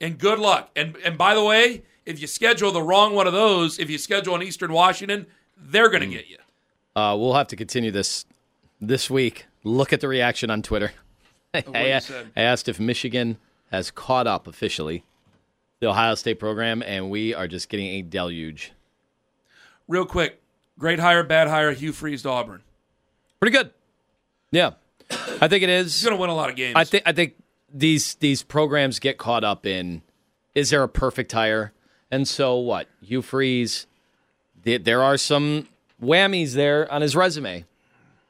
And 0.00 0.18
good 0.18 0.38
luck. 0.38 0.70
And 0.74 0.96
and 1.04 1.18
by 1.18 1.34
the 1.34 1.44
way, 1.44 1.82
if 2.06 2.20
you 2.20 2.26
schedule 2.26 2.72
the 2.72 2.82
wrong 2.82 3.14
one 3.14 3.26
of 3.26 3.32
those, 3.32 3.78
if 3.78 3.90
you 3.90 3.98
schedule 3.98 4.34
in 4.34 4.42
Eastern 4.42 4.72
Washington, 4.72 5.26
they're 5.56 5.88
going 5.88 6.02
to 6.02 6.06
get 6.08 6.28
you. 6.28 6.38
Uh, 6.96 7.16
we'll 7.16 7.34
have 7.34 7.48
to 7.48 7.56
continue 7.56 7.90
this 7.90 8.24
this 8.80 9.10
week. 9.10 9.46
Look 9.64 9.92
at 9.92 10.00
the 10.00 10.08
reaction 10.08 10.50
on 10.50 10.62
Twitter. 10.62 10.92
I. 11.54 11.64
I 12.36 12.42
asked 12.42 12.68
if 12.68 12.78
Michigan 12.80 13.38
has 13.70 13.90
caught 13.90 14.26
up 14.26 14.46
officially 14.46 15.04
the 15.84 15.90
Ohio 15.90 16.14
State 16.14 16.38
program, 16.38 16.82
and 16.82 17.10
we 17.10 17.34
are 17.34 17.46
just 17.46 17.68
getting 17.68 17.86
a 17.86 18.02
deluge. 18.02 18.72
Real 19.86 20.06
quick, 20.06 20.40
great 20.78 20.98
hire, 20.98 21.22
bad 21.22 21.48
hire, 21.48 21.72
Hugh 21.72 21.92
Freeze 21.92 22.22
to 22.22 22.30
Auburn. 22.30 22.62
Pretty 23.38 23.56
good. 23.56 23.70
Yeah, 24.50 24.72
I 25.10 25.48
think 25.48 25.62
it 25.62 25.68
is. 25.68 25.94
He's 25.94 26.04
going 26.04 26.16
to 26.16 26.20
win 26.20 26.30
a 26.30 26.34
lot 26.34 26.48
of 26.48 26.56
games. 26.56 26.74
I 26.76 26.84
think 26.84 27.02
I 27.06 27.12
think 27.12 27.34
these 27.72 28.14
these 28.16 28.42
programs 28.42 28.98
get 28.98 29.18
caught 29.18 29.44
up 29.44 29.66
in 29.66 30.02
is 30.54 30.70
there 30.70 30.82
a 30.82 30.88
perfect 30.88 31.32
hire? 31.32 31.72
And 32.10 32.26
so 32.26 32.56
what? 32.56 32.88
Hugh 33.02 33.22
Freeze, 33.22 33.86
there, 34.62 35.02
are 35.02 35.16
some 35.16 35.68
whammies 36.00 36.52
there 36.52 36.90
on 36.92 37.02
his 37.02 37.16
resume. 37.16 37.64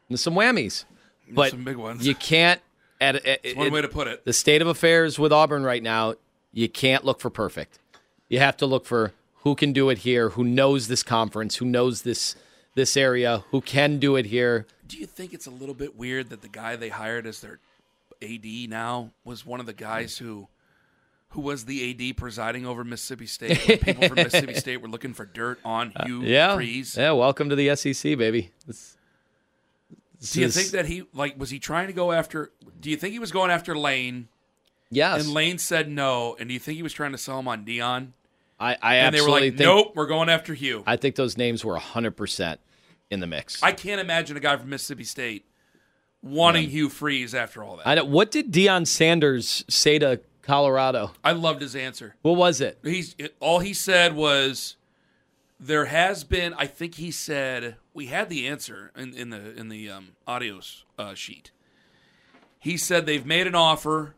There's 0.09 0.23
some 0.23 0.35
whammies, 0.35 0.85
but 1.31 1.51
some 1.51 1.65
big 1.65 1.77
ones. 1.77 2.07
you 2.07 2.15
can't. 2.15 2.61
At, 3.01 3.17
at, 3.27 3.57
one 3.57 3.71
way 3.71 3.83
to 3.83 3.89
put 3.89 4.09
it. 4.09 4.25
The 4.25 4.33
state 4.33 4.63
of 4.63 4.69
affairs 4.69 5.19
with 5.19 5.33
Auburn 5.33 5.65
right 5.65 5.83
now, 5.83 6.15
you 6.55 6.69
can't 6.69 7.05
look 7.05 7.21
for 7.21 7.29
perfect. 7.31 7.79
You 8.29 8.39
have 8.39 8.57
to 8.59 8.67
look 8.67 8.87
for 8.87 9.13
who 9.43 9.55
can 9.55 9.73
do 9.75 9.91
it 9.91 9.99
here, 9.99 10.31
who 10.31 10.45
knows 10.45 10.89
this 10.89 11.03
conference, 11.03 11.57
who 11.57 11.67
knows 11.67 12.03
this 12.03 12.37
this 12.75 12.97
area, 12.97 13.45
who 13.51 13.61
can 13.61 13.99
do 13.99 14.17
it 14.17 14.27
here. 14.27 14.67
Do 14.89 14.97
you 14.99 15.07
think 15.07 15.33
it's 15.35 15.47
a 15.47 15.51
little 15.51 15.75
bit 15.75 15.97
weird 15.97 16.31
that 16.31 16.41
the 16.43 16.49
guy 16.49 16.75
they 16.77 16.89
hired 16.89 17.27
as 17.27 17.41
their 17.41 17.59
AD 18.23 18.45
now 18.69 19.11
was 19.25 19.45
one 19.47 19.61
of 19.61 19.67
the 19.67 19.73
guys 19.73 20.19
who 20.19 20.49
who 21.31 21.41
was 21.41 21.65
the 21.65 21.91
AD 22.11 22.17
presiding 22.17 22.65
over 22.67 22.83
Mississippi 22.85 23.27
State? 23.27 23.59
people 23.83 24.07
from 24.09 24.15
Mississippi 24.17 24.55
State 24.55 24.81
were 24.81 24.89
looking 24.89 25.13
for 25.13 25.25
dirt 25.27 25.59
on 25.65 25.93
Hugh 26.05 26.23
Uh, 26.23 26.25
Yeah, 26.25 26.55
Freeze. 26.55 26.97
yeah. 26.97 27.11
Welcome 27.13 27.49
to 27.51 27.57
the 27.57 27.75
SEC, 27.77 28.17
baby. 28.17 28.51
This- 28.67 28.97
this 30.21 30.31
Do 30.33 30.41
you 30.41 30.49
think 30.49 30.69
that 30.71 30.87
he 30.87 31.05
like 31.13 31.39
was 31.39 31.51
he 31.51 31.59
trying 31.59 31.89
to 31.89 31.93
go 31.93 32.13
after? 32.13 32.51
Do 32.81 32.89
you 32.91 32.97
think 32.97 33.13
he 33.13 33.19
was 33.19 33.31
going 33.33 33.51
after 33.51 33.77
Lane? 33.77 34.29
Yes, 34.91 35.25
And 35.25 35.35
Lane 35.35 35.59
said 35.59 35.89
no. 35.89 36.37
And 36.39 36.49
do 36.49 36.55
you 36.55 36.61
think 36.61 36.77
he 36.77 36.83
was 36.83 36.93
trying 36.93 37.13
to 37.13 37.19
sell 37.19 37.39
him 37.39 37.49
on 37.49 37.65
Deion? 37.65 38.13
I, 38.61 38.77
I 38.81 38.97
And 38.97 39.15
they 39.15 39.21
were 39.21 39.31
like, 39.31 39.43
think. 39.43 39.59
nope, 39.59 39.93
we're 39.97 40.07
going 40.07 40.29
after 40.29 40.55
Hugh. 40.55 40.85
I 40.87 40.97
think 40.97 41.17
those 41.17 41.37
names 41.37 41.65
were 41.65 41.77
hundred 41.77 42.13
percent 42.17 42.61
in 43.11 43.21
the 43.21 43.27
mix. 43.27 43.63
I 43.63 43.73
can't 43.73 44.01
imagine 44.01 44.37
a 44.37 44.41
guy 44.41 44.57
from 44.57 44.71
Mississippi 44.71 45.05
State 45.05 45.45
wanting 46.23 46.71
Hugh 46.71 46.89
Freeze 46.89 47.35
after 47.35 47.63
all 47.63 47.77
that. 47.77 47.87
I 47.87 47.95
know, 47.97 48.05
what 48.05 48.31
did 48.31 48.53
Deion 48.53 48.87
Sanders 48.87 49.65
say 49.69 49.99
to 49.99 50.21
Colorado? 50.43 51.13
I 51.23 51.33
loved 51.33 51.61
his 51.61 51.75
answer. 51.77 52.15
What 52.23 52.37
was 52.37 52.61
it? 52.61 52.79
He's 52.83 53.17
all 53.41 53.59
he 53.59 53.75
said 53.75 54.15
was 54.15 54.77
there 55.59 55.87
has 55.87 56.25
been. 56.25 56.55
I 56.55 56.67
think 56.67 56.95
he 56.97 57.11
said 57.11 57.77
we 57.93 58.07
had 58.07 58.29
the 58.29 58.47
answer 58.47 58.93
in, 58.97 59.15
in 59.15 59.31
the 59.31 59.55
in 59.59 59.69
the 59.69 59.91
um, 59.91 60.09
audio 60.27 60.61
uh, 60.99 61.15
sheet. 61.15 61.51
He 62.59 62.77
said 62.77 63.07
they've 63.07 63.27
made 63.27 63.47
an 63.47 63.55
offer. 63.55 64.15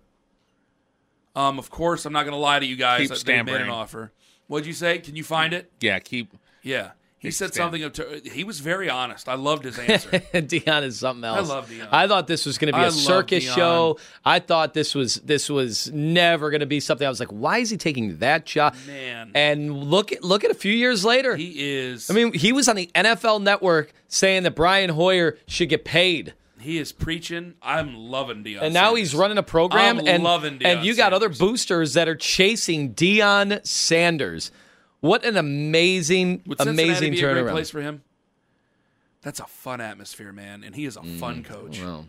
Um, 1.36 1.58
of 1.58 1.70
course, 1.70 2.04
I'm 2.06 2.12
not 2.12 2.22
going 2.22 2.32
to 2.32 2.38
lie 2.38 2.58
to 2.58 2.66
you 2.66 2.76
guys. 2.76 3.08
Keep 3.10 3.18
they've 3.20 3.44
made 3.44 3.60
an 3.60 3.68
offer. 3.68 4.10
What'd 4.48 4.66
you 4.66 4.72
say? 4.72 4.98
Can 4.98 5.14
you 5.16 5.24
find 5.24 5.52
it? 5.52 5.70
Yeah, 5.80 5.98
keep. 5.98 6.32
Yeah, 6.62 6.92
he 7.18 7.30
said 7.30 7.52
something. 7.54 7.82
Of 7.82 7.92
to, 7.94 8.22
he 8.24 8.42
was 8.44 8.60
very 8.60 8.88
honest. 8.88 9.28
I 9.28 9.34
loved 9.34 9.64
his 9.64 9.78
answer. 9.78 10.10
Deion 10.32 10.82
is 10.82 10.98
something 10.98 11.24
else. 11.24 11.50
I 11.50 11.54
love 11.54 11.68
Deion. 11.70 11.88
I 11.92 12.08
thought 12.08 12.26
this 12.26 12.46
was 12.46 12.56
going 12.56 12.72
to 12.72 12.78
be 12.78 12.84
I 12.84 12.86
a 12.86 12.90
circus 12.90 13.44
Deion. 13.44 13.54
show. 13.54 13.98
I 14.24 14.38
thought 14.38 14.72
this 14.72 14.94
was 14.94 15.16
this 15.16 15.50
was 15.50 15.92
never 15.92 16.50
going 16.50 16.60
to 16.60 16.66
be 16.66 16.80
something. 16.80 17.06
I 17.06 17.10
was 17.10 17.20
like, 17.20 17.30
why 17.30 17.58
is 17.58 17.70
he 17.70 17.76
taking 17.76 18.18
that 18.18 18.46
job? 18.46 18.74
Man. 18.86 19.32
And 19.34 19.84
look 19.84 20.12
at 20.12 20.24
look 20.24 20.42
at 20.44 20.50
a 20.50 20.54
few 20.54 20.72
years 20.72 21.04
later. 21.04 21.36
he 21.36 21.54
is. 21.78 22.10
I 22.10 22.14
mean, 22.14 22.32
he 22.32 22.52
was 22.52 22.68
on 22.68 22.76
the 22.76 22.90
NFL 22.94 23.42
Network 23.42 23.92
saying 24.08 24.44
that 24.44 24.54
Brian 24.54 24.90
Hoyer 24.90 25.36
should 25.46 25.68
get 25.68 25.84
paid. 25.84 26.34
He 26.58 26.78
is 26.78 26.92
preaching. 26.92 27.54
I'm 27.60 27.94
loving 27.94 28.42
Deion. 28.42 28.62
And 28.62 28.74
now 28.74 28.86
Sanders. 28.86 28.98
he's 28.98 29.14
running 29.14 29.38
a 29.38 29.42
program, 29.42 29.98
I'm 29.98 30.06
and 30.08 30.22
loving 30.22 30.58
Deion 30.58 30.66
and 30.66 30.84
you 30.86 30.94
got 30.96 31.12
other 31.12 31.28
boosters 31.28 31.94
that 31.94 32.08
are 32.08 32.16
chasing 32.16 32.94
Deion 32.94 33.64
Sanders. 33.66 34.50
What 35.00 35.24
an 35.24 35.36
amazing, 35.36 36.42
Would 36.46 36.58
Cincinnati 36.58 36.88
amazing 36.88 37.12
be 37.12 37.22
a 37.22 37.32
great 37.42 37.52
place 37.52 37.70
for 37.70 37.82
him? 37.82 38.02
That's 39.22 39.40
a 39.40 39.46
fun 39.46 39.80
atmosphere, 39.80 40.32
man, 40.32 40.64
and 40.64 40.74
he 40.74 40.86
is 40.86 40.96
a 40.96 41.02
fun 41.02 41.42
coach. 41.44 41.80
Well, 41.80 42.06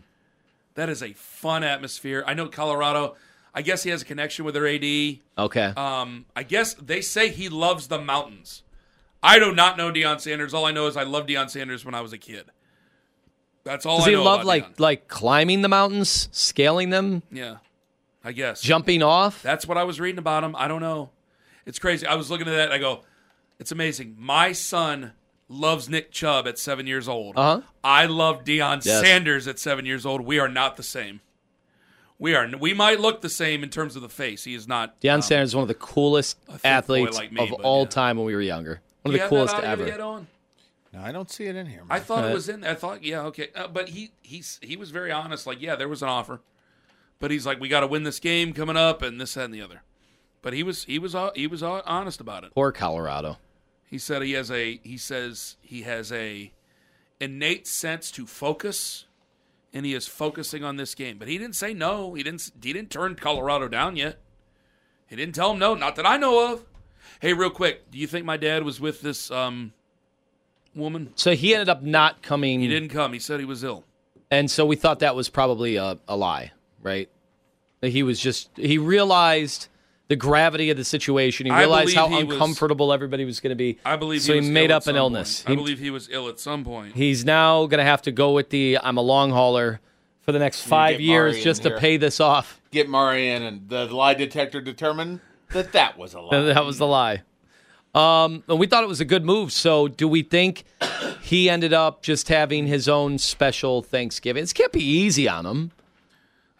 That 0.74 0.88
is 0.88 1.02
a 1.02 1.12
fun 1.12 1.64
atmosphere. 1.64 2.24
I 2.26 2.34
know 2.34 2.48
Colorado. 2.48 3.16
I 3.54 3.62
guess 3.62 3.82
he 3.82 3.90
has 3.90 4.02
a 4.02 4.04
connection 4.04 4.44
with 4.44 4.54
their 4.54 4.66
AD. 4.68 5.18
okay. 5.36 5.72
Um, 5.76 6.26
I 6.36 6.42
guess 6.44 6.74
they 6.74 7.00
say 7.00 7.28
he 7.30 7.48
loves 7.48 7.88
the 7.88 8.00
mountains. 8.00 8.62
I 9.22 9.38
do 9.40 9.52
not 9.52 9.76
know 9.76 9.90
Deion 9.90 10.20
Sanders. 10.20 10.54
All 10.54 10.64
I 10.64 10.70
know 10.70 10.86
is 10.86 10.96
I 10.96 11.02
loved 11.02 11.28
Deion 11.28 11.50
Sanders 11.50 11.84
when 11.84 11.94
I 11.94 12.00
was 12.00 12.12
a 12.12 12.18
kid. 12.18 12.44
That's 13.68 13.84
all 13.84 13.98
Does 13.98 14.06
I 14.06 14.10
he 14.10 14.16
know 14.16 14.24
love 14.24 14.46
like 14.46 14.76
Deion. 14.76 14.80
like 14.80 15.08
climbing 15.08 15.60
the 15.60 15.68
mountains, 15.68 16.30
scaling 16.32 16.88
them, 16.88 17.22
Yeah, 17.30 17.56
I 18.24 18.32
guess 18.32 18.62
jumping 18.62 19.02
off? 19.02 19.42
That's 19.42 19.68
what 19.68 19.76
I 19.76 19.84
was 19.84 20.00
reading 20.00 20.18
about 20.18 20.42
him. 20.42 20.56
I 20.56 20.68
don't 20.68 20.80
know. 20.80 21.10
It's 21.66 21.78
crazy. 21.78 22.06
I 22.06 22.14
was 22.14 22.30
looking 22.30 22.48
at 22.48 22.52
that 22.52 22.64
and 22.64 22.72
I 22.72 22.78
go, 22.78 23.02
it's 23.58 23.70
amazing. 23.70 24.16
My 24.18 24.52
son 24.52 25.12
loves 25.50 25.86
Nick 25.86 26.10
Chubb 26.10 26.48
at 26.48 26.58
seven 26.58 26.86
years 26.86 27.08
old. 27.08 27.36
Uh-huh. 27.36 27.60
I 27.84 28.06
love 28.06 28.42
Deion 28.42 28.82
Yes. 28.86 29.02
Sanders 29.02 29.46
at 29.46 29.58
seven 29.58 29.84
years 29.84 30.06
old. 30.06 30.22
We 30.22 30.38
are 30.38 30.48
not 30.48 30.78
the 30.78 30.82
same. 30.82 31.20
We 32.18 32.34
are. 32.34 32.48
We 32.58 32.72
might 32.72 33.00
look 33.00 33.20
the 33.20 33.28
same 33.28 33.62
in 33.62 33.68
terms 33.68 33.96
of 33.96 34.02
the 34.02 34.08
face. 34.08 34.44
He 34.44 34.54
is 34.54 34.66
not. 34.66 34.98
Deion 35.02 35.16
um, 35.16 35.22
Sanders 35.22 35.50
is 35.50 35.54
one 35.54 35.62
of 35.62 35.68
the 35.68 35.74
coolest 35.74 36.38
athletes 36.64 37.18
like 37.18 37.32
me, 37.32 37.42
of 37.42 37.52
all 37.52 37.82
yeah. 37.82 37.88
time 37.88 38.16
when 38.16 38.24
we 38.24 38.34
were 38.34 38.40
younger. 38.40 38.80
One 39.02 39.14
of 39.14 39.20
the 39.20 39.28
coolest 39.28 39.56
ever. 39.56 40.24
Yet 40.92 40.98
on? 40.98 41.02
No, 41.02 41.08
I 41.08 41.12
don't 41.12 41.30
see 41.30 41.44
it 41.46 41.56
in 41.56 41.66
here. 41.66 41.82
I 41.90 42.00
thought 42.00 42.24
Uh, 42.24 42.28
it 42.28 42.34
was 42.34 42.48
in. 42.48 42.60
there. 42.60 42.70
I 42.70 42.74
thought, 42.74 43.02
yeah, 43.02 43.22
okay, 43.22 43.48
uh, 43.54 43.68
but 43.68 43.90
he 43.90 44.12
he's 44.22 44.58
he 44.62 44.76
was 44.76 44.90
very 44.90 45.10
honest. 45.12 45.46
Like, 45.46 45.60
yeah, 45.60 45.76
there 45.76 45.88
was 45.88 46.02
an 46.02 46.08
offer, 46.08 46.40
but 47.18 47.30
he's 47.30 47.46
like, 47.46 47.60
we 47.60 47.68
got 47.68 47.80
to 47.80 47.86
win 47.86 48.02
this 48.04 48.20
game 48.20 48.52
coming 48.52 48.76
up, 48.76 49.02
and 49.02 49.20
this, 49.20 49.34
that, 49.34 49.44
and 49.46 49.54
the 49.54 49.62
other. 49.62 49.82
But 50.42 50.52
he 50.52 50.62
was 50.62 50.84
he 50.84 50.98
was 50.98 51.14
uh, 51.14 51.30
he 51.34 51.46
was 51.46 51.62
uh, 51.62 51.82
honest 51.84 52.20
about 52.20 52.44
it. 52.44 52.54
Poor 52.54 52.72
Colorado. 52.72 53.38
He 53.84 53.98
said 53.98 54.22
he 54.22 54.32
has 54.32 54.50
a 54.50 54.78
he 54.84 54.96
says 54.96 55.56
he 55.60 55.82
has 55.82 56.12
a 56.12 56.52
innate 57.20 57.66
sense 57.66 58.10
to 58.12 58.26
focus, 58.26 59.06
and 59.72 59.84
he 59.84 59.94
is 59.94 60.06
focusing 60.06 60.62
on 60.62 60.76
this 60.76 60.94
game. 60.94 61.18
But 61.18 61.26
he 61.28 61.38
didn't 61.38 61.56
say 61.56 61.74
no. 61.74 62.14
He 62.14 62.22
didn't 62.22 62.50
he 62.62 62.72
didn't 62.72 62.90
turn 62.90 63.14
Colorado 63.16 63.66
down 63.68 63.96
yet. 63.96 64.18
He 65.08 65.16
didn't 65.16 65.34
tell 65.34 65.52
him 65.52 65.58
no, 65.58 65.74
not 65.74 65.96
that 65.96 66.06
I 66.06 66.18
know 66.18 66.52
of. 66.52 66.64
Hey, 67.20 67.32
real 67.32 67.50
quick, 67.50 67.90
do 67.90 67.98
you 67.98 68.06
think 68.06 68.24
my 68.26 68.36
dad 68.36 68.62
was 68.62 68.78
with 68.80 69.00
this 69.00 69.30
um 69.30 69.72
woman? 70.78 71.12
So 71.16 71.34
he 71.34 71.54
ended 71.54 71.68
up 71.68 71.82
not 71.82 72.22
coming. 72.22 72.60
He 72.60 72.68
didn't 72.68 72.88
come. 72.90 73.12
He 73.12 73.18
said 73.18 73.40
he 73.40 73.46
was 73.46 73.62
ill. 73.64 73.84
And 74.30 74.50
so 74.50 74.64
we 74.66 74.76
thought 74.76 75.00
that 75.00 75.14
was 75.16 75.28
probably 75.28 75.76
a, 75.76 75.98
a 76.06 76.16
lie, 76.16 76.52
right? 76.82 77.08
That 77.80 77.90
he 77.90 78.02
was 78.02 78.20
just, 78.20 78.50
he 78.56 78.76
realized 78.78 79.68
the 80.08 80.16
gravity 80.16 80.70
of 80.70 80.76
the 80.76 80.84
situation. 80.84 81.46
He 81.46 81.52
I 81.52 81.60
realized 81.60 81.94
how 81.94 82.08
believe 82.08 82.20
he 82.22 82.24
was- 82.28 82.36
uncomfortable 82.36 82.92
everybody 82.92 83.24
was 83.24 83.40
going 83.40 83.50
to 83.50 83.56
be. 83.56 83.78
I 83.84 83.96
believe 83.96 84.22
so 84.22 84.34
he, 84.34 84.40
he, 84.40 84.50
made 84.50 84.70
ill 84.70 84.76
up 84.78 84.86
an 84.86 84.96
illness. 84.96 85.42
point. 85.42 85.58
I 85.58 85.62
believe 85.62 85.78
he 85.78 85.90
was 85.90 86.08
ill 86.10 86.28
at 86.28 86.40
some 86.40 86.64
point. 86.64 86.94
He's 86.94 87.24
now 87.24 87.66
going 87.66 87.78
to 87.78 87.84
have 87.84 88.02
to 88.02 88.12
go 88.12 88.32
with 88.32 88.50
the 88.50 88.78
I'm 88.82 88.96
a 88.96 89.02
long 89.02 89.30
hauler 89.30 89.80
for 90.22 90.32
the 90.32 90.38
next 90.38 90.62
five 90.62 91.00
years 91.00 91.42
just 91.42 91.62
to 91.62 91.78
pay 91.78 91.96
this 91.96 92.20
off. 92.20 92.60
Get 92.70 92.88
Murray 92.88 93.30
in, 93.30 93.42
and 93.42 93.68
the 93.68 93.86
lie 93.86 94.14
detector 94.14 94.60
determined 94.60 95.20
that 95.52 95.72
that 95.72 95.96
was 95.96 96.12
a 96.14 96.20
lie. 96.22 96.40
that 96.40 96.64
was 96.64 96.78
the 96.78 96.86
lie. 96.86 97.22
Um, 97.98 98.44
and 98.48 98.58
we 98.58 98.66
thought 98.66 98.84
it 98.84 98.88
was 98.88 99.00
a 99.00 99.04
good 99.04 99.24
move. 99.24 99.52
So, 99.52 99.88
do 99.88 100.06
we 100.06 100.22
think 100.22 100.64
he 101.22 101.50
ended 101.50 101.72
up 101.72 102.02
just 102.02 102.28
having 102.28 102.66
his 102.66 102.88
own 102.88 103.18
special 103.18 103.82
Thanksgiving? 103.82 104.42
This 104.42 104.52
can't 104.52 104.72
be 104.72 104.84
easy 104.84 105.28
on 105.28 105.46
him. 105.46 105.72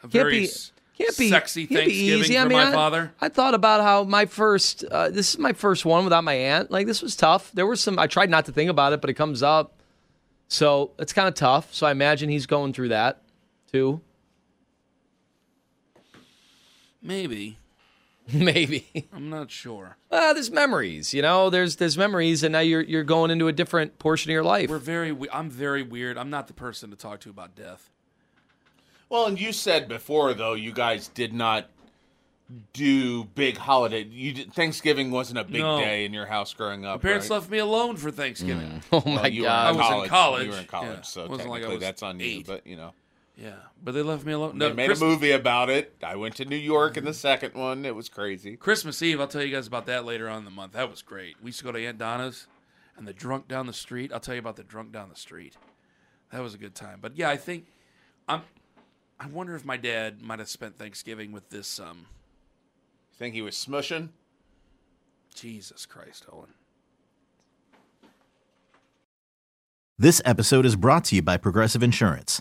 a 0.03 0.09
Can't 0.09 0.29
be, 0.31 0.49
can't 0.97 1.17
be 1.17 1.29
sexy 1.29 1.67
can't 1.67 1.87
be 1.87 1.93
easy. 1.93 2.35
for 2.35 2.41
I 2.41 2.45
mean, 2.45 2.59
my 2.59 2.71
I, 2.71 2.73
father. 2.73 3.13
I 3.21 3.29
thought 3.29 3.55
about 3.55 3.83
how 3.83 4.05
my 4.05 4.27
first. 4.27 4.85
Uh, 4.85 5.11
this 5.11 5.31
is 5.35 5.39
my 5.39 5.53
first 5.53 5.85
one 5.85 6.05
without 6.05 6.25
my 6.25 6.35
aunt. 6.35 6.71
Like 6.71 6.87
this 6.87 7.03
was 7.03 7.15
tough. 7.15 7.53
There 7.53 7.67
were 7.67 7.77
some. 7.77 7.99
I 7.99 8.09
tried 8.09 8.31
not 8.31 8.47
to 8.47 8.53
think 8.53 8.69
about 8.71 8.93
it, 8.93 9.01
but 9.01 9.09
it 9.09 9.15
comes 9.15 9.43
up. 9.43 9.81
So 10.49 10.93
it's 10.99 11.13
kind 11.13 11.29
of 11.29 11.35
tough. 11.35 11.73
So 11.73 11.87
I 11.87 11.93
imagine 11.93 12.29
he's 12.31 12.47
going 12.47 12.73
through 12.73 12.89
that 12.89 13.23
too. 13.71 14.01
Maybe. 17.01 17.59
Maybe. 18.33 19.09
I'm 19.13 19.31
not 19.31 19.51
sure. 19.51 19.97
Uh, 20.11 20.33
there's 20.35 20.51
memories, 20.51 21.15
you 21.15 21.23
know. 21.23 21.49
There's 21.51 21.77
there's 21.77 21.97
memories, 21.97 22.43
and 22.43 22.53
now 22.53 22.61
you're 22.61 22.83
you're 22.83 23.05
going 23.05 23.31
into 23.31 23.49
a 23.49 23.53
different 23.53 23.99
portion 23.99 24.31
of 24.31 24.35
your 24.35 24.43
life. 24.45 24.69
We're 24.69 24.79
very. 24.79 25.13
we- 25.13 25.31
I'm 25.31 25.49
very 25.51 25.83
weird. 25.83 26.19
I'm 26.19 26.29
not 26.31 26.47
the 26.47 26.53
person 26.53 26.91
to 26.91 26.97
talk 26.97 27.21
to 27.21 27.31
about 27.31 27.55
death. 27.57 27.89
Well, 29.09 29.27
and 29.27 29.41
you 29.41 29.53
said 29.53 29.89
before 29.89 30.35
though, 30.35 30.53
you 30.55 30.73
guys 30.73 31.09
did 31.09 31.33
not 31.33 31.71
do 32.73 33.25
big 33.25 33.57
holiday. 33.59 34.05
You 34.05 34.33
did, 34.33 34.53
Thanksgiving 34.53 35.11
wasn't 35.11 35.39
a 35.39 35.45
big 35.45 35.61
No. 35.63 35.79
day 35.81 36.05
in 36.05 36.13
your 36.15 36.27
house 36.27 36.53
growing 36.55 36.85
up. 36.85 37.03
My 37.03 37.09
parents 37.09 37.29
right? 37.29 37.37
left 37.37 37.51
me 37.51 37.59
alone 37.59 37.97
for 37.97 38.11
Thanksgiving. 38.11 38.83
oh 38.93 39.03
Well, 39.05 39.15
my 39.17 39.27
you 39.27 39.43
were 39.43 39.49
god! 39.49 39.67
I 39.67 39.73
was 39.97 40.03
in 40.05 40.09
college. 40.09 40.45
You 40.47 40.53
were 40.53 40.59
in 40.59 40.65
college, 40.67 40.89
Yeah. 40.97 41.01
so 41.03 41.27
wasn't 41.27 41.49
like 41.51 41.59
I 41.63 41.67
technically 41.69 41.75
was 41.77 41.81
that's 41.83 42.03
on 42.03 42.21
you. 42.21 42.27
eight. 42.27 42.47
But 42.47 42.67
you 42.67 42.77
know, 42.77 42.93
Yeah, 43.41 43.53
but 43.83 43.93
they 43.93 44.03
left 44.03 44.27
me 44.27 44.33
alone. 44.33 44.59
they 44.59 44.73
made 44.73 44.87
Christ- 44.87 45.01
a 45.01 45.05
movie 45.05 45.31
about 45.31 45.71
it. 45.71 45.95
I 46.03 46.17
went 46.17 46.35
to 46.37 46.45
New 46.45 46.57
York 46.57 46.97
in 46.97 47.05
the 47.05 47.15
second 47.15 47.55
one. 47.55 47.85
It 47.85 47.95
was 47.95 48.09
crazy. 48.09 48.57
Christmas 48.57 49.01
Eve. 49.01 49.21
I'll 49.21 49.29
tell 49.29 49.45
you 49.45 49.55
guys 49.55 49.69
about 49.69 49.87
that 49.87 50.05
later 50.05 50.29
on 50.29 50.39
in 50.39 50.45
the 50.45 50.51
month. 50.51 50.73
That 50.73 50.91
was 50.91 51.03
great. 51.03 51.37
We 51.41 51.51
used 51.51 51.61
to 51.61 51.65
go 51.65 51.71
to 51.71 51.87
Aunt 51.87 51.99
Donna's, 51.99 52.49
and 52.97 53.07
the 53.07 53.13
drunk 53.13 53.47
down 53.47 53.67
the 53.69 53.73
street. 53.73 54.13
I'll 54.13 54.19
tell 54.19 54.35
you 54.35 54.41
about 54.41 54.57
the 54.57 54.65
drunk 54.65 54.91
down 54.91 55.09
the 55.09 55.15
street. 55.15 55.57
That 56.33 56.43
was 56.43 56.53
a 56.55 56.59
good 56.59 56.75
time. 56.75 56.99
But 57.01 57.17
yeah, 57.17 57.31
I 57.31 57.37
think 57.37 57.67
I'm. 58.29 58.43
I 59.21 59.29
wonder 59.29 59.55
if 59.55 59.65
my 59.65 59.77
dad 59.77 60.21
might 60.21 60.41
have 60.41 60.49
spent 60.49 60.77
Thanksgiving 60.77 61.31
with 61.31 61.49
this. 61.51 61.79
Um, 61.79 62.07
Think 63.17 63.35
he 63.35 63.43
was 63.43 63.55
smushing? 63.57 64.11
Jesus 65.35 65.87
Christ, 65.87 66.25
Owen. 66.33 66.55
This 69.99 70.23
episode 70.25 70.65
is 70.65 70.77
brought 70.77 71.05
to 71.07 71.17
you 71.17 71.23
by 71.23 71.37
Progressive 71.37 71.83
Insurance. 71.83 72.41